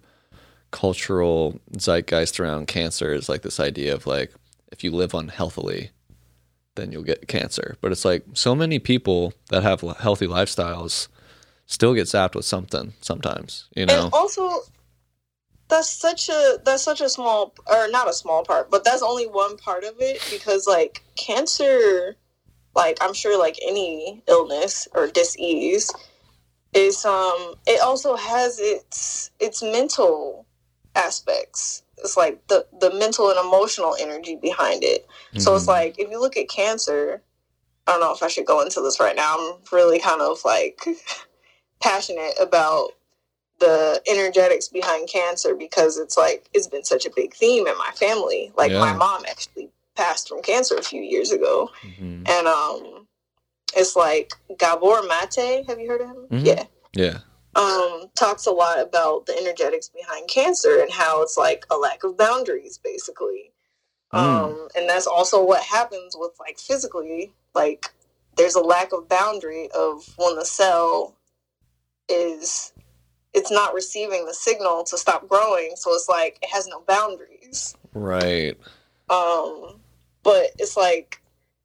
cultural 0.72 1.60
zeitgeist 1.78 2.40
around 2.40 2.68
cancer 2.68 3.14
is 3.14 3.30
like 3.30 3.42
this 3.44 3.60
idea 3.60 3.94
of 3.94 4.06
like 4.06 4.34
if 4.72 4.84
you 4.84 4.92
live 4.92 5.14
unhealthily 5.14 5.92
then 6.76 6.92
you'll 6.92 7.04
get 7.04 7.28
cancer. 7.28 7.78
But 7.82 7.92
it's 7.92 8.06
like 8.06 8.26
so 8.34 8.54
many 8.54 8.80
people 8.80 9.34
that 9.50 9.64
have 9.64 9.82
healthy 9.82 10.28
lifestyles 10.28 11.08
still 11.66 11.94
get 11.94 12.08
zapped 12.08 12.36
with 12.36 12.46
something 12.46 12.94
sometimes, 13.02 13.70
you 13.76 13.86
know. 13.86 14.06
and 14.06 14.14
also 14.14 14.62
that's 15.70 15.90
such 15.90 16.30
a 16.30 16.58
that's 16.64 16.84
such 16.84 17.02
a 17.02 17.10
small 17.10 17.54
or 17.68 17.88
not 17.90 18.10
a 18.10 18.14
small 18.14 18.44
part 18.44 18.70
but 18.70 18.84
that's 18.84 19.02
only 19.02 19.26
one 19.26 19.58
part 19.58 19.84
of 19.84 19.96
it 20.00 20.22
because 20.30 20.68
like 20.68 21.04
cancer 21.16 22.16
like 22.76 22.98
i'm 23.02 23.14
sure 23.14 23.38
like 23.40 23.58
any 23.66 24.22
illness 24.28 24.88
or 24.94 25.08
disease 25.08 25.92
is 26.74 27.06
um 27.06 27.56
it 27.66 27.82
also 27.82 28.16
has 28.16 28.60
its 28.60 29.32
its 29.40 29.64
mental 29.64 30.46
aspects. 30.94 31.84
It's 31.98 32.18
like 32.18 32.46
the 32.48 32.68
the 32.80 32.94
mental 32.94 33.30
and 33.30 33.40
emotional 33.40 33.96
energy 34.00 34.36
behind 34.36 34.84
it. 34.84 35.08
So 35.38 35.56
it's 35.56 35.66
Mhm. 35.66 35.70
like 35.70 36.00
if 36.00 36.10
you 36.12 36.20
look 36.20 36.38
at 36.38 36.50
cancer 36.50 37.22
i 37.88 37.92
don't 37.92 38.02
know 38.02 38.14
if 38.14 38.24
i 38.24 38.28
should 38.28 38.46
go 38.46 38.62
into 38.62 38.82
this 38.82 39.00
right 39.00 39.16
now. 39.16 39.36
I'm 39.38 39.58
really 39.72 40.00
kind 40.00 40.22
of 40.22 40.40
like 40.46 40.84
passionate 41.82 42.34
about 42.40 42.92
the 43.60 44.02
energetics 44.10 44.68
behind 44.68 45.08
cancer 45.10 45.56
because 45.56 45.98
it's 45.98 46.18
like 46.18 46.50
it's 46.54 46.68
been 46.68 46.84
such 46.84 47.06
a 47.06 47.12
big 47.16 47.34
theme 47.34 47.68
in 47.68 47.78
my 47.78 47.92
family. 47.96 48.52
Like 48.58 48.72
my 48.72 48.94
mom 48.94 49.24
actually 49.30 49.70
passed 49.96 50.28
from 50.28 50.42
cancer 50.42 50.76
a 50.76 50.84
few 50.84 51.02
years 51.02 51.32
ago, 51.32 51.70
Mhm. 51.84 52.28
and 52.28 52.48
um, 52.48 53.08
it's 53.76 53.96
like 53.96 54.34
Gabor 54.58 55.02
Mate. 55.04 55.66
Have 55.68 55.80
you 55.80 55.88
heard 55.90 56.02
of 56.02 56.08
him? 56.10 56.28
Mhm. 56.32 56.46
Yeah. 56.46 56.64
Yeah. 56.94 57.18
um, 57.58 58.12
talks 58.16 58.46
a 58.48 58.52
lot 58.52 58.82
about 58.82 59.26
the 59.28 59.38
energetics 59.38 59.88
behind 59.88 60.28
cancer 60.28 60.82
and 60.82 60.92
how 60.92 61.22
it's 61.22 61.38
like 61.38 61.66
a 61.72 61.78
lack 61.78 62.04
of 62.04 62.18
boundaries, 62.18 62.78
basically. 62.78 63.54
Mm. 64.14 64.20
Um, 64.20 64.68
and 64.76 64.90
that's 64.90 65.08
also 65.08 65.42
what 65.42 65.64
happens 65.64 66.18
with 66.20 66.32
like 66.38 66.60
physically, 66.60 67.32
like 67.54 67.94
there's 68.36 68.56
a 68.56 68.60
lack 68.62 68.92
of 68.92 69.08
boundary 69.08 69.70
of 69.72 70.04
when 70.18 70.36
the 70.36 70.44
cell 70.44 71.16
is 72.10 72.74
it's 73.36 73.52
not 73.52 73.74
receiving 73.74 74.26
the 74.26 74.34
signal 74.34 74.84
to 74.86 74.98
stop 74.98 75.28
growing, 75.28 75.74
so 75.76 75.94
it's 75.94 76.10
like 76.10 76.40
it 76.42 76.50
has 76.50 76.68
no 76.68 76.82
boundaries. 76.88 77.76
Right. 77.94 78.58
Um, 79.10 79.82
but 80.24 80.52
it's 80.58 80.78
like 80.78 81.22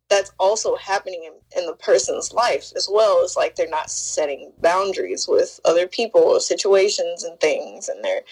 that's 0.08 0.32
also 0.40 0.74
happening 0.74 1.22
in, 1.24 1.60
in 1.60 1.66
the 1.66 1.76
person's 1.76 2.32
life 2.32 2.72
as 2.76 2.88
well. 2.90 3.20
It's 3.22 3.36
like 3.36 3.54
they're 3.54 3.68
not 3.68 3.88
setting 3.88 4.52
boundaries 4.60 5.26
with 5.28 5.60
other 5.64 5.86
people 5.86 6.20
or 6.20 6.40
situations 6.40 7.22
and 7.22 7.38
things, 7.38 7.88
and 7.88 8.04
they're 8.04 8.22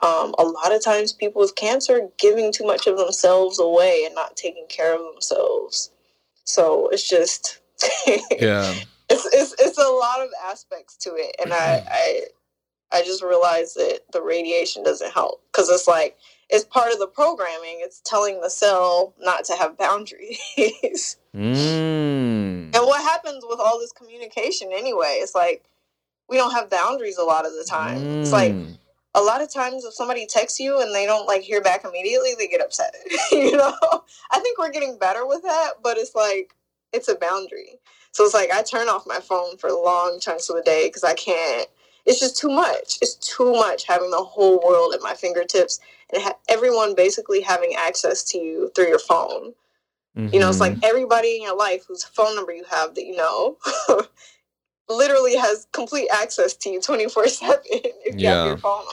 um, 0.00 0.34
a 0.38 0.44
lot 0.44 0.74
of 0.74 0.84
times 0.84 1.12
people 1.12 1.40
with 1.40 1.56
cancer 1.56 1.96
are 1.96 2.10
giving 2.18 2.52
too 2.52 2.64
much 2.64 2.86
of 2.86 2.98
themselves 2.98 3.58
away 3.58 4.04
and 4.04 4.14
not 4.14 4.36
taking 4.36 4.66
care 4.68 4.94
of 4.94 5.00
themselves. 5.12 5.90
So 6.44 6.88
it's 6.88 7.08
just 7.08 7.58
Yeah. 8.06 8.74
it's, 9.08 9.26
it's 9.32 9.54
it's 9.58 9.78
a 9.78 9.88
lot 9.88 10.20
of 10.20 10.28
aspects 10.46 10.96
to 10.98 11.10
it, 11.16 11.34
and 11.42 11.52
I 11.52 11.82
I 11.90 12.20
I 12.96 13.02
just 13.02 13.22
realized 13.22 13.76
that 13.76 14.00
the 14.12 14.22
radiation 14.22 14.82
doesn't 14.82 15.12
help 15.12 15.42
because 15.52 15.68
it's 15.68 15.86
like 15.86 16.16
it's 16.48 16.64
part 16.64 16.92
of 16.92 16.98
the 16.98 17.06
programming. 17.06 17.78
It's 17.80 18.00
telling 18.04 18.40
the 18.40 18.48
cell 18.50 19.12
not 19.20 19.44
to 19.46 19.54
have 19.56 19.76
boundaries. 19.78 20.38
Mm. 21.36 22.74
and 22.74 22.86
what 22.86 23.02
happens 23.02 23.44
with 23.46 23.60
all 23.60 23.78
this 23.78 23.92
communication 23.92 24.70
anyway? 24.72 25.18
It's 25.20 25.34
like 25.34 25.64
we 26.28 26.38
don't 26.38 26.52
have 26.52 26.70
boundaries 26.70 27.18
a 27.18 27.24
lot 27.24 27.44
of 27.44 27.52
the 27.52 27.66
time. 27.68 27.98
It's 28.22 28.32
like 28.32 28.52
Mm. 28.52 28.78
a 29.14 29.20
lot 29.20 29.42
of 29.42 29.52
times 29.52 29.84
if 29.84 29.92
somebody 29.94 30.26
texts 30.26 30.58
you 30.58 30.80
and 30.80 30.94
they 30.94 31.04
don't 31.04 31.26
like 31.26 31.42
hear 31.42 31.60
back 31.60 31.84
immediately, 31.84 32.34
they 32.38 32.48
get 32.48 32.62
upset. 32.62 32.94
you 33.32 33.56
know, 33.56 33.74
I 34.30 34.40
think 34.40 34.58
we're 34.58 34.70
getting 34.70 34.96
better 34.98 35.26
with 35.26 35.42
that, 35.42 35.74
but 35.82 35.98
it's 35.98 36.14
like 36.14 36.54
it's 36.92 37.08
a 37.08 37.16
boundary. 37.16 37.80
So 38.12 38.24
it's 38.24 38.34
like 38.34 38.50
I 38.50 38.62
turn 38.62 38.88
off 38.88 39.06
my 39.06 39.20
phone 39.20 39.58
for 39.58 39.70
long 39.70 40.18
chunks 40.20 40.48
of 40.48 40.56
the 40.56 40.62
day 40.62 40.88
because 40.88 41.04
I 41.04 41.12
can't. 41.14 41.68
It's 42.06 42.20
just 42.20 42.36
too 42.38 42.48
much. 42.48 42.98
It's 43.02 43.14
too 43.14 43.52
much 43.52 43.84
having 43.86 44.10
the 44.10 44.22
whole 44.22 44.60
world 44.64 44.94
at 44.94 45.02
my 45.02 45.14
fingertips 45.14 45.80
and 46.12 46.22
ha- 46.22 46.36
everyone 46.48 46.94
basically 46.94 47.40
having 47.40 47.74
access 47.76 48.22
to 48.30 48.38
you 48.38 48.70
through 48.74 48.88
your 48.88 48.98
phone. 49.00 49.54
You 50.32 50.40
know, 50.40 50.48
it's 50.48 50.60
like 50.60 50.74
Mhm. 50.76 50.84
everybody 50.84 51.36
in 51.36 51.42
your 51.42 51.56
life 51.56 51.84
whose 51.86 52.04
phone 52.04 52.34
number 52.34 52.52
you 52.52 52.64
have 52.70 52.94
that 52.94 53.04
you 53.04 53.16
know 53.16 53.58
literally 54.88 55.36
has 55.36 55.66
complete 55.72 56.08
access 56.12 56.54
to 56.54 56.70
you 56.70 56.80
24 56.80 57.28
7 57.28 57.58
if 57.70 58.14
you 58.14 58.20
Yeah. 58.20 58.34
have 58.38 58.46
your 58.46 58.56
phone. 58.58 58.84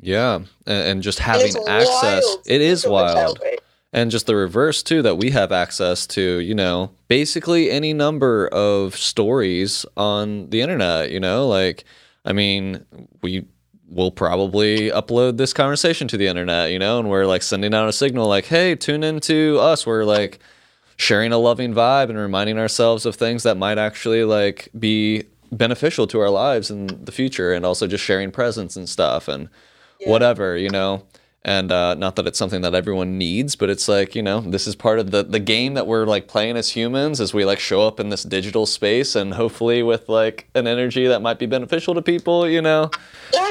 yeah, 0.00 0.34
and, 0.36 0.48
and 0.66 1.02
just 1.02 1.18
having 1.18 1.48
it's 1.56 1.68
access, 1.68 2.36
it 2.46 2.60
is 2.60 2.82
think 2.82 2.94
of 2.94 3.00
it 3.00 3.14
that 3.14 3.14
wild. 3.16 3.40
And 3.94 4.10
just 4.10 4.24
the 4.26 4.34
reverse 4.34 4.82
too, 4.82 5.02
that 5.02 5.16
we 5.16 5.30
have 5.30 5.52
access 5.52 6.06
to, 6.08 6.38
you 6.38 6.54
know, 6.54 6.92
basically 7.08 7.70
any 7.70 7.92
number 7.92 8.48
of 8.48 8.96
stories 8.96 9.84
on 9.98 10.48
the 10.48 10.62
internet. 10.62 11.10
You 11.10 11.20
know, 11.20 11.46
like, 11.46 11.84
I 12.24 12.32
mean, 12.32 12.84
we 13.22 13.44
will 13.88 14.10
probably 14.10 14.90
upload 14.90 15.36
this 15.36 15.52
conversation 15.52 16.08
to 16.08 16.16
the 16.16 16.26
internet, 16.26 16.70
you 16.70 16.78
know, 16.78 16.98
and 16.98 17.10
we're 17.10 17.26
like 17.26 17.42
sending 17.42 17.74
out 17.74 17.88
a 17.88 17.92
signal, 17.92 18.26
like, 18.26 18.46
hey, 18.46 18.74
tune 18.74 19.04
into 19.04 19.58
us. 19.60 19.86
We're 19.86 20.04
like 20.04 20.38
sharing 20.96 21.32
a 21.32 21.38
loving 21.38 21.74
vibe 21.74 22.08
and 22.08 22.18
reminding 22.18 22.58
ourselves 22.58 23.04
of 23.04 23.16
things 23.16 23.42
that 23.42 23.56
might 23.56 23.78
actually 23.78 24.24
like 24.24 24.68
be 24.78 25.24
beneficial 25.50 26.06
to 26.06 26.20
our 26.20 26.30
lives 26.30 26.70
in 26.70 26.86
the 27.04 27.12
future, 27.12 27.52
and 27.52 27.66
also 27.66 27.86
just 27.86 28.02
sharing 28.04 28.30
presence 28.30 28.76
and 28.76 28.88
stuff 28.88 29.28
and 29.28 29.48
Yeah. 30.00 30.10
whatever, 30.10 30.56
you 30.56 30.70
know. 30.70 31.04
And 31.44 31.72
uh, 31.72 31.94
not 31.94 32.14
that 32.16 32.26
it's 32.28 32.38
something 32.38 32.60
that 32.60 32.72
everyone 32.72 33.18
needs, 33.18 33.56
but 33.56 33.68
it's 33.68 33.88
like 33.88 34.14
you 34.14 34.22
know, 34.22 34.40
this 34.42 34.68
is 34.68 34.76
part 34.76 35.00
of 35.00 35.10
the 35.10 35.24
the 35.24 35.40
game 35.40 35.74
that 35.74 35.88
we're 35.88 36.06
like 36.06 36.28
playing 36.28 36.56
as 36.56 36.70
humans, 36.70 37.20
as 37.20 37.34
we 37.34 37.44
like 37.44 37.58
show 37.58 37.84
up 37.84 37.98
in 37.98 38.10
this 38.10 38.22
digital 38.22 38.64
space, 38.64 39.16
and 39.16 39.34
hopefully 39.34 39.82
with 39.82 40.08
like 40.08 40.48
an 40.54 40.68
energy 40.68 41.08
that 41.08 41.20
might 41.20 41.40
be 41.40 41.46
beneficial 41.46 41.94
to 41.94 42.02
people, 42.02 42.48
you 42.48 42.62
know. 42.62 42.90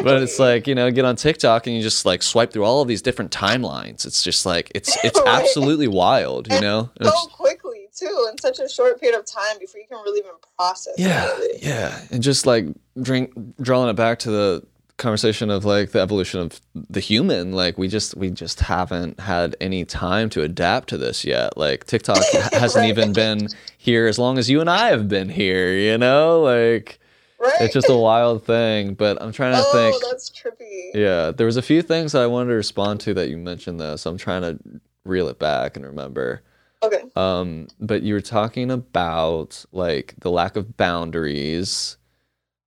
But 0.04 0.24
it's 0.24 0.39
like 0.39 0.68
you 0.68 0.76
know, 0.76 0.89
get 0.89 1.04
on 1.04 1.18
TikTok 1.18 1.68
and 1.68 1.76
you 1.76 1.82
just 1.82 2.06
like 2.06 2.24
swipe 2.24 2.54
through 2.54 2.64
all 2.64 2.82
of 2.82 2.88
these 2.88 3.02
different 3.02 3.30
timelines. 3.32 4.06
It's 4.06 4.24
just 4.24 4.46
like 4.46 4.72
it's 4.74 4.96
it's 5.04 5.20
Right. 5.26 5.42
absolutely 5.42 5.89
wild, 5.89 6.48
you 6.48 6.56
And 6.56 6.64
know. 6.64 6.89
So 7.02 7.08
it's- 7.10 7.28
quickly 7.34 7.88
too 7.94 8.28
in 8.32 8.38
such 8.39 8.60
a 8.60 8.70
short 8.70 9.02
period 9.02 9.20
of 9.20 9.26
time 9.26 9.60
before 9.60 9.82
you 9.82 9.86
can 9.88 9.98
really 10.04 10.20
even 10.20 10.32
process 10.58 10.94
yeah 10.98 11.26
of 11.30 11.39
yeah 11.62 12.00
and 12.10 12.24
just 12.24 12.46
like 12.48 12.66
drink 13.02 13.32
drawing 13.62 13.89
it 13.89 13.94
back 13.98 14.18
to 14.20 14.32
the 14.32 14.64
conversation 15.02 15.49
of 15.49 15.66
like 15.66 15.91
the 15.91 15.99
evolution 15.99 16.39
of 16.39 16.62
the 16.89 16.99
human 17.02 17.52
like 17.54 17.78
we 17.78 17.88
just 17.88 18.16
we 18.16 18.30
just 18.30 18.60
haven't 18.62 19.20
had 19.20 19.56
any 19.60 19.84
time 19.84 20.30
to 20.30 20.41
adapt 20.43 20.89
to 20.89 20.97
this 20.97 21.26
yet. 21.26 21.58
Like 21.58 21.86
tiktok 21.86 22.24
hasn't 22.54 22.84
Right. 22.84 22.89
even 22.89 23.12
been 23.14 23.47
here 23.78 24.08
as 24.08 24.18
long 24.20 24.38
as 24.38 24.49
you 24.49 24.62
and 24.62 24.70
i 24.70 24.88
have 24.89 25.08
been 25.10 25.28
here 25.30 25.74
you 25.74 25.97
know? 25.97 26.41
Like 26.41 26.99
right 27.39 27.54
it's 27.62 27.74
just 27.74 27.89
a 27.89 27.95
wild 27.97 28.45
thing 28.45 28.93
but 28.93 29.20
i'm 29.22 29.32
trying 29.32 29.54
to 29.56 29.64
oh 29.66 29.72
think 29.74 30.04
that's 30.10 30.30
trippy. 30.30 30.91
Yeah 30.93 31.32
there 31.32 31.47
was 31.47 31.58
a 31.58 31.62
few 31.64 31.82
things 31.82 32.14
i 32.16 32.28
wanted 32.28 32.49
to 32.49 32.56
respond 32.56 32.99
to 33.02 33.14
that 33.16 33.30
you 33.30 33.38
mentioned 33.38 33.80
though 33.80 33.95
so 33.95 34.10
i'm 34.12 34.18
trying 34.18 34.43
to 34.43 34.60
reel 35.04 35.28
it 35.28 35.39
back 35.39 35.76
and 35.76 35.84
remember. 35.86 36.43
Okay. 36.84 37.02
Um, 37.16 37.68
but 37.80 38.02
you 38.04 38.14
were 38.16 38.22
talking 38.22 38.70
about 38.72 39.66
like 39.72 40.14
the 40.20 40.30
lack 40.32 40.56
of 40.56 40.78
boundaries, 40.78 41.97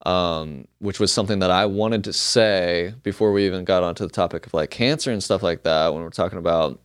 um, 0.05 0.67
which 0.79 1.01
was 1.01 1.13
something 1.13 1.39
that 1.39 1.51
I 1.51 1.67
wanted 1.67 2.05
to 2.05 2.13
say 2.13 2.95
before 3.03 3.33
we 3.33 3.47
even 3.47 3.65
got 3.65 3.83
onto 3.83 4.05
the 4.05 4.13
topic 4.13 4.47
of 4.47 4.55
like 4.55 4.71
cancer 4.71 5.11
and 5.11 5.23
stuff 5.23 5.43
like 5.43 5.63
that. 5.63 5.95
When 5.95 6.03
we're 6.03 6.11
talking 6.11 6.39
about 6.39 6.81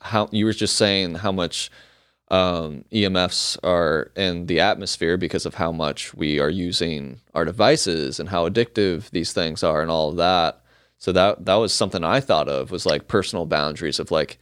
how 0.00 0.28
you 0.32 0.44
were 0.44 0.52
just 0.52 0.76
saying 0.76 1.14
how 1.16 1.32
much 1.32 1.70
um, 2.28 2.84
EMFs 2.92 3.58
are 3.62 4.10
in 4.16 4.46
the 4.46 4.60
atmosphere 4.60 5.16
because 5.16 5.46
of 5.46 5.54
how 5.54 5.70
much 5.70 6.14
we 6.14 6.40
are 6.40 6.50
using 6.50 7.20
our 7.34 7.44
devices 7.44 8.18
and 8.18 8.28
how 8.28 8.48
addictive 8.48 9.10
these 9.10 9.32
things 9.32 9.62
are 9.62 9.82
and 9.82 9.90
all 9.90 10.10
of 10.10 10.16
that. 10.16 10.60
So 10.98 11.12
that 11.12 11.44
that 11.46 11.54
was 11.54 11.72
something 11.72 12.04
I 12.04 12.20
thought 12.20 12.48
of 12.48 12.70
was 12.70 12.86
like 12.86 13.08
personal 13.08 13.44
boundaries 13.44 13.98
of 13.98 14.10
like 14.10 14.38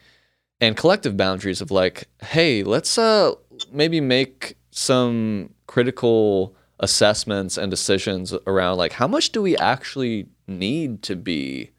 and 0.61 0.77
collective 0.77 1.16
boundaries 1.16 1.61
of 1.61 1.71
like, 1.71 2.07
hey, 2.23 2.62
let's 2.62 2.99
uh 2.99 3.33
maybe 3.73 4.01
make 4.01 4.57
some 4.71 5.55
critical 5.66 6.55
assessments 6.81 7.57
and 7.57 7.70
decisions 7.70 8.33
around 8.47 8.78
like 8.78 8.93
how 8.95 9.07
much 9.07 9.31
do 9.31 9.41
we 9.43 9.57
actually 9.57 10.26
need 10.49 11.03
to 11.03 11.14
be 11.14 11.70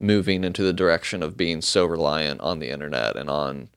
moving 0.00 0.42
into 0.44 0.62
the 0.62 0.72
direction 0.72 1.22
of 1.22 1.36
being 1.36 1.60
so 1.62 1.84
reliant 1.86 2.40
on 2.40 2.58
the 2.58 2.70
internet 2.70 3.16
and 3.16 3.30
on 3.30 3.68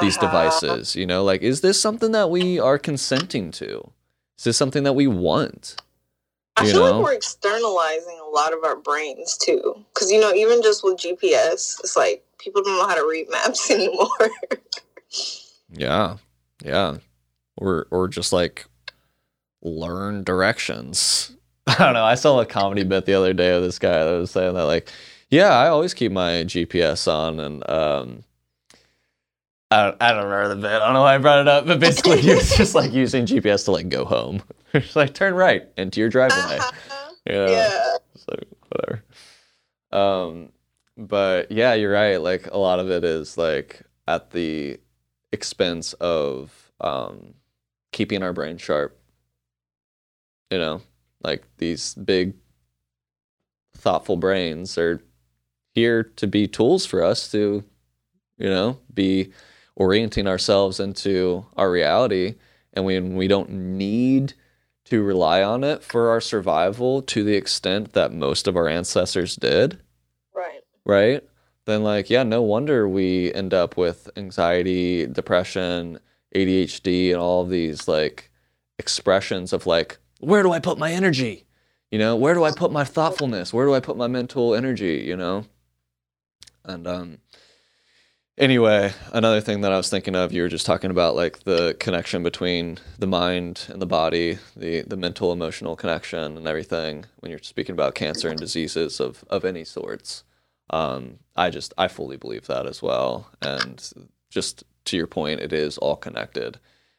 these 0.00 0.16
Uh-huh. 0.16 0.26
devices 0.26 0.96
you 0.96 1.06
know 1.06 1.22
like 1.22 1.42
is 1.42 1.60
this 1.60 1.80
something 1.80 2.12
that 2.12 2.30
we 2.30 2.58
are 2.58 2.78
consenting 2.78 3.50
to 3.52 3.90
is 4.38 4.44
this 4.44 4.56
something 4.56 4.82
that 4.84 4.94
we 4.94 5.06
want 5.06 5.76
I 6.56 6.64
feel 6.64 6.80
know? 6.80 6.90
like 6.96 7.04
we're 7.04 7.14
externalizing 7.14 8.18
a 8.20 8.28
lot 8.28 8.52
of 8.52 8.64
our 8.64 8.74
brains 8.74 9.36
too, 9.36 9.84
because 9.94 10.10
you 10.10 10.20
know, 10.20 10.32
even 10.34 10.60
just 10.60 10.82
with 10.82 10.96
GPS, 10.98 11.78
it's 11.84 11.96
like 11.96 12.24
people 12.40 12.62
don't 12.64 12.76
know 12.76 12.88
how 12.88 12.96
to 12.96 13.06
read 13.08 13.30
maps 13.36 13.70
anymore. 13.70 14.08
yeah 15.70 16.16
yeah 16.64 16.96
or 17.56 17.86
or 17.92 18.08
just 18.08 18.32
like 18.32 18.66
learn 19.68 20.24
directions 20.24 21.32
i 21.66 21.74
don't 21.76 21.94
know 21.94 22.04
i 22.04 22.14
saw 22.14 22.40
a 22.40 22.46
comedy 22.46 22.82
bit 22.84 23.06
the 23.06 23.14
other 23.14 23.32
day 23.32 23.50
of 23.50 23.62
this 23.62 23.78
guy 23.78 24.04
that 24.04 24.18
was 24.18 24.30
saying 24.30 24.54
that 24.54 24.64
like 24.64 24.90
yeah 25.30 25.50
i 25.50 25.68
always 25.68 25.94
keep 25.94 26.12
my 26.12 26.44
gps 26.44 27.12
on 27.12 27.40
and 27.40 27.68
um 27.70 28.24
I 29.70 29.82
don't, 29.82 30.02
I 30.02 30.12
don't 30.12 30.24
remember 30.24 30.48
the 30.54 30.62
bit. 30.62 30.70
I 30.70 30.78
don't 30.78 30.94
know 30.94 31.02
why 31.02 31.16
I 31.16 31.18
brought 31.18 31.40
it 31.40 31.46
up, 31.48 31.66
but 31.66 31.78
basically 31.78 32.22
he 32.22 32.34
was 32.34 32.56
just 32.56 32.74
like 32.74 32.90
using 32.90 33.26
GPS 33.26 33.66
to 33.66 33.72
like 33.72 33.90
go 33.90 34.06
home. 34.06 34.42
It's 34.72 34.96
like 34.96 35.12
turn 35.12 35.34
right 35.34 35.68
into 35.76 36.00
your 36.00 36.08
driveway. 36.08 36.56
Uh-huh. 36.56 37.10
Yeah. 37.26 37.50
yeah. 37.50 37.96
so 38.16 38.34
whatever 38.68 39.02
um 39.92 40.50
but 40.96 41.50
yeah 41.50 41.74
you're 41.74 41.92
right 41.92 42.20
like 42.20 42.46
a 42.48 42.58
lot 42.58 42.78
of 42.78 42.90
it 42.90 43.04
is 43.04 43.38
like 43.38 43.82
at 44.06 44.30
the 44.30 44.78
expense 45.32 45.92
of 45.94 46.72
um 46.80 47.34
keeping 47.92 48.22
our 48.22 48.32
brain 48.32 48.58
sharp 48.58 48.98
you 50.50 50.58
know 50.58 50.80
like 51.22 51.44
these 51.58 51.94
big 51.94 52.34
thoughtful 53.76 54.16
brains 54.16 54.76
are 54.78 55.00
here 55.74 56.02
to 56.02 56.26
be 56.26 56.46
tools 56.48 56.84
for 56.86 57.02
us 57.02 57.30
to 57.30 57.64
you 58.38 58.48
know 58.48 58.78
be 58.92 59.32
orienting 59.76 60.26
ourselves 60.26 60.80
into 60.80 61.46
our 61.56 61.70
reality 61.70 62.34
and 62.72 62.84
when 62.84 63.14
we 63.16 63.28
don't 63.28 63.50
need 63.50 64.34
to 64.88 65.02
rely 65.02 65.42
on 65.42 65.64
it 65.64 65.82
for 65.82 66.08
our 66.08 66.20
survival 66.20 67.02
to 67.02 67.22
the 67.22 67.34
extent 67.34 67.92
that 67.92 68.12
most 68.12 68.48
of 68.48 68.56
our 68.56 68.68
ancestors 68.68 69.36
did, 69.36 69.78
Right. 70.34 70.62
right? 70.86 71.22
Then, 71.66 71.82
like, 71.82 72.08
yeah, 72.08 72.22
no 72.22 72.40
wonder 72.40 72.88
we 72.88 73.30
end 73.34 73.52
up 73.52 73.76
with 73.76 74.08
anxiety, 74.16 75.06
depression, 75.06 75.98
ADHD, 76.34 77.12
and 77.12 77.20
all 77.20 77.42
of 77.42 77.50
these 77.50 77.86
like 77.86 78.30
expressions 78.78 79.52
of 79.52 79.66
like, 79.66 79.98
where 80.18 80.42
do 80.42 80.52
I 80.52 80.60
put 80.60 80.78
my 80.78 80.92
energy? 80.92 81.46
You 81.90 81.98
know, 81.98 82.16
where 82.16 82.34
do 82.34 82.44
I 82.44 82.52
put 82.52 82.70
my 82.70 82.84
thoughtfulness? 82.84 83.52
Where 83.52 83.66
do 83.66 83.74
I 83.74 83.80
put 83.80 83.96
my 83.96 84.08
mental 84.08 84.54
energy? 84.54 85.04
You 85.06 85.16
know, 85.16 85.46
and 86.64 86.86
um, 86.86 87.18
anyway, 88.36 88.92
another 89.12 89.40
thing 89.40 89.62
that 89.62 89.72
I 89.72 89.76
was 89.76 89.88
thinking 89.88 90.14
of, 90.14 90.32
you 90.32 90.42
were 90.42 90.48
just 90.48 90.66
talking 90.66 90.90
about 90.90 91.16
like 91.16 91.44
the 91.44 91.76
connection 91.80 92.22
between 92.22 92.78
the 92.98 93.06
mind 93.06 93.66
and 93.68 93.80
the 93.80 93.86
body, 93.86 94.38
the 94.56 94.82
the 94.82 94.96
mental 94.96 95.32
emotional 95.32 95.76
connection 95.76 96.36
and 96.36 96.46
everything. 96.46 97.06
When 97.20 97.30
you're 97.30 97.40
speaking 97.42 97.72
about 97.72 97.94
cancer 97.94 98.28
and 98.28 98.38
diseases 98.38 99.00
of 99.00 99.24
of 99.28 99.44
any 99.44 99.64
sorts, 99.64 100.24
um, 100.70 101.18
I 101.36 101.50
just 101.50 101.74
I 101.78 101.88
fully 101.88 102.16
believe 102.16 102.46
that 102.46 102.66
as 102.66 102.82
well. 102.82 103.30
And 103.42 104.08
just 104.30 104.64
to 104.86 104.96
your 104.96 105.06
point, 105.06 105.40
it 105.40 105.52
is 105.52 105.78
all 105.78 105.96
connected. 105.96 106.58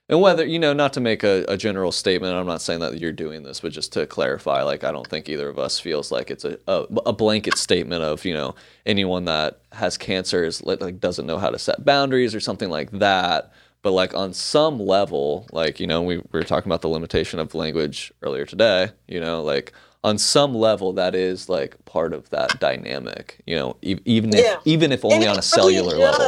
And 0.10 0.22
whether 0.22 0.44
you 0.46 0.58
know, 0.60 0.74
not 0.74 0.94
to 0.94 1.00
make 1.00 1.24
a, 1.24 1.46
a 1.48 1.56
general 1.56 1.92
statement, 1.92 2.34
I'm 2.36 2.48
not 2.48 2.62
saying 2.64 2.80
that 2.82 3.00
you're 3.00 3.12
doing 3.14 3.44
this, 3.44 3.60
but 3.62 3.72
just 3.72 3.94
to 3.94 4.08
clarify, 4.08 4.64
like 4.64 4.84
I 4.84 4.92
don't 4.92 5.08
think 5.08 5.30
either 5.30 5.48
of 5.50 5.60
us 5.60 5.80
feels 5.80 6.12
like 6.12 6.32
it's 6.32 6.46
a, 6.46 6.58
a, 6.68 6.86
a 7.08 7.14
blanket 7.14 7.58
statement 7.58 8.04
of 8.04 8.26
you 8.26 8.34
know 8.34 8.56
anyone 8.88 9.26
that 9.26 9.60
has 9.74 9.98
cancer 9.98 10.44
is 10.44 10.64
like, 10.64 10.82
like 10.82 11.00
doesn't 11.00 11.28
know 11.28 11.38
how 11.38 11.52
to 11.52 11.60
set 11.60 11.86
boundaries 11.86 12.36
or 12.36 12.40
something 12.40 12.70
like 12.70 12.92
that. 12.92 13.54
But 13.84 13.92
like 13.92 14.14
on 14.16 14.34
some 14.34 14.80
level, 14.80 15.48
like 15.52 15.80
you 15.80 15.88
know, 15.88 16.02
we, 16.02 16.18
we 16.18 16.24
were 16.34 16.44
talking 16.44 16.70
about 16.70 16.82
the 16.82 16.90
limitation 16.90 17.40
of 17.40 17.54
language 17.54 18.12
earlier 18.24 18.46
today. 18.46 18.90
You 19.08 19.20
know, 19.22 19.44
like 19.44 19.74
on 20.04 20.18
some 20.18 20.56
level, 20.56 20.94
that 20.94 21.16
is 21.16 21.50
like 21.50 21.84
part 21.86 22.14
of 22.14 22.30
that 22.32 22.60
dynamic. 22.60 23.42
You 23.46 23.56
know, 23.58 23.78
e- 23.84 24.00
even 24.06 24.34
if 24.34 24.46
Yeah. 24.46 24.58
even 24.66 24.92
if 24.92 25.06
only 25.06 25.28
on 25.28 25.38
a 25.38 25.44
cellular 25.44 26.00
really 26.00 26.04
level. 26.06 26.26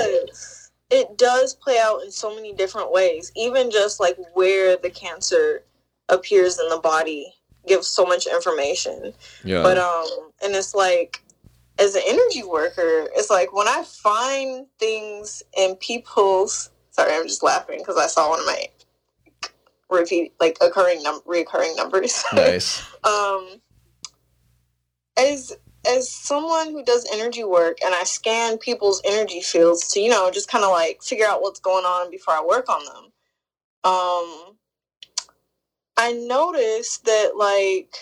It 0.91 1.17
does 1.17 1.55
play 1.55 1.79
out 1.79 2.03
in 2.03 2.11
so 2.11 2.35
many 2.35 2.53
different 2.53 2.91
ways. 2.91 3.31
Even 3.35 3.71
just 3.71 3.99
like 3.99 4.17
where 4.33 4.77
the 4.77 4.89
cancer 4.89 5.63
appears 6.09 6.59
in 6.59 6.67
the 6.69 6.77
body 6.77 7.33
gives 7.67 7.87
so 7.87 8.05
much 8.05 8.27
information. 8.27 9.13
Yeah. 9.43 9.63
But 9.63 9.77
um, 9.77 10.31
and 10.43 10.53
it's 10.53 10.75
like 10.75 11.23
as 11.79 11.95
an 11.95 12.03
energy 12.05 12.43
worker, 12.43 13.07
it's 13.15 13.29
like 13.29 13.53
when 13.53 13.67
I 13.67 13.83
find 13.85 14.67
things 14.79 15.41
in 15.57 15.75
people's. 15.77 16.69
Sorry, 16.91 17.13
I'm 17.13 17.25
just 17.25 17.41
laughing 17.41 17.79
because 17.79 17.97
I 17.97 18.07
saw 18.07 18.29
one 18.29 18.39
of 18.39 18.45
my 18.45 18.65
repeat 19.89 20.33
like 20.39 20.57
occurring 20.61 21.03
num 21.03 21.21
reoccurring 21.27 21.75
numbers. 21.77 22.23
nice. 22.33 22.81
um 23.03 23.61
as 25.17 25.53
as 25.87 26.11
someone 26.11 26.71
who 26.71 26.83
does 26.83 27.07
energy 27.11 27.43
work 27.43 27.79
and 27.83 27.95
I 27.95 28.03
scan 28.03 28.57
people's 28.57 29.01
energy 29.05 29.41
fields 29.41 29.89
to, 29.91 29.99
you 30.01 30.09
know, 30.09 30.29
just 30.31 30.49
kind 30.49 30.63
of 30.63 30.71
like 30.71 31.01
figure 31.03 31.27
out 31.27 31.41
what's 31.41 31.59
going 31.59 31.85
on 31.85 32.11
before 32.11 32.35
I 32.35 32.43
work 32.43 32.69
on 32.69 32.85
them. 32.85 33.05
Um 33.83 34.57
I 35.97 36.13
noticed 36.13 37.05
that 37.05 37.33
like 37.37 37.95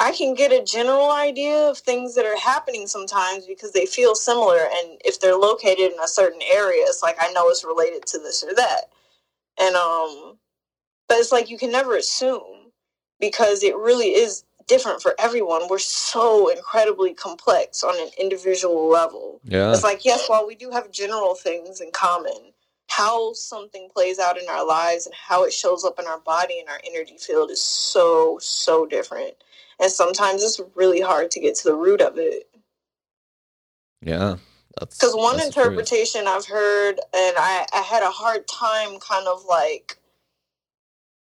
I 0.00 0.12
can 0.12 0.34
get 0.34 0.52
a 0.52 0.64
general 0.64 1.10
idea 1.10 1.70
of 1.70 1.78
things 1.78 2.14
that 2.16 2.26
are 2.26 2.38
happening 2.38 2.86
sometimes 2.86 3.46
because 3.46 3.72
they 3.72 3.86
feel 3.86 4.14
similar 4.14 4.58
and 4.58 5.00
if 5.04 5.20
they're 5.20 5.36
located 5.36 5.92
in 5.92 6.00
a 6.02 6.08
certain 6.08 6.40
area, 6.42 6.84
it's 6.86 7.02
like 7.02 7.16
I 7.20 7.32
know 7.32 7.48
it's 7.48 7.64
related 7.64 8.06
to 8.06 8.18
this 8.18 8.44
or 8.44 8.54
that. 8.54 8.82
And 9.60 9.76
um 9.76 10.38
but 11.08 11.18
it's 11.18 11.32
like 11.32 11.50
you 11.50 11.58
can 11.58 11.72
never 11.72 11.96
assume 11.96 12.72
because 13.20 13.62
it 13.62 13.76
really 13.76 14.08
is 14.08 14.44
different 14.70 15.02
for 15.02 15.14
everyone. 15.18 15.62
We're 15.68 15.78
so 15.80 16.48
incredibly 16.48 17.12
complex 17.12 17.82
on 17.82 18.00
an 18.00 18.08
individual 18.18 18.88
level. 18.88 19.40
Yeah. 19.42 19.72
It's 19.72 19.82
like, 19.82 20.04
yes, 20.04 20.28
while 20.28 20.46
we 20.46 20.54
do 20.54 20.70
have 20.70 20.92
general 20.92 21.34
things 21.34 21.80
in 21.80 21.90
common, 21.90 22.52
how 22.88 23.32
something 23.32 23.88
plays 23.92 24.20
out 24.20 24.38
in 24.40 24.48
our 24.48 24.64
lives 24.64 25.06
and 25.06 25.14
how 25.14 25.42
it 25.44 25.52
shows 25.52 25.84
up 25.84 25.98
in 25.98 26.06
our 26.06 26.20
body 26.20 26.60
and 26.60 26.68
our 26.68 26.80
energy 26.88 27.16
field 27.18 27.50
is 27.50 27.60
so, 27.60 28.38
so 28.40 28.86
different. 28.86 29.34
And 29.80 29.90
sometimes 29.90 30.44
it's 30.44 30.60
really 30.76 31.00
hard 31.00 31.32
to 31.32 31.40
get 31.40 31.56
to 31.56 31.64
the 31.64 31.74
root 31.74 32.00
of 32.00 32.16
it. 32.16 32.48
Yeah. 34.00 34.36
Because 34.78 35.14
one 35.14 35.40
interpretation 35.40 36.28
I've 36.28 36.46
heard, 36.46 36.92
and 36.92 37.34
I, 37.36 37.66
I 37.74 37.82
had 37.82 38.04
a 38.04 38.10
hard 38.10 38.46
time 38.46 39.00
kind 39.00 39.26
of 39.26 39.44
like 39.48 39.98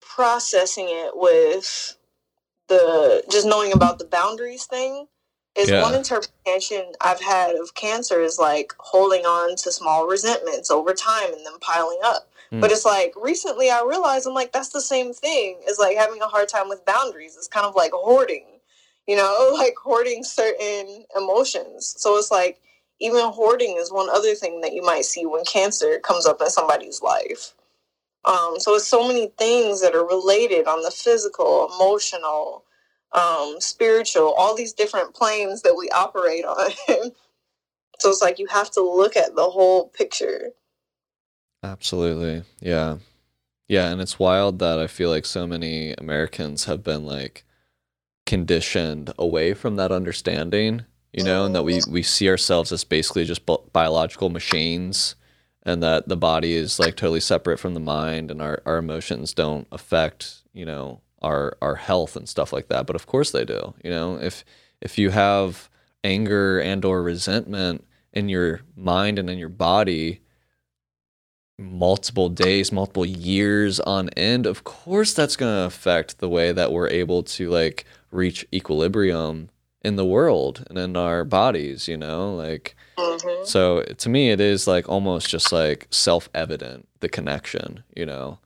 processing 0.01 0.87
it 0.87 1.11
with 1.17 1.97
the 2.67 3.23
just 3.29 3.45
knowing 3.45 3.73
about 3.73 3.99
the 3.99 4.05
boundaries 4.05 4.65
thing 4.65 5.07
is 5.55 5.69
Yeah. 5.69 5.81
one 5.81 5.95
interpretation 5.95 6.91
I've 6.99 7.21
had 7.21 7.55
of 7.55 7.75
cancer 7.75 8.21
is 8.21 8.37
like 8.37 8.73
holding 8.79 9.25
on 9.25 9.55
to 9.57 9.71
small 9.71 10.05
resentments 10.07 10.69
over 10.69 10.93
time 10.93 11.33
and 11.33 11.45
then 11.45 11.57
piling 11.59 11.99
up. 12.03 12.27
Hmm. 12.49 12.59
But 12.59 12.71
it's 12.71 12.85
like 12.85 13.13
recently 13.15 13.69
I 13.69 13.81
realized 13.83 14.27
I'm 14.27 14.33
like 14.33 14.51
that's 14.51 14.69
the 14.69 14.81
same 14.81 15.13
thing 15.13 15.59
as 15.69 15.79
like 15.79 15.97
having 15.97 16.21
a 16.21 16.27
hard 16.27 16.49
time 16.49 16.69
with 16.69 16.85
boundaries. 16.85 17.35
It's 17.37 17.47
kind 17.47 17.65
of 17.65 17.75
like 17.75 17.91
hoarding, 17.93 18.45
you 19.07 19.15
know, 19.15 19.51
like 19.57 19.75
hoarding 19.81 20.23
certain 20.23 21.05
emotions. 21.15 21.95
So 21.97 22.17
it's 22.17 22.31
like 22.31 22.61
even 22.99 23.31
hoarding 23.31 23.77
is 23.77 23.91
one 23.91 24.09
other 24.09 24.35
thing 24.35 24.61
that 24.61 24.73
you 24.73 24.81
might 24.81 25.05
see 25.05 25.25
when 25.25 25.43
cancer 25.45 25.99
comes 25.99 26.25
up 26.25 26.41
in 26.41 26.49
somebody's 26.49 27.01
life. 27.01 27.53
Um, 28.25 28.55
so 28.59 28.75
it's 28.75 28.87
so 28.87 29.07
many 29.07 29.27
things 29.37 29.81
that 29.81 29.93
are 29.93 30.05
related 30.05 30.67
on 30.67 30.81
the 30.81 30.91
physical, 30.91 31.69
emotional, 31.75 32.65
um, 33.11 33.57
spiritual, 33.59 34.33
all 34.33 34.55
these 34.55 34.73
different 34.73 35.13
planes 35.13 35.61
that 35.61 35.75
we 35.75 35.89
operate 35.89 36.43
on. 36.45 36.71
so 37.99 38.09
it's 38.09 38.21
like 38.21 38.39
you 38.39 38.47
have 38.47 38.71
to 38.71 38.81
look 38.81 39.15
at 39.15 39.35
the 39.35 39.43
whole 39.43 39.89
picture. 39.89 40.51
Absolutely. 41.63 42.43
Yeah. 42.59 42.97
Yeah, 43.67 43.91
and 43.91 43.99
it's 43.99 44.19
wild 44.19 44.59
that 44.59 44.79
I 44.79 44.87
feel 44.87 45.09
like 45.09 45.25
so 45.25 45.47
many 45.47 45.93
Americans 45.93 46.65
have 46.65 46.83
been 46.83 47.05
like 47.05 47.43
conditioned 48.25 49.11
away 49.17 49.53
from 49.53 49.75
that 49.77 49.91
understanding, 49.91 50.85
you 51.13 51.23
know, 51.23 51.45
and 51.45 51.55
that 51.55 51.63
we 51.63 51.81
we 51.89 52.03
see 52.03 52.29
ourselves 52.29 52.71
as 52.71 52.83
basically 52.83 53.25
just 53.25 53.45
bi- 53.45 53.57
biological 53.73 54.29
machines 54.29 55.15
and 55.65 55.81
that 55.81 56.07
the 56.07 56.17
body 56.17 56.55
is 56.55 56.79
like 56.79 56.95
totally 56.95 57.19
separate 57.19 57.59
from 57.59 57.73
the 57.73 57.79
mind 57.79 58.29
and 58.31 58.41
our 58.41 58.61
our 58.65 58.77
emotions 58.77 59.33
don't 59.33 59.67
affect, 59.71 60.43
you 60.53 60.65
know, 60.65 61.01
our 61.21 61.57
our 61.61 61.75
health 61.75 62.15
and 62.15 62.29
stuff 62.29 62.53
like 62.53 62.67
that. 62.67 62.85
But 62.85 62.95
of 62.95 63.07
course 63.07 63.31
they 63.31 63.45
do. 63.45 63.73
You 63.83 63.89
know, 63.89 64.17
if 64.17 64.45
if 64.81 64.97
you 64.97 65.09
have 65.09 65.69
anger 66.03 66.59
and 66.59 66.85
or 66.85 67.01
resentment 67.01 67.85
in 68.13 68.29
your 68.29 68.61
mind 68.75 69.17
and 69.17 69.29
in 69.29 69.39
your 69.39 69.49
body, 69.49 70.21
multiple 71.57 72.29
days, 72.29 72.71
multiple 72.71 73.05
years 73.05 73.79
on 73.79 74.09
end, 74.09 74.45
of 74.45 74.63
course 74.63 75.13
that's 75.13 75.35
going 75.35 75.53
to 75.53 75.65
affect 75.65 76.19
the 76.19 76.29
way 76.29 76.51
that 76.51 76.71
we're 76.71 76.89
able 76.89 77.23
to 77.23 77.49
like 77.49 77.85
reach 78.11 78.45
equilibrium 78.53 79.49
in 79.85 79.95
the 79.97 80.05
world 80.05 80.65
and 80.67 80.77
in 80.79 80.97
our 80.97 81.23
bodies, 81.23 81.87
you 81.87 81.95
know? 81.97 82.35
Like 82.35 82.75
hmm 82.97 83.43
so 83.43 83.83
to 83.83 84.09
me 84.09 84.31
it 84.31 84.39
is 84.39 84.65
like 84.67 84.89
almost 84.89 85.29
just 85.29 85.51
like 85.51 85.87
self-evident 85.91 86.87
the 87.01 87.09
connection, 87.09 87.83
you 87.95 88.05
know. 88.05 88.39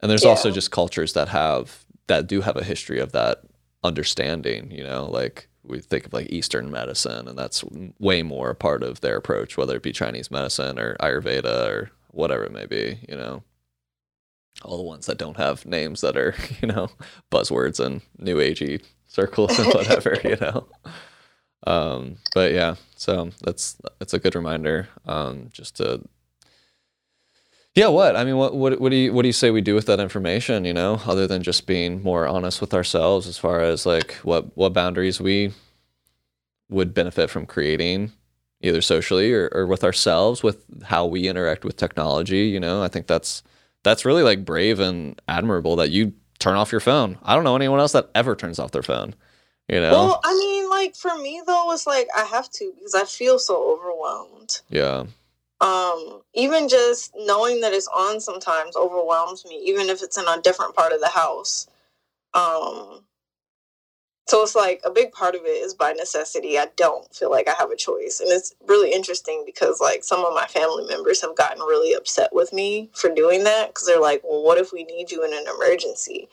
And 0.00 0.10
there's 0.10 0.24
also 0.24 0.50
just 0.50 0.70
cultures 0.70 1.12
that 1.14 1.28
have 1.28 1.84
that 2.06 2.28
do 2.28 2.40
have 2.42 2.56
a 2.56 2.62
history 2.64 3.00
of 3.00 3.12
that 3.12 3.42
understanding, 3.82 4.70
you 4.70 4.84
know, 4.84 5.06
like 5.10 5.48
we 5.64 5.80
think 5.80 6.06
of 6.06 6.12
like 6.12 6.30
Eastern 6.30 6.70
medicine, 6.70 7.26
and 7.26 7.36
that's 7.36 7.64
way 7.98 8.22
more 8.22 8.50
a 8.50 8.54
part 8.54 8.84
of 8.84 9.00
their 9.00 9.16
approach, 9.16 9.56
whether 9.56 9.76
it 9.76 9.82
be 9.82 9.92
Chinese 9.92 10.30
medicine 10.30 10.78
or 10.78 10.96
Ayurveda 11.00 11.68
or 11.68 11.90
whatever 12.12 12.44
it 12.44 12.52
may 12.52 12.66
be, 12.66 13.00
you 13.08 13.16
know. 13.16 13.42
All 14.62 14.76
the 14.76 14.84
ones 14.84 15.06
that 15.06 15.18
don't 15.18 15.36
have 15.36 15.66
names 15.66 16.00
that 16.02 16.16
are, 16.16 16.34
you 16.62 16.68
know, 16.68 16.88
buzzwords 17.32 17.84
and 17.84 18.02
new 18.18 18.36
agey 18.36 18.80
circles 19.06 19.58
and 19.58 19.68
whatever, 19.74 20.18
you 20.24 20.36
know. 20.40 20.66
Um, 21.66 22.16
but 22.34 22.52
yeah, 22.52 22.76
so 22.96 23.30
that's 23.42 23.76
that's 23.98 24.14
a 24.14 24.18
good 24.18 24.34
reminder. 24.34 24.88
Um, 25.06 25.48
just 25.52 25.76
to 25.78 26.02
yeah, 27.76 27.88
what 27.88 28.16
I 28.16 28.24
mean, 28.24 28.38
what 28.38 28.54
what 28.54 28.80
what 28.80 28.88
do 28.88 28.96
you 28.96 29.12
what 29.12 29.22
do 29.22 29.28
you 29.28 29.34
say 29.34 29.50
we 29.50 29.60
do 29.60 29.74
with 29.74 29.84
that 29.86 30.00
information? 30.00 30.64
You 30.64 30.72
know, 30.72 31.02
other 31.04 31.26
than 31.26 31.42
just 31.42 31.66
being 31.66 32.02
more 32.02 32.26
honest 32.26 32.62
with 32.62 32.72
ourselves 32.72 33.26
as 33.26 33.36
far 33.36 33.60
as 33.60 33.84
like 33.84 34.14
what 34.22 34.56
what 34.56 34.72
boundaries 34.72 35.20
we 35.20 35.52
would 36.70 36.94
benefit 36.94 37.28
from 37.28 37.44
creating, 37.44 38.12
either 38.62 38.80
socially 38.80 39.30
or, 39.32 39.50
or 39.52 39.66
with 39.66 39.84
ourselves, 39.84 40.42
with 40.42 40.64
how 40.84 41.04
we 41.04 41.28
interact 41.28 41.66
with 41.66 41.76
technology. 41.76 42.46
You 42.46 42.60
know, 42.60 42.82
I 42.82 42.88
think 42.88 43.06
that's 43.08 43.42
that's 43.84 44.06
really 44.06 44.22
like 44.22 44.46
brave 44.46 44.80
and 44.80 45.20
admirable 45.28 45.76
that 45.76 45.90
you 45.90 46.14
turn 46.38 46.56
off 46.56 46.72
your 46.72 46.80
phone. 46.80 47.18
I 47.22 47.34
don't 47.34 47.44
know 47.44 47.56
anyone 47.56 47.80
else 47.80 47.92
that 47.92 48.10
ever 48.14 48.34
turns 48.36 48.58
off 48.58 48.72
their 48.72 48.82
phone. 48.82 49.14
You 49.68 49.80
know, 49.80 49.90
Well, 49.90 50.20
I 50.22 50.32
mean, 50.34 50.70
like 50.70 50.94
for 50.94 51.16
me 51.18 51.42
though, 51.44 51.72
it's 51.72 51.86
like 51.86 52.08
I 52.16 52.24
have 52.24 52.48
to 52.52 52.72
because 52.76 52.94
I 52.94 53.04
feel 53.04 53.38
so 53.38 53.72
overwhelmed. 53.74 54.60
yeah, 54.68 55.06
Um, 55.60 56.22
even 56.34 56.68
just 56.68 57.12
knowing 57.16 57.62
that 57.62 57.72
it's 57.72 57.88
on 57.88 58.20
sometimes 58.20 58.76
overwhelms 58.76 59.44
me, 59.44 59.60
even 59.66 59.88
if 59.88 60.02
it's 60.02 60.18
in 60.18 60.24
a 60.28 60.40
different 60.40 60.76
part 60.76 60.92
of 60.92 61.00
the 61.00 61.08
house. 61.08 61.66
Um, 62.34 63.04
so 64.26 64.42
it's 64.42 64.54
like 64.54 64.80
a 64.84 64.90
big 64.90 65.12
part 65.12 65.34
of 65.34 65.42
it 65.42 65.48
is 65.64 65.74
by 65.74 65.92
necessity. 65.92 66.58
I 66.58 66.68
don't 66.76 67.12
feel 67.14 67.30
like 67.30 67.48
I 67.48 67.54
have 67.58 67.70
a 67.70 67.76
choice, 67.76 68.20
and 68.20 68.30
it's 68.30 68.54
really 68.66 68.92
interesting 68.92 69.42
because 69.46 69.80
like 69.80 70.04
some 70.04 70.24
of 70.24 70.34
my 70.34 70.46
family 70.46 70.86
members 70.86 71.22
have 71.22 71.36
gotten 71.36 71.60
really 71.62 71.94
upset 71.94 72.30
with 72.32 72.52
me 72.52 72.90
for 72.94 73.12
doing 73.12 73.44
that 73.44 73.68
because 73.68 73.86
they're 73.86 74.00
like, 74.00 74.22
"Well, 74.24 74.42
what 74.42 74.58
if 74.58 74.72
we 74.72 74.84
need 74.84 75.10
you 75.10 75.24
in 75.24 75.32
an 75.32 75.46
emergency?" 75.46 76.28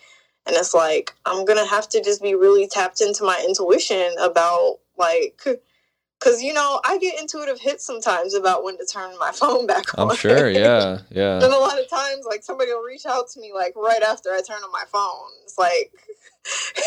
and 0.46 0.56
it's 0.56 0.74
like 0.74 1.14
i'm 1.26 1.46
gonna 1.46 1.66
have 1.66 1.88
to 1.88 2.02
just 2.02 2.22
be 2.22 2.36
really 2.36 2.68
tapped 2.68 3.02
into 3.02 3.24
my 3.24 3.44
intuition 3.48 4.14
about 4.20 4.80
like 4.98 5.42
because 6.24 6.42
you 6.42 6.54
know 6.54 6.80
i 6.86 6.98
get 6.98 7.20
intuitive 7.20 7.60
hits 7.60 7.86
sometimes 7.86 8.34
about 8.34 8.64
when 8.64 8.78
to 8.78 8.86
turn 8.86 9.18
my 9.20 9.32
phone 9.34 9.66
back 9.68 9.98
on 9.98 10.10
I'm 10.12 10.16
sure. 10.16 10.50
Yeah. 10.50 11.00
Yeah. 11.10 11.36
and 11.36 11.44
a 11.44 11.58
lot 11.60 11.80
of 11.80 11.90
times 11.90 12.26
like 12.28 12.44
somebody 12.44 12.72
will 12.72 12.84
reach 12.84 13.06
out 13.06 13.30
to 13.32 13.40
me 13.40 13.52
like 13.54 13.74
right 13.76 14.02
after 14.02 14.30
i 14.32 14.42
turn 14.42 14.62
on 14.64 14.72
my 14.72 14.84
phone 14.92 15.30
it's 15.44 15.58
like 15.58 15.92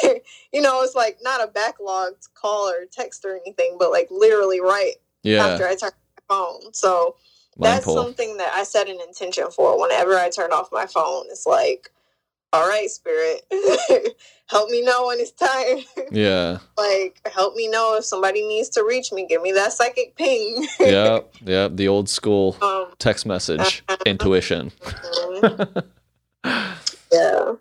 you 0.53 0.61
know 0.61 0.83
it's 0.83 0.95
like 0.95 1.19
not 1.23 1.43
a 1.43 1.49
backlogged 1.51 2.29
call 2.35 2.69
or 2.69 2.85
text 2.91 3.25
or 3.25 3.37
anything 3.37 3.77
but 3.79 3.91
like 3.91 4.09
literally 4.11 4.61
right 4.61 4.95
Yeah. 5.23 5.47
after 5.47 5.67
i 5.67 5.75
turn 5.75 5.91
my 6.29 6.35
phone 6.37 6.73
so 6.75 7.17
that's 7.59 7.87
Mindful. 7.87 8.05
something 8.05 8.37
that 8.37 8.53
I 8.55 8.65
set 8.65 8.87
an 8.87 8.99
intention 9.01 9.51
for 9.51 9.81
whenever 9.81 10.19
I 10.19 10.29
turn 10.29 10.53
off 10.53 10.69
my 10.71 10.85
phone. 10.85 11.25
It's 11.31 11.47
like, 11.47 11.89
all 12.53 12.69
right, 12.69 12.89
spirit, 12.89 13.43
help 14.47 14.71
me 14.71 14.83
know 14.83 15.07
when 15.07 15.19
it's 15.21 15.33
time. 15.33 15.79
Yeah. 16.13 16.59
like, 16.79 17.21
help 17.33 17.55
me 17.57 17.69
know 17.69 17.97
if 17.97 18.05
somebody 18.05 18.47
needs 18.47 18.69
to 18.71 18.85
reach 18.85 19.13
me. 19.13 19.27
Give 19.27 19.43
me 19.43 19.53
that 19.53 19.73
psychic 19.73 20.15
ping. 20.17 20.67
Yep. 20.81 21.35
Yep. 21.45 21.77
The 21.77 21.89
old 21.89 22.09
school 22.09 22.57
um, 22.63 22.93
text 22.99 23.27
message 23.27 23.83
intuition. 24.07 24.71
mhm. 24.81 25.85
yeah. 27.13 27.53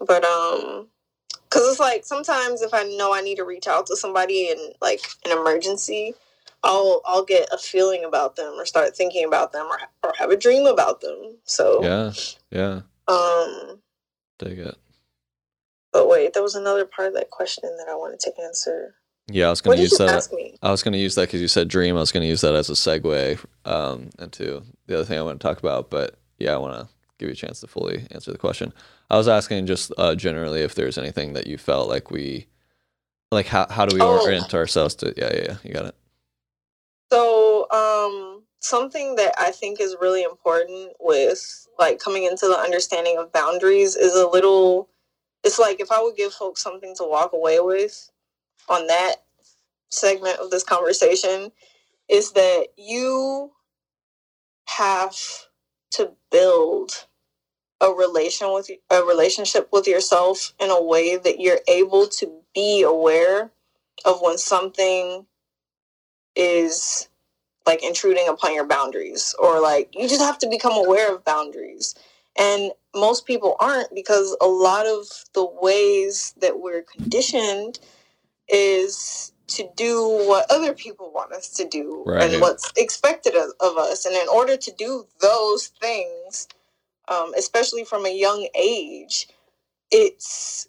But, 0.00 0.24
um, 0.24 0.86
cause 1.50 1.62
it's 1.70 1.80
like 1.80 2.04
sometimes 2.04 2.62
if 2.62 2.72
I 2.72 2.84
know 2.96 3.12
I 3.14 3.20
need 3.20 3.36
to 3.36 3.44
reach 3.44 3.66
out 3.66 3.86
to 3.86 3.96
somebody 3.96 4.48
in 4.50 4.72
like 4.80 5.00
an 5.24 5.32
emergency, 5.36 6.14
I'll 6.62 7.02
I'll 7.04 7.24
get 7.24 7.48
a 7.52 7.58
feeling 7.58 8.04
about 8.04 8.36
them 8.36 8.54
or 8.54 8.64
start 8.64 8.96
thinking 8.96 9.24
about 9.26 9.52
them 9.52 9.66
or 9.66 9.78
or 10.02 10.12
have 10.18 10.30
a 10.30 10.36
dream 10.36 10.66
about 10.66 11.00
them. 11.00 11.36
So 11.44 11.82
yeah. 11.82 12.12
Yeah. 12.50 12.80
Um, 13.06 13.80
Dig 14.38 14.58
it. 14.58 14.76
but 15.92 16.08
wait, 16.08 16.32
there 16.34 16.42
was 16.42 16.54
another 16.54 16.84
part 16.84 17.08
of 17.08 17.14
that 17.14 17.30
question 17.30 17.64
that 17.78 17.88
I 17.88 17.94
wanted 17.94 18.20
to 18.20 18.32
answer. 18.42 18.94
Yeah. 19.28 19.46
I 19.46 19.50
was 19.50 19.60
gonna 19.60 19.76
did 19.76 19.82
use 19.84 19.98
that. 19.98 20.10
I 20.62 20.70
was 20.70 20.82
going 20.82 20.92
to 20.92 20.98
use 20.98 21.14
that 21.14 21.28
because 21.28 21.40
you 21.40 21.48
said 21.48 21.68
dream. 21.68 21.96
I 21.96 22.00
was 22.00 22.12
going 22.12 22.22
to 22.22 22.28
use 22.28 22.40
that 22.42 22.54
as 22.54 22.68
a 22.68 22.74
segue 22.74 23.42
um, 23.64 24.10
into 24.18 24.62
the 24.86 24.94
other 24.96 25.04
thing 25.04 25.18
I 25.18 25.22
want 25.22 25.40
to 25.40 25.46
talk 25.46 25.58
about. 25.60 25.88
But 25.88 26.16
yeah, 26.38 26.52
I 26.52 26.58
want 26.58 26.74
to 26.74 26.88
give 27.18 27.28
you 27.28 27.32
a 27.32 27.36
chance 27.36 27.60
to 27.60 27.66
fully 27.66 28.06
answer 28.10 28.32
the 28.32 28.38
question. 28.38 28.72
I 29.10 29.16
was 29.16 29.28
asking 29.28 29.66
just 29.66 29.92
uh, 29.96 30.14
generally 30.14 30.60
if 30.62 30.74
there's 30.74 30.98
anything 30.98 31.32
that 31.34 31.46
you 31.46 31.56
felt 31.56 31.88
like 31.88 32.10
we, 32.10 32.48
like 33.30 33.46
how 33.46 33.66
how 33.70 33.86
do 33.86 33.94
we 33.96 34.02
Oh. 34.02 34.20
orient 34.20 34.52
ourselves 34.52 34.94
to? 34.96 35.14
Yeah, 35.16 35.30
yeah, 35.34 35.42
yeah. 35.48 35.56
You 35.62 35.72
got 35.72 35.86
it. 35.86 35.94
So, 37.12 37.70
um, 37.70 38.33
something 38.64 39.16
that 39.16 39.34
I 39.38 39.50
think 39.50 39.78
is 39.78 39.96
really 40.00 40.22
important 40.22 40.92
with 40.98 41.68
like 41.78 41.98
coming 41.98 42.24
into 42.24 42.46
the 42.46 42.58
understanding 42.58 43.18
of 43.18 43.32
boundaries 43.32 43.94
is 43.94 44.14
a 44.14 44.26
little. 44.26 44.88
It's 45.44 45.58
like 45.58 45.80
if 45.80 45.92
I 45.92 46.00
would 46.02 46.16
give 46.16 46.32
folks 46.32 46.62
something 46.62 46.94
to 46.96 47.04
walk 47.04 47.32
away 47.34 47.60
with 47.60 48.10
on 48.68 48.86
that 48.86 49.16
segment 49.90 50.38
of 50.38 50.50
this 50.50 50.64
conversation, 50.64 51.52
is 52.08 52.32
that 52.32 52.68
you 52.78 53.52
have 54.66 55.16
to 55.92 56.12
build 56.30 57.06
a 57.82 57.90
relation 57.90 58.50
with 58.52 58.70
a 58.90 59.02
relationship 59.02 59.68
with 59.72 59.86
yourself 59.86 60.54
in 60.58 60.70
a 60.70 60.82
way 60.82 61.18
that 61.18 61.38
you're 61.38 61.60
able 61.68 62.06
to 62.06 62.40
be 62.54 62.82
aware 62.82 63.50
of 64.06 64.22
when 64.22 64.38
something 64.38 65.26
is 66.34 67.08
like 67.66 67.82
intruding 67.82 68.28
upon 68.28 68.54
your 68.54 68.66
boundaries 68.66 69.34
or 69.38 69.60
like 69.60 69.88
you 69.94 70.08
just 70.08 70.20
have 70.22 70.38
to 70.38 70.48
become 70.48 70.72
aware 70.72 71.14
of 71.14 71.24
boundaries 71.24 71.94
and 72.38 72.72
most 72.94 73.26
people 73.26 73.56
aren't 73.60 73.94
because 73.94 74.36
a 74.40 74.46
lot 74.46 74.86
of 74.86 75.06
the 75.34 75.46
ways 75.62 76.34
that 76.40 76.60
we're 76.60 76.82
conditioned 76.82 77.78
is 78.48 79.32
to 79.46 79.68
do 79.76 80.00
what 80.26 80.50
other 80.50 80.74
people 80.74 81.12
want 81.12 81.32
us 81.32 81.48
to 81.48 81.66
do 81.68 82.02
Right. 82.06 82.32
and 82.32 82.40
what's 82.40 82.70
expected 82.76 83.34
of, 83.34 83.50
of 83.60 83.76
us 83.76 84.04
and 84.04 84.14
in 84.16 84.28
order 84.28 84.56
to 84.56 84.72
do 84.72 85.06
those 85.20 85.68
things 85.68 86.48
um, 87.08 87.32
especially 87.36 87.84
from 87.84 88.06
a 88.06 88.16
young 88.16 88.48
age 88.54 89.28
it's 89.90 90.68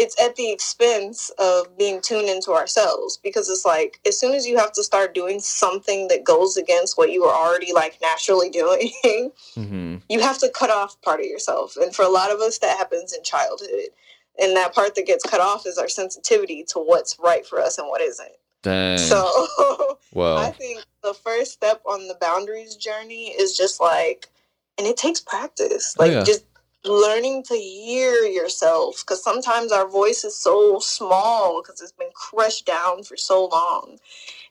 it's 0.00 0.18
at 0.22 0.36
the 0.36 0.52
expense 0.52 1.30
of 1.38 1.76
being 1.76 2.00
tuned 2.00 2.28
into 2.28 2.52
ourselves 2.52 3.18
because 3.22 3.48
it's 3.48 3.64
like 3.64 3.98
as 4.06 4.18
soon 4.18 4.32
as 4.34 4.46
you 4.46 4.56
have 4.56 4.72
to 4.72 4.84
start 4.84 5.12
doing 5.12 5.40
something 5.40 6.06
that 6.08 6.22
goes 6.22 6.56
against 6.56 6.96
what 6.96 7.10
you 7.10 7.22
were 7.22 7.32
already 7.32 7.72
like 7.72 7.98
naturally 8.00 8.48
doing 8.60 8.92
Mm-hmm. 9.56 9.96
you 10.08 10.20
have 10.20 10.38
to 10.38 10.48
cut 10.50 10.70
off 10.70 11.00
part 11.02 11.20
of 11.20 11.26
yourself 11.26 11.76
and 11.76 11.94
for 11.94 12.04
a 12.04 12.08
lot 12.08 12.30
of 12.30 12.38
us 12.40 12.58
that 12.58 12.78
happens 12.78 13.12
in 13.12 13.22
childhood 13.24 13.90
and 14.40 14.56
that 14.56 14.72
part 14.72 14.94
that 14.94 15.06
gets 15.06 15.24
cut 15.24 15.40
off 15.40 15.66
is 15.66 15.78
our 15.78 15.88
sensitivity 15.88 16.62
to 16.68 16.78
what's 16.78 17.16
right 17.18 17.44
for 17.44 17.60
us 17.60 17.76
and 17.78 17.88
what 17.88 18.00
isn't 18.00 18.32
Dang. 18.62 18.98
so 18.98 19.18
well 20.12 20.38
I 20.38 20.50
think 20.52 20.84
the 21.02 21.14
first 21.14 21.52
step 21.52 21.80
on 21.86 22.06
the 22.08 22.16
boundaries 22.20 22.76
journey 22.76 23.28
is 23.28 23.56
just 23.56 23.80
like, 23.80 24.28
and 24.76 24.86
it 24.86 24.96
takes 24.96 25.20
practice, 25.20 25.94
Oh, 25.98 26.02
like 26.04 26.12
yeah. 26.12 26.24
just 26.24 26.44
learning 26.84 27.42
to 27.44 27.54
hear 27.54 28.22
yourself. 28.22 29.02
Because 29.04 29.22
sometimes 29.22 29.72
our 29.72 29.86
voice 29.88 30.24
is 30.24 30.36
so 30.36 30.78
small 30.78 31.62
because 31.62 31.80
it's 31.80 31.92
been 31.92 32.10
crushed 32.14 32.66
down 32.66 33.02
for 33.02 33.16
so 33.16 33.46
long. 33.46 33.98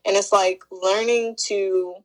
And 0.05 0.15
it's 0.15 0.31
like 0.31 0.63
learning 0.71 1.35
to 1.47 1.95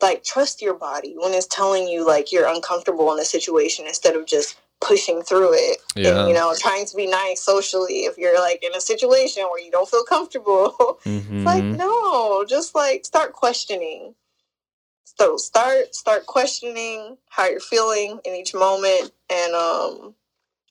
like 0.00 0.22
trust 0.22 0.62
your 0.62 0.74
body 0.74 1.16
when 1.18 1.34
it's 1.34 1.46
telling 1.46 1.88
you 1.88 2.06
like 2.06 2.30
you're 2.30 2.46
uncomfortable 2.48 3.12
in 3.12 3.18
a 3.18 3.24
situation 3.24 3.86
instead 3.86 4.14
of 4.14 4.26
just 4.26 4.56
pushing 4.80 5.22
through 5.22 5.52
it 5.54 5.78
Yeah. 5.96 6.20
and 6.20 6.28
you 6.28 6.34
know 6.36 6.54
trying 6.56 6.86
to 6.86 6.94
be 6.94 7.08
nice 7.08 7.42
socially 7.42 8.04
if 8.04 8.16
you're 8.16 8.38
like 8.40 8.62
in 8.62 8.72
a 8.76 8.80
situation 8.80 9.42
where 9.50 9.58
you 9.60 9.72
don't 9.72 9.88
feel 9.88 10.04
comfortable 10.04 11.00
Mm-hmm. 11.04 11.36
it's 11.38 11.44
like 11.44 11.64
no, 11.64 12.44
just 12.44 12.74
like 12.76 13.04
start 13.04 13.32
questioning. 13.32 14.14
So 15.18 15.36
start 15.36 15.94
start 15.94 16.26
questioning 16.26 17.16
how 17.28 17.46
you're 17.48 17.60
feeling 17.60 18.20
in 18.24 18.34
each 18.34 18.54
moment, 18.54 19.12
and 19.30 19.54
um, 19.54 20.14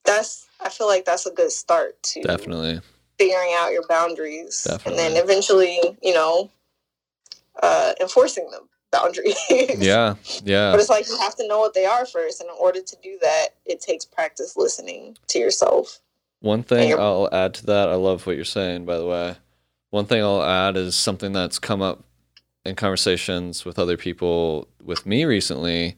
that's 0.05 0.47
I 0.61 0.69
feel 0.69 0.87
like 0.87 1.05
that's 1.05 1.25
a 1.25 1.31
good 1.31 1.51
start 1.51 2.01
to 2.03 2.21
Definitely. 2.21 2.79
figuring 3.19 3.53
out 3.57 3.71
your 3.73 3.85
boundaries, 3.87 4.65
and 4.85 4.97
then 4.97 5.17
eventually, 5.17 5.79
you 6.01 6.13
know, 6.13 6.49
uh, 7.61 7.93
enforcing 7.99 8.49
the 8.51 8.61
boundaries. 8.91 9.37
Yeah. 9.49 10.15
Yeah 10.43 10.71
but 10.71 10.79
it's 10.79 10.89
like 10.89 11.07
you 11.09 11.17
have 11.19 11.35
to 11.35 11.47
know 11.47 11.59
what 11.59 11.73
they 11.73 11.85
are 11.85 12.05
first, 12.05 12.39
and 12.39 12.49
in 12.49 12.55
order 12.59 12.81
to 12.81 12.95
do 13.03 13.17
that, 13.21 13.49
it 13.65 13.81
takes 13.81 14.05
practice 14.05 14.55
listening 14.55 15.17
to 15.27 15.39
yourself. 15.39 15.99
One 16.39 16.63
thing 16.63 16.89
you're- 16.89 17.01
I'll 17.01 17.27
add 17.33 17.53
to 17.55 17.65
that, 17.65 17.89
I 17.89 17.95
love 17.95 18.25
what 18.25 18.37
you're 18.37 18.45
saying, 18.45 18.85
by 18.85 18.97
the 18.97 19.05
way. 19.05 19.35
One 19.89 20.05
thing 20.05 20.21
I'll 20.23 20.43
add 20.43 20.77
is 20.77 20.95
something 20.95 21.33
that's 21.33 21.59
come 21.59 21.81
up 21.81 22.03
in 22.67 22.75
conversations 22.75 23.65
with 23.65 23.79
other 23.79 23.97
people 23.97 24.67
with 24.83 25.05
me 25.05 25.25
recently 25.25 25.95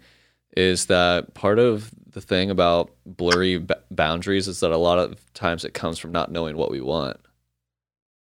is 0.55 0.85
that 0.85 1.33
part 1.33 1.59
of 1.59 1.91
the 2.11 2.21
thing 2.21 2.49
about 2.49 2.91
blurry 3.05 3.57
b- 3.57 3.75
boundaries 3.91 4.47
is 4.47 4.59
that 4.61 4.71
a 4.71 4.77
lot 4.77 4.99
of 4.99 5.33
times 5.33 5.65
it 5.65 5.73
comes 5.73 5.99
from 5.99 6.11
not 6.11 6.31
knowing 6.31 6.57
what 6.57 6.71
we 6.71 6.81
want. 6.81 7.17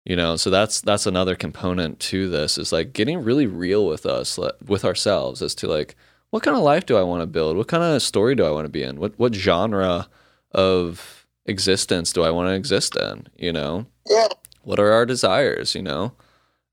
You 0.06 0.16
know, 0.16 0.36
so 0.36 0.50
that's 0.50 0.82
that's 0.82 1.06
another 1.06 1.36
component 1.36 2.00
to 2.00 2.28
this 2.28 2.58
is 2.58 2.72
like 2.72 2.92
getting 2.92 3.24
really 3.24 3.46
real 3.46 3.86
with 3.86 4.06
us, 4.08 4.40
with 4.66 4.84
ourselves 4.84 5.42
as 5.44 5.54
to 5.56 5.68
like 5.68 5.96
what 6.32 6.42
kind 6.44 6.58
of 6.58 6.64
life 6.64 6.86
do 6.86 6.98
I 6.98 7.04
want 7.04 7.22
to 7.22 7.28
build? 7.28 7.56
What 7.56 7.68
kind 7.68 7.84
of 7.84 8.02
story 8.02 8.34
do 8.36 8.46
I 8.46 8.52
want 8.52 8.66
to 8.66 8.72
be 8.72 8.82
in? 8.82 9.00
What 9.00 9.18
what 9.20 9.36
genre 9.36 10.08
of 10.54 11.28
existence 11.46 12.12
do 12.14 12.24
I 12.24 12.32
want 12.32 12.50
to 12.50 12.54
exist 12.56 12.96
in? 12.96 13.28
You 13.38 13.54
know, 13.54 13.86
Yeah, 14.10 14.30
what 14.64 14.80
are 14.80 14.92
our 14.92 15.06
desires? 15.06 15.76
You 15.76 15.84
know, 15.84 16.14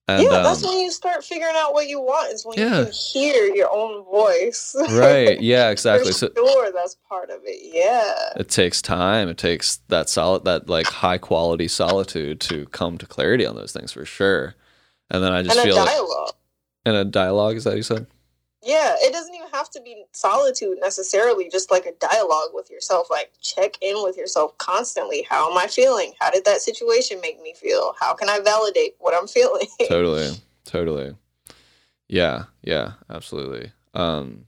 and 0.09 0.23
yeah. 0.23 0.29
That's 0.43 0.65
um, 0.65 0.71
when 0.71 0.81
you 0.81 0.91
start 0.91 1.23
figuring 1.25 1.55
out 1.57 1.73
what 1.75 1.87
you 1.89 2.01
want. 2.01 2.33
Is 2.33 2.45
when 2.47 2.59
Yeah. 2.59 2.79
you 2.81 2.85
can 2.87 2.93
hear 2.93 3.55
your 3.55 3.71
own 3.73 4.05
voice. 4.05 4.75
right, 4.91 5.41
yeah, 5.41 5.71
exactly. 5.71 6.13
For 6.13 6.19
So 6.19 6.31
sure, 6.35 6.73
that's 6.73 6.97
part 7.09 7.31
of 7.31 7.41
it. 7.45 7.61
Yeah. 7.75 8.41
it 8.41 8.49
takes 8.49 8.81
time. 8.83 9.29
It 9.29 9.39
takes 9.39 9.77
that 9.89 10.09
solid, 10.09 10.45
that 10.47 10.69
like 10.69 10.87
high 10.87 11.19
quality 11.19 11.69
solitude 11.69 12.41
to 12.43 12.67
come 12.67 12.99
to 12.99 13.07
clarity 13.07 13.47
on 13.47 13.55
those 13.57 13.73
things 13.73 13.93
for 13.93 14.05
sure. 14.05 14.55
And 15.11 15.23
then 15.23 15.33
I 15.33 15.43
just 15.43 15.57
And 15.59 15.69
a 15.69 15.73
feel 15.73 15.77
like, 15.83 15.89
dialogue. 15.89 16.33
in 16.87 16.95
a 16.95 17.05
dialogue. 17.05 17.57
Is 17.57 17.65
that 17.65 17.71
what 17.71 17.77
you 17.77 17.83
said? 17.83 18.07
Yeah, 18.63 18.97
it 18.99 19.13
doesn't 19.13 19.35
even 19.35 19.49
have 19.53 19.71
to 19.71 19.81
be 19.81 20.05
solitude 20.13 20.79
necessarily, 20.81 21.49
just 21.49 21.71
like 21.71 21.87
a 21.87 21.93
dialogue 22.01 22.51
with 22.53 22.71
yourself. 22.71 23.09
Like, 23.09 23.33
check 23.41 23.77
in 23.81 24.03
with 24.03 24.17
yourself 24.17 24.59
constantly. 24.59 25.27
How 25.29 25.51
am 25.51 25.57
I 25.57 25.69
feeling? 25.69 26.15
How 26.21 26.31
did 26.31 26.45
that 26.45 26.61
situation 26.61 27.21
make 27.21 27.41
me 27.41 27.55
feel? 27.55 27.95
How 28.01 28.15
can 28.15 28.29
I 28.29 28.41
validate 28.41 28.95
what 28.99 29.15
I'm 29.15 29.29
feeling? 29.29 29.69
totally 29.89 30.31
totally 30.69 31.15
yeah 32.09 32.45
yeah 32.63 32.93
absolutely 33.09 33.73
um 33.95 34.45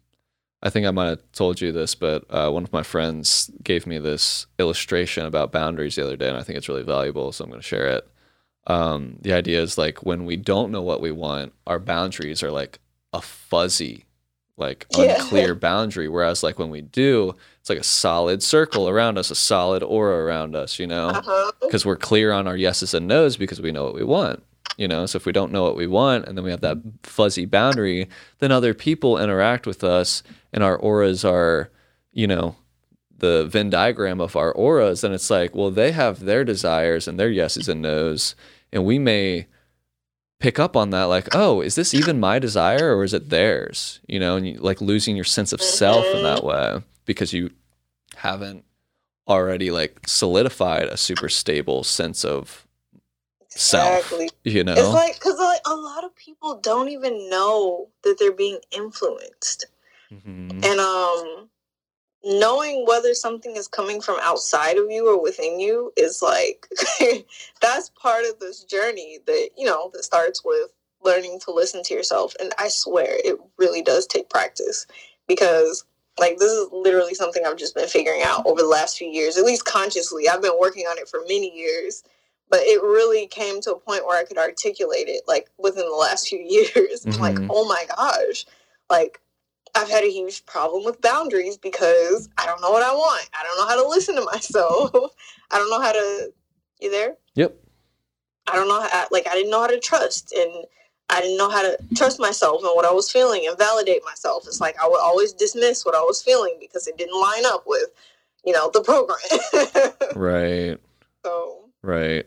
i 0.62 0.68
think 0.68 0.86
i 0.86 0.90
might 0.90 1.08
have 1.08 1.32
told 1.32 1.60
you 1.60 1.72
this 1.72 1.94
but 1.94 2.24
uh, 2.30 2.50
one 2.50 2.62
of 2.62 2.72
my 2.72 2.82
friends 2.82 3.50
gave 3.62 3.86
me 3.86 3.98
this 3.98 4.46
illustration 4.58 5.24
about 5.24 5.52
boundaries 5.52 5.96
the 5.96 6.04
other 6.04 6.16
day 6.16 6.28
and 6.28 6.36
i 6.36 6.42
think 6.42 6.58
it's 6.58 6.68
really 6.68 6.82
valuable 6.82 7.32
so 7.32 7.44
i'm 7.44 7.50
going 7.50 7.60
to 7.60 7.66
share 7.66 7.86
it 7.86 8.08
um 8.66 9.16
the 9.22 9.32
idea 9.32 9.60
is 9.60 9.78
like 9.78 10.02
when 10.02 10.26
we 10.26 10.36
don't 10.36 10.70
know 10.70 10.82
what 10.82 11.00
we 11.00 11.10
want 11.10 11.52
our 11.66 11.78
boundaries 11.78 12.42
are 12.42 12.50
like 12.50 12.78
a 13.12 13.20
fuzzy 13.20 14.04
like 14.56 14.86
Yeah. 14.96 15.14
unclear 15.22 15.54
boundary 15.54 16.08
whereas 16.08 16.42
like 16.42 16.58
when 16.58 16.70
we 16.70 16.80
do 16.82 17.34
it's 17.60 17.70
like 17.70 17.78
a 17.78 17.82
solid 17.84 18.42
circle 18.42 18.88
around 18.88 19.18
us, 19.18 19.30
a 19.30 19.34
solid 19.34 19.82
aura 19.82 20.24
around 20.24 20.54
us, 20.56 20.78
you 20.78 20.86
know, 20.86 21.08
Uh-huh. 21.08 21.52
because 21.60 21.84
we're 21.84 21.96
clear 21.96 22.32
on 22.32 22.46
our 22.46 22.56
yeses 22.56 22.94
and 22.94 23.06
nos 23.08 23.36
because 23.36 23.60
we 23.60 23.70
know 23.72 23.84
what 23.84 23.94
we 23.94 24.04
want. 24.04 24.42
You 24.78 24.88
know, 24.88 25.04
so 25.04 25.16
if 25.16 25.26
we 25.26 25.32
don't 25.32 25.52
know 25.52 25.62
what 25.62 25.76
we 25.76 25.86
want 25.86 26.26
and 26.26 26.38
then 26.38 26.44
we 26.44 26.50
have 26.50 26.62
that 26.62 26.78
fuzzy 27.02 27.44
boundary, 27.44 28.08
then 28.38 28.50
other 28.50 28.72
people 28.72 29.18
interact 29.18 29.66
with 29.66 29.84
us 29.84 30.22
and 30.54 30.64
our 30.64 30.76
auras 30.76 31.22
are, 31.24 31.70
you 32.12 32.26
know, 32.26 32.56
the 33.18 33.44
Venn 33.44 33.68
diagram 33.68 34.18
of 34.22 34.34
our 34.36 34.50
auras, 34.52 35.04
and 35.04 35.12
it's 35.12 35.28
like, 35.28 35.54
well, 35.54 35.70
they 35.70 35.92
have 35.92 36.20
their 36.24 36.42
desires 36.44 37.06
and 37.06 37.20
their 37.20 37.28
yeses 37.28 37.68
and 37.68 37.82
nos, 37.82 38.34
and 38.72 38.86
we 38.86 38.98
may 38.98 39.46
pick 40.40 40.58
up 40.58 40.76
on 40.76 40.90
that, 40.90 41.04
like, 41.04 41.28
oh, 41.34 41.60
is 41.60 41.76
this 41.76 41.94
even 41.94 42.18
my 42.18 42.38
desire 42.40 42.96
or 42.96 43.04
is 43.04 43.14
it 43.14 43.28
theirs? 43.30 44.00
You 44.08 44.18
know, 44.18 44.36
and 44.36 44.46
you 44.48 44.54
like 44.58 44.80
losing 44.80 45.14
your 45.14 45.24
sense 45.24 45.52
of 45.52 45.62
self 45.62 46.04
in 46.06 46.22
that 46.24 46.42
way 46.42 46.82
because 47.04 47.32
you 47.32 47.50
haven't 48.16 48.64
already 49.28 49.70
like 49.70 50.00
solidified 50.06 50.84
a 50.84 50.96
super 50.96 51.28
stable 51.28 51.84
sense 51.84 52.24
of 52.24 52.66
self. 53.50 53.98
Exactly. 54.12 54.30
You 54.44 54.64
know, 54.64 54.72
It's 54.72 54.88
like 54.88 55.14
because 55.14 55.38
like 55.38 55.60
a 55.66 55.74
lot 55.76 56.02
of 56.04 56.14
people 56.16 56.58
don't 56.60 56.88
even 56.88 57.28
know 57.30 57.88
that 58.02 58.16
they're 58.18 58.32
being 58.32 58.58
influenced, 58.72 59.66
Mhm. 60.12 60.64
and 60.64 60.80
um, 60.80 61.48
knowing 62.24 62.84
whether 62.86 63.14
something 63.14 63.56
is 63.56 63.68
coming 63.68 64.00
from 64.00 64.18
outside 64.22 64.76
of 64.76 64.90
you 64.90 65.08
or 65.08 65.20
within 65.20 65.58
you 65.58 65.92
is 65.96 66.20
like 66.20 66.66
that's 67.62 67.90
part 67.90 68.24
of 68.24 68.38
this 68.40 68.62
journey 68.64 69.18
that 69.26 69.50
you 69.56 69.64
know 69.64 69.90
that 69.92 70.04
starts 70.04 70.44
with 70.44 70.70
learning 71.02 71.40
to 71.40 71.50
listen 71.50 71.82
to 71.82 71.94
yourself. 71.94 72.34
And 72.40 72.52
I 72.58 72.68
swear 72.68 73.08
it 73.24 73.38
really 73.56 73.80
does 73.80 74.06
take 74.06 74.28
practice 74.28 74.86
because 75.26 75.84
like 76.18 76.36
this 76.36 76.50
is 76.50 76.68
literally 76.72 77.14
something 77.14 77.44
I've 77.46 77.56
just 77.56 77.74
been 77.74 77.88
figuring 77.88 78.22
out 78.22 78.44
over 78.44 78.60
the 78.60 78.68
last 78.68 78.98
few 78.98 79.08
years, 79.08 79.38
at 79.38 79.46
least 79.46 79.64
consciously. 79.64 80.28
I've 80.28 80.42
been 80.42 80.58
working 80.58 80.84
on 80.86 80.98
it 80.98 81.08
for 81.08 81.20
many 81.26 81.56
years 81.56 82.02
but 82.50 82.60
it 82.62 82.82
really 82.82 83.28
came 83.28 83.60
to 83.62 83.72
a 83.72 83.78
point 83.78 84.04
where 84.04 84.18
I 84.18 84.24
could 84.24 84.36
articulate 84.36 85.08
it 85.08 85.22
like 85.26 85.48
within 85.56 85.88
the 85.88 85.96
last 85.96 86.28
few 86.28 86.38
years. 86.74 87.06
I'm 87.06 87.12
like, 87.12 87.36
mm-hmm. 87.36 87.50
oh 87.50 87.66
my 87.66 87.86
gosh, 87.96 88.44
like 88.90 89.20
I've 89.74 89.90
had 89.90 90.04
a 90.04 90.10
huge 90.10 90.44
problem 90.46 90.84
with 90.84 91.00
boundaries 91.00 91.56
because 91.56 92.28
I 92.38 92.46
don't 92.46 92.60
know 92.60 92.70
what 92.70 92.82
I 92.82 92.92
want. 92.92 93.28
I 93.38 93.42
don't 93.42 93.58
know 93.58 93.68
how 93.68 93.82
to 93.82 93.88
listen 93.88 94.16
to 94.16 94.24
myself. 94.32 95.12
I 95.50 95.58
don't 95.58 95.70
know 95.70 95.80
how 95.80 95.92
to. 95.92 96.32
You 96.80 96.90
there? 96.90 97.16
Yep. 97.34 97.54
I 98.46 98.56
don't 98.56 98.68
know 98.68 98.80
how. 98.80 99.06
Like 99.10 99.26
I 99.28 99.34
didn't 99.34 99.50
know 99.50 99.60
how 99.60 99.66
to 99.66 99.78
trust, 99.78 100.32
and 100.32 100.64
I 101.10 101.20
didn't 101.20 101.36
know 101.36 101.50
how 101.50 101.62
to 101.62 101.76
trust 101.96 102.20
myself 102.20 102.62
and 102.62 102.70
what 102.74 102.84
I 102.84 102.92
was 102.92 103.10
feeling 103.10 103.46
and 103.46 103.58
validate 103.58 104.02
myself. 104.04 104.44
It's 104.46 104.60
like 104.60 104.76
I 104.80 104.88
would 104.88 105.00
always 105.00 105.32
dismiss 105.32 105.84
what 105.84 105.94
I 105.94 106.00
was 106.00 106.22
feeling 106.22 106.56
because 106.60 106.86
it 106.86 106.96
didn't 106.96 107.20
line 107.20 107.44
up 107.46 107.64
with, 107.66 107.90
you 108.44 108.52
know, 108.52 108.70
the 108.70 108.82
program. 108.82 109.18
Right. 110.16 110.78
so 111.24 111.64
Right. 111.82 112.26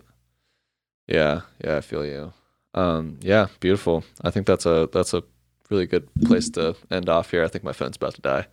Yeah, 1.08 1.42
yeah, 1.64 1.78
I 1.78 1.82
feel 1.82 2.06
you. 2.06 2.34
Um, 2.74 3.20
yeah, 3.22 3.48
beautiful. 3.60 4.04
I 4.22 4.32
think 4.32 4.48
that's 4.48 4.66
a 4.66 4.90
that's 4.92 5.14
a 5.14 5.24
really 5.74 5.86
good 5.88 6.08
place 6.24 6.50
to 6.52 6.76
end 6.92 7.10
off 7.10 7.32
here. 7.32 7.44
I 7.44 7.48
think 7.48 7.64
my 7.64 7.74
phone's 7.74 7.96
about 7.98 8.14
to 8.16 8.22
die. 8.22 8.46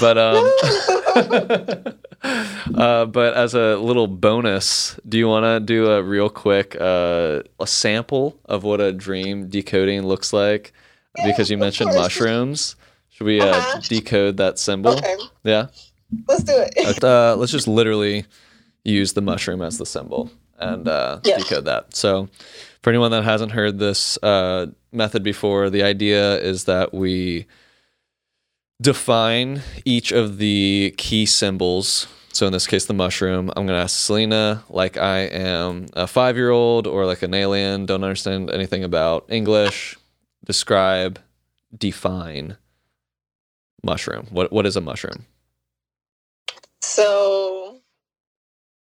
But 0.00 0.16
um 0.18 0.52
uh 2.74 3.06
but 3.06 3.34
as 3.34 3.54
a 3.54 3.76
little 3.76 4.06
bonus, 4.06 4.98
do 5.08 5.18
you 5.18 5.26
want 5.28 5.44
to 5.44 5.60
do 5.60 5.90
a 5.90 6.02
real 6.02 6.28
quick 6.28 6.76
uh 6.80 7.42
a 7.58 7.66
sample 7.66 8.38
of 8.44 8.64
what 8.64 8.80
a 8.80 8.92
dream 8.92 9.48
decoding 9.48 10.06
looks 10.06 10.32
like 10.32 10.72
because 11.24 11.50
you 11.50 11.56
mentioned 11.58 11.94
mushrooms? 11.94 12.76
Should 13.10 13.24
we 13.26 13.40
uh, 13.40 13.46
Uh-huh. 13.56 13.80
decode 13.88 14.36
that 14.38 14.58
symbol? 14.58 14.92
okay, 14.98 15.16
Yeah. 15.44 15.66
let's 16.28 16.44
do 16.44 16.54
it. 16.56 17.04
Uh, 17.04 17.36
let's 17.36 17.52
just 17.52 17.68
literally 17.68 18.24
use 18.84 19.12
the 19.12 19.20
mushroom 19.20 19.60
as 19.62 19.76
the 19.78 19.86
symbol 19.86 20.30
and 20.58 20.88
uh, 20.88 21.20
Yeah. 21.24 21.36
decode 21.38 21.64
that. 21.66 21.94
So, 21.94 22.28
for 22.82 22.90
anyone 22.90 23.10
that 23.12 23.24
hasn't 23.24 23.52
heard 23.52 23.78
this 23.78 24.18
uh, 24.22 24.66
method 24.90 25.22
before, 25.22 25.70
the 25.70 25.82
idea 25.82 26.38
is 26.40 26.64
that 26.64 26.92
we 26.92 27.46
define 28.80 29.62
each 29.84 30.10
of 30.10 30.38
the 30.38 30.94
key 30.98 31.24
symbols. 31.24 32.08
So, 32.32 32.46
in 32.46 32.52
this 32.52 32.66
case, 32.66 32.86
the 32.86 32.94
mushroom, 32.94 33.50
I'm 33.50 33.66
going 33.66 33.78
to 33.78 33.82
ask 33.82 33.96
Selena, 33.96 34.64
like 34.68 34.96
I 34.96 35.20
am 35.20 35.86
a 35.92 36.06
five 36.06 36.36
year 36.36 36.50
old 36.50 36.86
or 36.86 37.06
like 37.06 37.22
an 37.22 37.34
alien, 37.34 37.86
don't 37.86 38.02
understand 38.02 38.50
anything 38.50 38.82
about 38.82 39.26
English, 39.28 39.96
describe, 40.44 41.20
define 41.76 42.56
mushroom. 43.84 44.26
What, 44.30 44.50
what 44.50 44.66
is 44.66 44.76
a 44.76 44.80
mushroom? 44.80 45.26
So, 46.80 47.80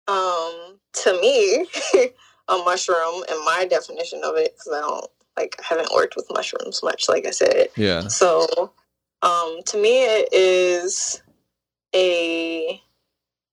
um, 0.08 0.80
to 0.94 1.20
me, 1.20 1.66
a 2.48 2.58
mushroom, 2.58 3.24
and 3.30 3.46
my 3.46 3.66
definition 3.70 4.22
of 4.24 4.36
it, 4.36 4.54
because 4.58 4.74
I 4.74 4.82
don't 4.82 5.08
like, 5.38 5.56
I 5.60 5.64
haven't 5.76 5.94
worked 5.94 6.16
with 6.16 6.28
mushrooms 6.34 6.82
much, 6.84 7.08
like 7.08 7.26
I 7.26 7.32
said. 7.32 7.68
Yeah. 7.76 8.08
So, 8.08 8.74
um, 9.22 9.60
to 9.68 9.78
me, 9.78 10.04
it 10.04 10.30
is 10.34 11.22
a 11.96 12.82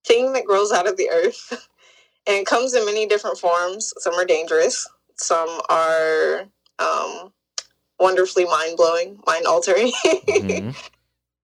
thing 0.06 0.32
that 0.32 0.44
grows 0.44 0.72
out 0.72 0.88
of 0.88 0.96
the 0.96 1.10
earth, 1.10 1.52
and 2.26 2.36
it 2.38 2.46
comes 2.46 2.74
in 2.74 2.84
many 2.84 3.06
different 3.06 3.38
forms. 3.38 3.92
Some 3.98 4.14
are 4.14 4.24
dangerous. 4.24 4.88
Some 5.16 5.60
are 5.68 6.46
um, 6.78 7.32
wonderfully 7.98 8.44
mind 8.44 8.76
blowing, 8.76 9.20
mind 9.26 9.46
altering. 9.46 9.92
Mhm. 10.28 10.74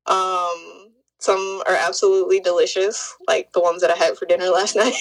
Um, 0.07 0.93
some 1.19 1.63
are 1.67 1.75
absolutely 1.75 2.39
delicious, 2.39 3.15
like 3.27 3.53
the 3.55 3.61
ones 3.61 3.81
that 3.81 3.91
I 3.91 3.95
had 3.97 4.19
for 4.19 4.27
dinner 4.27 4.49
last 4.49 4.77
night. 4.77 4.95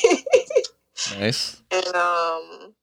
Nice. 1.19 1.61
and 1.71 1.85
um, 1.95 2.73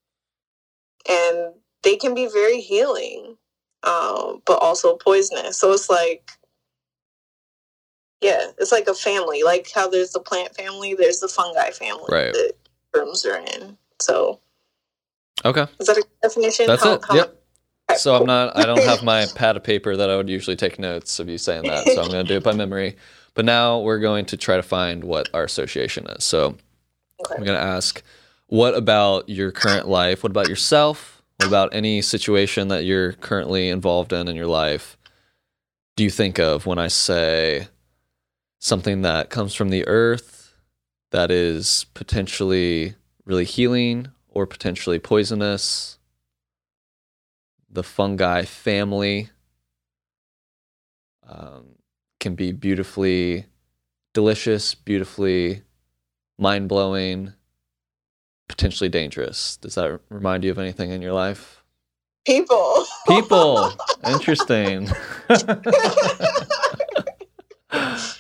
and 1.09 1.55
they 1.83 1.97
can 1.97 2.15
be 2.15 2.27
very 2.27 2.61
healing, 2.61 3.37
um, 3.83 4.43
but 4.47 4.59
also 4.61 4.97
poisonous. 4.97 5.57
So 5.59 5.73
it's 5.73 5.89
like, 5.89 6.31
yeah, 8.21 8.47
it's 8.59 8.73
like 8.73 8.87
a 8.89 8.95
family. 8.95 9.43
Like 9.43 9.71
how 9.75 9.89
there's 9.89 10.11
the 10.13 10.21
plant 10.21 10.55
family, 10.55 10.95
there's 10.95 11.21
the 11.21 11.29
fungi 11.29 11.71
family 11.71 12.05
Right. 12.11 12.33
that 12.33 12.53
rooms 12.95 13.25
are 13.25 13.37
in. 13.39 13.77
So 14.01 14.41
Okay. 15.45 15.67
is 15.79 15.87
that 15.87 15.97
a 15.99 16.05
definition? 16.23 16.67
That's 16.67 16.83
How- 16.83 16.95
it. 16.95 17.05
how- 17.09 17.15
Yep. 17.17 17.37
So 17.97 18.15
I'm 18.15 18.27
not 18.27 18.57
I 18.57 18.67
don't 18.67 18.85
have 18.85 19.03
my 19.03 19.27
pad 19.35 19.57
of 19.57 19.65
paper 19.65 19.97
that 19.97 20.09
I 20.11 20.17
would 20.17 20.29
usually 20.29 20.55
take 20.57 20.79
notes 20.79 21.19
of 21.19 21.29
you 21.29 21.39
saying 21.39 21.65
that. 21.65 21.87
So 21.89 22.01
I'm 22.03 22.09
going 22.09 22.25
to 22.25 22.29
do 22.33 22.37
it 22.37 22.45
by 22.45 22.53
memory. 22.65 22.97
But 23.35 23.45
now 23.45 23.81
we're 23.81 23.99
going 23.99 24.27
to 24.27 24.37
try 24.37 24.57
to 24.57 24.63
find 24.63 25.03
what 25.03 25.29
our 25.35 25.43
association 25.45 26.07
is. 26.09 26.23
So 26.25 26.57
Okay. 27.21 27.35
I'm 27.37 27.45
going 27.45 27.59
to 27.59 27.65
ask 27.65 28.03
what 28.47 28.75
about 28.75 29.29
your 29.29 29.53
current 29.53 29.87
life? 29.87 30.23
What 30.23 30.31
about 30.31 30.49
yourself? 30.49 31.23
What 31.37 31.47
about 31.47 31.73
any 31.73 32.03
situation 32.03 32.69
that 32.69 32.85
you're 32.85 33.13
currently 33.13 33.69
involved 33.69 34.13
in 34.13 34.27
in 34.29 34.37
your 34.37 34.49
life? 34.49 34.97
Do 35.97 36.05
you 36.05 36.11
think 36.11 36.39
of 36.39 36.67
when 36.67 36.79
I 36.79 36.89
say 36.89 37.69
something 38.59 39.03
that 39.03 39.31
comes 39.31 39.55
from 39.55 39.71
the 39.71 39.87
earth 39.87 40.55
that 41.13 41.31
is 41.31 41.87
potentially 41.95 42.95
really 43.25 43.45
healing 43.45 44.09
or 44.29 44.47
potentially 44.47 44.99
poisonous? 44.99 45.99
The 47.71 47.85
fungi 47.85 48.45
family 48.45 49.31
um, 51.27 51.77
can 52.19 52.35
be 52.35 52.51
beautifully 52.51 53.47
delicious, 54.13 54.75
beautifully 54.75 55.63
mind 56.41 56.69
blowing, 56.69 57.35
potentially 58.49 58.89
dangerous. 58.89 59.57
Does 59.59 59.77
that 59.77 60.01
remind 60.09 60.43
you 60.45 60.51
of 60.51 60.59
anything 60.59 60.91
in 60.91 61.03
your 61.03 61.13
life? 61.13 61.61
people. 62.27 62.87
People. 63.09 63.73
Interesting. 64.07 64.89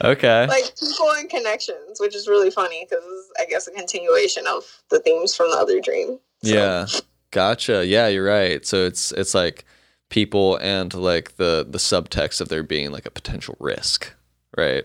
okay. 0.05 0.47
like 0.47 0.77
people 0.79 1.11
and 1.16 1.29
connections, 1.31 1.99
which 1.99 2.14
is 2.14 2.29
really 2.29 2.51
funny 2.51 2.87
because 2.89 3.31
I 3.39 3.47
guess 3.47 3.66
a 3.66 3.73
continuation 3.73 4.47
of 4.47 4.64
the 4.91 5.01
themes 5.01 5.35
from 5.35 5.51
the 5.51 5.57
other 5.57 5.81
dream. 5.81 6.18
So, 6.43 6.55
Yeah. 6.55 6.87
Gotcha. 7.31 7.87
Yeah, 7.87 8.09
you're 8.09 8.25
right. 8.25 8.66
So 8.66 8.85
it's 8.85 9.12
it's 9.12 9.35
like 9.35 9.64
people 10.09 10.57
and 10.57 10.93
like 10.93 11.37
the 11.37 11.64
the 11.68 11.79
subtext 11.79 12.41
of 12.41 12.49
there 12.49 12.64
being 12.64 12.91
like 12.91 13.07
a 13.07 13.11
potential 13.11 13.57
risk, 13.61 14.12
right? 14.57 14.85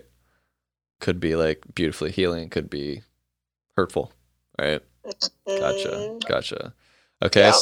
Could 1.00 1.18
be 1.18 1.34
like 1.34 1.62
beautifully 1.74 2.12
healing, 2.12 2.48
could 2.48 2.70
be 2.70 3.02
hurtful, 3.76 4.12
right? 4.58 4.82
Gotcha. 5.46 5.88
mm, 5.88 6.26
Gotcha. 6.28 6.74
Okay. 7.22 7.40
yeah. 7.42 7.52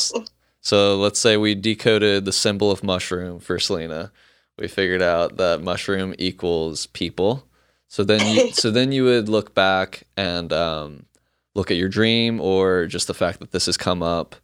So 0.61 0.97
let's 0.97 1.21
say 1.21 1.37
we 1.37 1.55
decoded 1.55 2.25
the 2.25 2.33
symbol 2.33 2.71
of 2.71 2.83
mushroom 2.83 3.39
for 3.39 3.59
Selena. 3.59 4.12
We 4.59 4.69
figured 4.69 5.03
out 5.03 5.37
that 5.37 5.62
mushroom 5.62 6.15
equals 6.19 6.87
people. 6.87 7.47
So 7.89 8.03
then 8.05 8.27
you 8.35 8.53
so 8.53 8.71
then 8.71 8.93
you 8.93 9.05
would 9.05 9.29
look 9.29 9.55
back 9.55 10.05
and 10.17 10.53
um, 10.53 11.07
look 11.55 11.71
at 11.71 11.77
your 11.77 11.89
dream 11.89 12.41
or 12.41 12.87
just 12.87 13.07
the 13.07 13.15
fact 13.15 13.41
that 13.41 13.53
this 13.53 13.67
has 13.67 13.77
come 13.77 14.03
up 14.03 14.37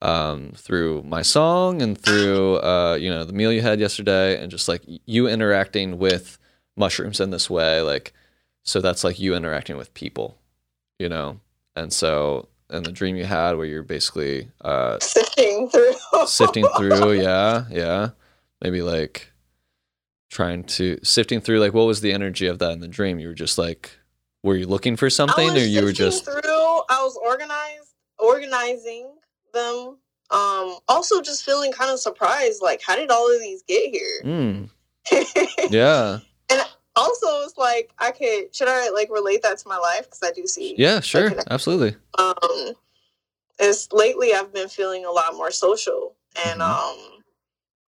um, 0.00 0.50
through 0.56 1.02
my 1.04 1.22
song 1.22 1.80
and 1.80 1.96
through 1.96 2.56
uh, 2.56 2.96
you 3.00 3.08
know 3.08 3.24
the 3.24 3.32
meal 3.32 3.52
you 3.52 3.62
had 3.62 3.78
yesterday 3.78 4.40
and 4.42 4.50
just 4.50 4.66
like 4.68 4.82
you 5.06 5.28
interacting 5.28 5.98
with 5.98 6.38
mushrooms 6.76 7.20
in 7.20 7.30
this 7.30 7.48
way 7.48 7.80
like 7.82 8.12
so 8.64 8.80
that's 8.80 9.04
like 9.04 9.18
you 9.18 9.34
interacting 9.34 9.76
with 9.76 9.92
people, 9.94 10.38
you 11.02 11.08
know. 11.08 11.40
And 11.74 11.92
so, 11.92 12.48
and 12.70 12.86
the 12.86 12.92
dream 12.92 13.16
you 13.16 13.24
had 13.24 13.56
where 13.56 13.66
you're 13.66 13.82
basically 13.82 14.48
uh, 14.60 14.98
Sifting 15.00 15.68
through. 15.68 15.94
sifting 16.26 16.64
through, 16.76 17.12
yeah, 17.12 17.64
yeah, 17.70 18.10
maybe 18.62 18.80
like 18.82 19.32
trying 20.30 20.64
to 20.64 20.98
sifting 21.02 21.40
through. 21.40 21.58
Like, 21.58 21.74
what 21.74 21.86
was 21.86 22.00
the 22.00 22.12
energy 22.12 22.46
of 22.46 22.58
that 22.60 22.70
in 22.70 22.80
the 22.80 22.88
dream? 22.88 23.18
You 23.18 23.28
were 23.28 23.34
just 23.34 23.58
like, 23.58 23.90
were 24.42 24.56
you 24.56 24.66
looking 24.66 24.96
for 24.96 25.10
something, 25.10 25.50
or 25.50 25.58
you 25.58 25.82
were 25.82 25.92
just 25.92 26.24
through. 26.24 26.40
I 26.88 27.02
was 27.02 27.18
organized, 27.22 27.94
organizing 28.18 29.10
them. 29.52 29.98
Um, 30.30 30.78
also 30.88 31.20
just 31.20 31.44
feeling 31.44 31.72
kind 31.72 31.90
of 31.90 31.98
surprised, 31.98 32.62
like 32.62 32.80
how 32.86 32.96
did 32.96 33.10
all 33.10 33.30
of 33.34 33.40
these 33.40 33.62
get 33.64 33.90
here? 33.90 34.22
mm, 34.24 34.70
yeah, 35.70 36.20
also, 36.96 37.26
it's 37.42 37.58
like 37.58 37.92
I 37.98 38.10
could 38.10 38.54
should 38.54 38.68
I 38.68 38.90
like 38.90 39.10
relate 39.10 39.42
that 39.42 39.58
to 39.58 39.68
my 39.68 39.78
life 39.78 40.04
because 40.04 40.22
I 40.22 40.32
do 40.32 40.46
see. 40.46 40.74
yeah, 40.76 41.00
sure, 41.00 41.32
absolutely. 41.50 41.96
Um, 42.18 42.74
is 43.60 43.88
lately 43.92 44.34
I've 44.34 44.52
been 44.52 44.68
feeling 44.68 45.04
a 45.04 45.10
lot 45.10 45.34
more 45.36 45.50
social, 45.50 46.14
and 46.46 46.60
Mhm. 46.60 46.68
um, 46.68 47.24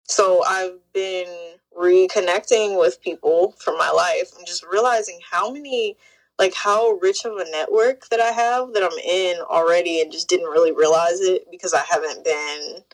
so 0.05 0.45
I've 0.45 0.79
been 0.93 1.59
reconnecting 1.77 2.79
with 2.79 3.01
people 3.01 3.55
from 3.59 3.79
my 3.79 3.91
life 3.91 4.33
and 4.37 4.47
just 4.47 4.65
realizing 4.65 5.21
how 5.31 5.51
many 5.51 5.97
like 6.39 6.55
how 6.55 6.93
rich 7.03 7.25
of 7.25 7.37
a 7.39 7.51
network 7.51 8.09
that 8.11 8.21
I 8.21 8.33
have 8.33 8.75
that 8.75 8.83
I'm 8.83 8.99
in 8.99 9.41
already 9.43 10.01
and 10.01 10.13
just 10.13 10.29
didn't 10.29 10.51
really 10.51 10.73
realize 10.73 11.21
it 11.21 11.51
because 11.51 11.75
I 11.75 11.83
haven't 11.89 12.25
been 12.25 12.85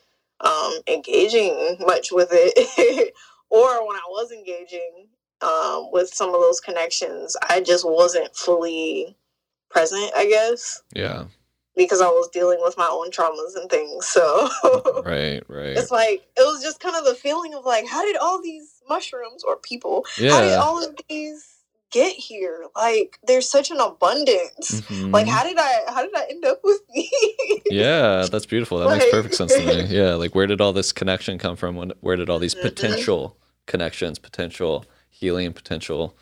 um, 0.41 0.75
engaging 0.89 1.79
much 1.81 2.13
with 2.13 2.29
it 2.33 3.15
or 3.51 3.87
when 3.89 3.97
I 3.97 4.03
was 4.09 4.33
engaging 4.33 5.08
um, 5.43 5.91
with 5.93 6.09
some 6.13 6.29
of 6.35 6.41
those 6.41 6.61
connections 6.61 7.37
I 7.49 7.61
just 7.61 7.87
wasn't 7.87 8.35
fully 8.35 9.17
present 9.71 10.11
I 10.17 10.27
guess 10.27 10.83
Yeah, 10.95 11.25
because 11.77 12.01
I 12.01 12.07
was 12.07 12.29
dealing 12.33 12.59
with 12.63 12.77
my 12.79 12.89
own 12.91 13.11
traumas 13.11 13.55
and 13.57 13.71
things 13.71 14.07
so 14.07 14.49
right, 15.05 15.43
right. 15.49 15.77
it's 15.77 15.91
like 15.91 16.27
it 16.37 16.41
was 16.41 16.63
just 16.63 16.81
kind 16.81 16.97
of 16.97 17.05
the 17.05 17.15
feeling 17.15 17.55
of 17.55 17.65
like 17.65 17.87
how 17.87 18.05
did 18.05 18.17
all 18.17 18.43
these 18.43 18.81
mushrooms 18.89 19.45
or 19.45 19.57
people 19.57 20.05
yeah. 20.19 20.33
how 20.33 20.41
did 20.41 20.55
all 20.55 20.83
of 20.85 20.95
these 21.09 21.55
get 21.91 22.13
here 22.13 22.67
like 22.77 23.19
there's 23.27 23.49
such 23.49 23.71
an 23.71 23.81
abundance 23.81 24.83
like 25.13 25.27
Mhm. 25.27 25.29
how 25.29 25.43
did 25.45 25.57
i 25.59 25.73
how 25.89 26.03
did 26.03 26.15
i 26.15 26.27
end 26.29 26.45
up 26.45 26.61
with 26.65 26.81
me 26.95 27.11
Yeah, 27.71 28.27
that's 28.31 28.47
beautiful. 28.47 28.79
That 28.79 28.89
makes 28.89 29.11
perfect 29.11 29.35
sense 29.35 29.55
to 29.57 29.63
me. 29.63 29.85
Yeah, 29.85 30.15
like 30.15 30.35
where 30.35 30.47
did 30.47 30.61
all 30.63 30.73
this 30.73 30.91
connection 30.91 31.37
come 31.39 31.55
from? 31.55 31.77
When, 31.77 31.93
where 32.01 32.17
did 32.17 32.31
all 32.31 32.39
these 32.39 32.55
Mhm. 32.55 32.63
potential 32.63 33.37
connections, 33.67 34.19
potential 34.19 34.87
healing, 35.11 35.53
potential 35.53 36.15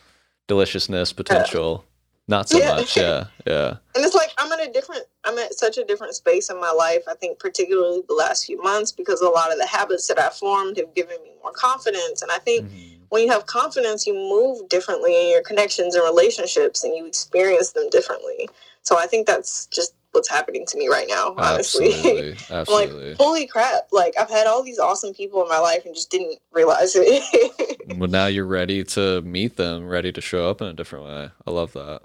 deliciousness, 0.46 1.12
potential 1.12 1.84
not 2.28 2.48
so 2.48 2.58
Yeah. 2.58 2.68
much? 2.74 2.96
Yeah, 2.96 3.24
yeah. 3.46 3.76
and 3.94 4.04
it's 4.04 4.14
like 4.14 4.30
i'm 4.38 4.50
at 4.52 4.60
a 4.68 4.72
different 4.72 5.04
i'm 5.24 5.38
at 5.38 5.54
such 5.54 5.78
a 5.78 5.84
different 5.84 6.14
space 6.14 6.50
in 6.50 6.58
my 6.60 6.70
life 6.72 7.02
i 7.08 7.14
think 7.14 7.38
particularly 7.38 8.02
the 8.08 8.14
last 8.14 8.46
few 8.46 8.60
months 8.62 8.90
because 8.90 9.20
a 9.20 9.28
lot 9.28 9.52
of 9.52 9.58
the 9.58 9.66
habits 9.66 10.08
that 10.08 10.18
i 10.18 10.28
formed 10.30 10.76
have 10.76 10.92
given 10.94 11.16
me 11.22 11.30
more 11.42 11.52
confidence 11.52 12.22
and 12.22 12.32
i 12.32 12.38
think 12.38 12.66
Mhm. 12.66 12.98
when 13.10 13.22
you 13.22 13.30
have 13.30 13.46
confidence 13.46 14.06
you 14.08 14.14
move 14.14 14.68
differently 14.68 15.14
in 15.24 15.30
your 15.30 15.42
connections 15.42 15.94
and 15.94 16.04
relationships 16.04 16.82
and 16.82 16.96
you 16.96 17.06
experience 17.06 17.70
them 17.70 17.88
differently 17.90 18.48
so 18.82 18.98
i 18.98 19.06
think 19.06 19.26
that's 19.28 19.66
just 19.66 19.94
what's 20.16 20.30
happening 20.30 20.64
to 20.66 20.78
me 20.78 20.88
right 20.88 21.06
now 21.08 21.34
honestly 21.36 22.34
Absolutely, 22.50 23.08
like, 23.10 23.16
holy 23.16 23.46
crap! 23.46 23.88
Like 23.92 24.14
I've 24.18 24.30
had 24.30 24.46
all 24.46 24.62
these 24.62 24.78
awesome 24.78 25.12
people 25.12 25.42
in 25.42 25.48
my 25.48 25.58
life 25.58 25.84
and 25.84 25.94
just 25.94 26.10
didn't 26.10 26.38
realize 26.52 26.92
it. 26.94 27.80
well, 27.98 28.08
now 28.08 28.26
you're 28.26 28.46
ready 28.46 28.84
to 28.84 29.20
meet 29.22 29.56
them, 29.56 29.86
ready 29.86 30.12
to 30.12 30.20
show 30.20 30.48
up 30.48 30.60
in 30.60 30.68
a 30.68 30.72
different 30.72 31.04
way. 31.04 31.30
I 31.46 31.50
love 31.50 31.72
that. 31.74 32.00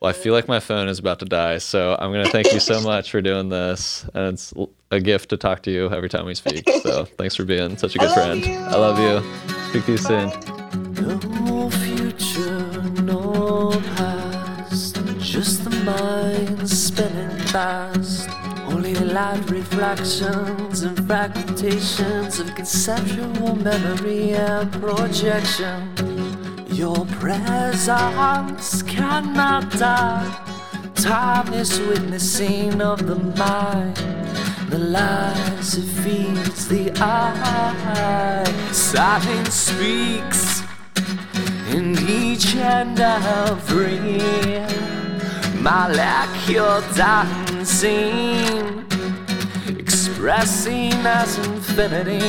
Well, 0.00 0.10
I 0.10 0.12
feel 0.12 0.34
like 0.34 0.46
my 0.48 0.60
phone 0.60 0.88
is 0.88 0.98
about 0.98 1.20
to 1.20 1.24
die, 1.24 1.58
so 1.58 1.96
I'm 1.98 2.12
to 2.12 2.28
thank 2.30 2.52
you 2.52 2.60
so 2.60 2.80
much 2.84 3.10
for 3.10 3.22
doing 3.22 3.48
this. 3.48 4.04
And 4.14 4.34
it's 4.34 4.52
a 4.90 5.00
gift 5.00 5.30
to 5.30 5.36
talk 5.36 5.62
to 5.62 5.70
you 5.70 5.90
every 5.90 6.08
time 6.08 6.26
we 6.26 6.34
speak. 6.34 6.68
So 6.82 7.04
thanks 7.04 7.36
for 7.36 7.44
being 7.44 7.76
such 7.76 7.94
a 7.96 7.98
good 7.98 8.10
love 8.10 8.14
friend. 8.14 8.44
you. 8.44 8.52
I 8.52 8.76
love 8.76 8.98
you. 8.98 9.22
Speak 9.70 9.86
to 9.86 9.92
you 9.92 9.98
soon. 9.98 11.76
Only 17.56 18.92
light 18.92 19.50
reflections 19.50 20.82
and 20.82 20.94
fragmentations 21.08 22.38
of 22.38 22.54
conceptual 22.54 23.56
memory 23.56 24.32
and 24.32 24.70
projection. 24.72 25.90
Your 26.68 27.06
presence 27.18 28.82
cannot 28.82 29.70
die. 29.70 30.30
Time 30.96 31.54
is 31.54 31.80
witnessing 31.80 32.82
of 32.82 33.06
the 33.06 33.16
mind. 33.16 33.96
The 34.68 34.78
lies 34.78 35.78
it 35.78 35.88
feeds 36.02 36.68
the 36.68 36.92
eye. 36.96 38.44
Silence 38.72 39.54
speaks 39.54 40.60
in 41.70 41.96
each 42.06 42.54
and 42.56 43.00
every 43.00 43.96
my 45.66 45.88
lack 45.88 46.30
you're 46.48 46.80
dancing 46.94 48.86
Expressing 49.66 50.94
as 51.04 51.38
infinity. 51.38 52.20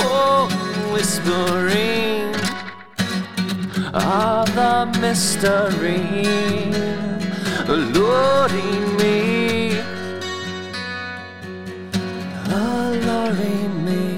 Oh, 0.00 0.48
whispering 0.94 2.34
Of 3.92 4.46
the 4.54 4.98
mystery. 4.98 6.04
Alluring 7.74 8.96
me. 8.96 9.78
Alluring 12.50 13.84
me. 13.84 14.17